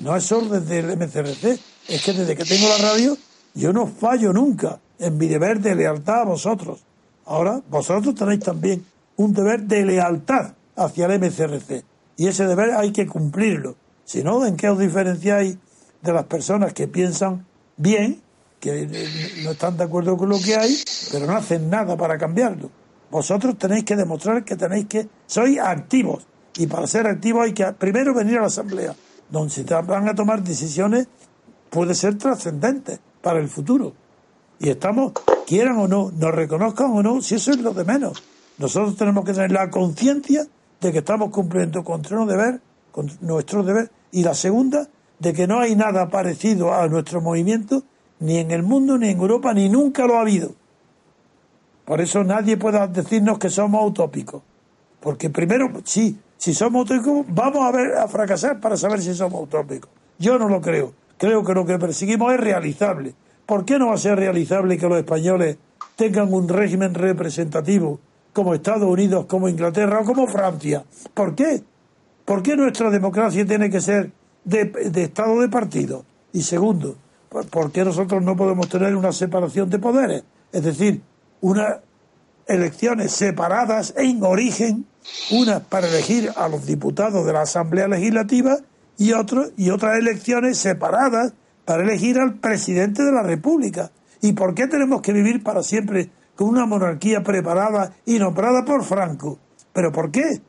No 0.00 0.16
es 0.16 0.24
solo 0.24 0.60
desde 0.60 0.78
el 0.78 0.96
MCRC, 0.96 1.60
es 1.88 2.04
que 2.04 2.12
desde 2.12 2.34
que 2.34 2.44
tengo 2.44 2.68
la 2.68 2.78
radio 2.78 3.16
yo 3.54 3.72
no 3.72 3.86
fallo 3.86 4.32
nunca 4.32 4.80
en 4.98 5.18
mi 5.18 5.26
deber 5.26 5.60
de 5.60 5.74
lealtad 5.74 6.22
a 6.22 6.24
vosotros. 6.24 6.80
Ahora 7.26 7.60
vosotros 7.68 8.14
tenéis 8.14 8.40
también 8.40 8.84
un 9.16 9.34
deber 9.34 9.62
de 9.62 9.84
lealtad 9.84 10.54
hacia 10.76 11.06
el 11.06 11.20
MCRC 11.20 11.84
y 12.16 12.28
ese 12.28 12.46
deber 12.46 12.70
hay 12.70 12.92
que 12.92 13.06
cumplirlo. 13.06 13.76
Si 14.04 14.22
no, 14.22 14.46
¿en 14.46 14.56
qué 14.56 14.68
os 14.70 14.78
diferenciáis 14.78 15.58
de 16.00 16.12
las 16.12 16.24
personas 16.24 16.72
que 16.72 16.88
piensan 16.88 17.46
bien, 17.76 18.20
que 18.60 18.86
no 19.44 19.50
están 19.50 19.76
de 19.76 19.84
acuerdo 19.84 20.16
con 20.16 20.28
lo 20.28 20.38
que 20.38 20.56
hay, 20.56 20.76
pero 21.10 21.26
no 21.26 21.36
hacen 21.36 21.68
nada 21.68 21.96
para 21.96 22.16
cambiarlo? 22.18 22.70
Vosotros 23.12 23.58
tenéis 23.58 23.84
que 23.84 23.94
demostrar 23.94 24.42
que 24.42 24.56
tenéis 24.56 24.86
que 24.86 25.06
sois 25.26 25.58
activos 25.58 26.26
y 26.56 26.66
para 26.66 26.86
ser 26.86 27.06
activos 27.06 27.44
hay 27.44 27.52
que 27.52 27.70
primero 27.74 28.14
venir 28.14 28.38
a 28.38 28.40
la 28.40 28.46
asamblea, 28.46 28.96
donde 29.28 29.50
se 29.52 29.64
van 29.64 30.08
a 30.08 30.14
tomar 30.14 30.42
decisiones 30.42 31.08
puede 31.68 31.94
ser 31.94 32.16
trascendentes 32.16 33.00
para 33.20 33.38
el 33.38 33.48
futuro. 33.48 33.92
Y 34.58 34.70
estamos, 34.70 35.12
quieran 35.46 35.76
o 35.76 35.88
no, 35.88 36.10
nos 36.10 36.34
reconozcan 36.34 36.90
o 36.90 37.02
no, 37.02 37.20
si 37.20 37.34
eso 37.34 37.50
es 37.50 37.60
lo 37.60 37.74
de 37.74 37.84
menos. 37.84 38.22
Nosotros 38.56 38.96
tenemos 38.96 39.26
que 39.26 39.34
tener 39.34 39.52
la 39.52 39.68
conciencia 39.68 40.46
de 40.80 40.90
que 40.90 41.00
estamos 41.00 41.28
cumpliendo 41.28 41.84
con 41.84 42.00
nuestro 42.00 42.24
deber, 42.24 42.62
con 42.92 43.10
nuestro 43.20 43.62
deber, 43.62 43.90
y 44.10 44.22
la 44.22 44.32
segunda, 44.32 44.88
de 45.18 45.34
que 45.34 45.46
no 45.46 45.60
hay 45.60 45.76
nada 45.76 46.08
parecido 46.08 46.72
a 46.72 46.88
nuestro 46.88 47.20
movimiento, 47.20 47.82
ni 48.20 48.38
en 48.38 48.52
el 48.52 48.62
mundo, 48.62 48.96
ni 48.96 49.10
en 49.10 49.18
Europa, 49.18 49.52
ni 49.52 49.68
nunca 49.68 50.06
lo 50.06 50.16
ha 50.16 50.22
habido. 50.22 50.61
Por 51.92 52.00
eso 52.00 52.24
nadie 52.24 52.56
pueda 52.56 52.86
decirnos 52.86 53.38
que 53.38 53.50
somos 53.50 53.86
utópicos. 53.86 54.40
Porque 54.98 55.28
primero, 55.28 55.70
sí, 55.84 56.18
si 56.38 56.54
somos 56.54 56.84
utópicos, 56.90 57.26
vamos 57.28 57.66
a 57.66 57.70
ver 57.70 57.94
a 57.98 58.08
fracasar 58.08 58.58
para 58.60 58.78
saber 58.78 59.02
si 59.02 59.12
somos 59.12 59.42
utópicos. 59.42 59.90
Yo 60.18 60.38
no 60.38 60.48
lo 60.48 60.62
creo. 60.62 60.94
Creo 61.18 61.44
que 61.44 61.52
lo 61.52 61.66
que 61.66 61.78
perseguimos 61.78 62.32
es 62.32 62.40
realizable. 62.40 63.12
¿Por 63.44 63.66
qué 63.66 63.78
no 63.78 63.88
va 63.88 63.94
a 63.96 63.98
ser 63.98 64.16
realizable 64.18 64.78
que 64.78 64.88
los 64.88 64.96
españoles 64.96 65.58
tengan 65.94 66.32
un 66.32 66.48
régimen 66.48 66.94
representativo 66.94 68.00
como 68.32 68.54
Estados 68.54 68.88
Unidos, 68.88 69.26
como 69.26 69.50
Inglaterra 69.50 70.00
o 70.00 70.04
como 70.06 70.26
Francia? 70.28 70.84
¿Por 71.12 71.34
qué? 71.34 71.62
¿Por 72.24 72.42
qué 72.42 72.56
nuestra 72.56 72.88
democracia 72.88 73.44
tiene 73.44 73.68
que 73.68 73.82
ser 73.82 74.10
de, 74.46 74.64
de 74.64 75.02
Estado 75.02 75.38
de 75.42 75.50
partido? 75.50 76.06
Y 76.32 76.40
segundo, 76.40 76.94
¿por- 77.28 77.46
¿por 77.48 77.70
qué 77.70 77.84
nosotros 77.84 78.22
no 78.22 78.34
podemos 78.34 78.66
tener 78.70 78.96
una 78.96 79.12
separación 79.12 79.68
de 79.68 79.78
poderes? 79.78 80.24
Es 80.52 80.64
decir, 80.64 81.02
unas 81.42 81.80
elecciones 82.46 83.12
separadas 83.12 83.92
en 83.96 84.22
origen, 84.22 84.86
unas 85.30 85.60
para 85.60 85.88
elegir 85.88 86.32
a 86.36 86.48
los 86.48 86.64
diputados 86.64 87.26
de 87.26 87.32
la 87.34 87.42
Asamblea 87.42 87.88
Legislativa 87.88 88.56
y, 88.96 89.12
otro, 89.12 89.50
y 89.56 89.70
otras 89.70 89.98
elecciones 89.98 90.56
separadas 90.56 91.34
para 91.64 91.82
elegir 91.82 92.18
al 92.18 92.34
presidente 92.34 93.02
de 93.04 93.12
la 93.12 93.22
República. 93.22 93.90
¿Y 94.20 94.32
por 94.32 94.54
qué 94.54 94.68
tenemos 94.68 95.02
que 95.02 95.12
vivir 95.12 95.42
para 95.42 95.62
siempre 95.62 96.10
con 96.36 96.48
una 96.48 96.64
monarquía 96.64 97.22
preparada 97.22 97.92
y 98.06 98.18
nombrada 98.18 98.64
por 98.64 98.84
Franco? 98.84 99.38
¿Pero 99.72 99.90
por 99.92 100.10
qué? 100.10 100.40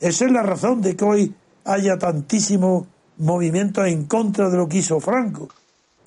Esa 0.00 0.24
es 0.26 0.32
la 0.32 0.42
razón 0.42 0.82
de 0.82 0.96
que 0.96 1.04
hoy 1.04 1.34
haya 1.64 1.98
tantísimo 1.98 2.86
movimiento 3.18 3.84
en 3.84 4.04
contra 4.06 4.50
de 4.50 4.56
lo 4.56 4.68
que 4.68 4.78
hizo 4.78 5.00
Franco. 5.00 5.48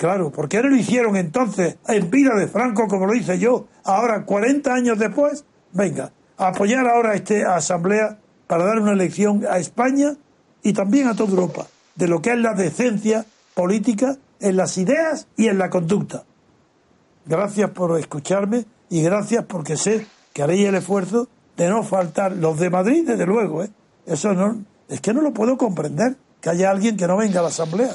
Claro, 0.02 0.32
¿por 0.32 0.50
qué 0.50 0.64
no 0.64 0.70
lo 0.70 0.78
hicieron 0.78 1.16
entonces 1.16 1.78
en 1.88 2.10
vida 2.10 2.34
de 2.36 2.48
Franco 2.48 2.88
como 2.88 3.06
lo 3.06 3.14
hice 3.14 3.38
yo? 3.38 3.68
Ahora, 3.84 4.26
40 4.26 4.74
años 4.74 4.98
después, 4.98 5.46
venga, 5.74 6.12
apoyar 6.38 6.88
ahora 6.88 7.12
a 7.12 7.14
esta 7.14 7.56
asamblea 7.56 8.18
para 8.48 8.66
dar 8.66 8.80
una 8.80 8.94
elección 8.94 9.46
a 9.48 9.60
España 9.60 10.16
y 10.64 10.74
también 10.74 11.08
a 11.08 11.16
toda 11.16 11.30
Europa, 11.30 11.68
de 11.94 12.08
lo 12.08 12.20
que 12.20 12.32
es 12.32 12.40
la 12.40 12.56
decencia 12.56 13.28
política 13.54 14.18
en 14.40 14.58
las 14.58 14.76
ideas 14.80 15.28
y 15.38 15.50
en 15.50 15.60
la 15.60 15.70
conducta. 15.70 16.24
Gracias 17.28 17.70
por 17.70 18.00
escucharme 18.00 18.66
y 18.90 19.04
gracias 19.04 19.46
porque 19.46 19.78
sé 19.78 20.08
que 20.34 20.42
haréis 20.42 20.68
el 20.68 20.74
esfuerzo 20.74 21.28
de 21.58 21.70
no 21.70 21.84
faltar 21.84 22.32
los 22.32 22.58
de 22.58 22.72
Madrid, 22.72 23.04
desde 23.06 23.28
luego, 23.28 23.64
¿eh? 23.64 23.70
Eso 24.08 24.34
no, 24.34 24.66
es 24.90 25.00
que 25.00 25.14
no 25.14 25.22
lo 25.22 25.32
puedo 25.32 25.60
comprender, 25.60 26.16
que 26.42 26.50
haya 26.50 26.72
alguien 26.72 26.98
que 26.98 27.06
no 27.06 27.18
venga 27.18 27.42
a 27.42 27.44
la 27.44 27.50
asamblea. 27.50 27.94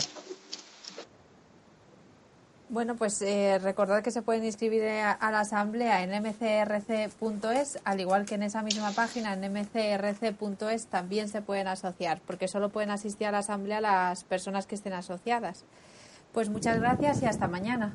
Bueno, 2.68 2.97
pues 2.97 3.22
eh, 3.22 3.60
recordad 3.62 4.02
que 4.02 4.10
se 4.10 4.22
pueden 4.22 4.44
inscribir 4.44 4.82
a, 4.84 5.12
a 5.12 5.30
la 5.30 5.40
asamblea 5.40 6.02
en 6.02 6.10
mcrc.es, 6.20 7.78
al 7.84 8.01
igual 8.01 8.26
que 8.26 8.34
en 8.34 8.43
esa 8.43 8.62
misma 8.62 8.90
página, 8.90 9.34
en 9.34 9.52
mcrc.es, 9.52 10.86
también 10.86 11.28
se 11.28 11.43
pueden 11.43 11.68
asociar, 11.68 12.20
porque 12.26 12.48
solo 12.48 12.70
pueden 12.70 12.90
asistir 12.90 13.28
a 13.28 13.30
la 13.30 13.38
asamblea 13.38 13.80
las 13.80 14.24
personas 14.24 14.66
que 14.66 14.74
estén 14.74 14.94
asociadas. 14.94 15.64
Pues 16.32 16.51
muchas 16.51 16.80
gracias 16.80 17.22
y 17.22 17.26
hasta 17.26 17.47
mañana. 17.47 17.94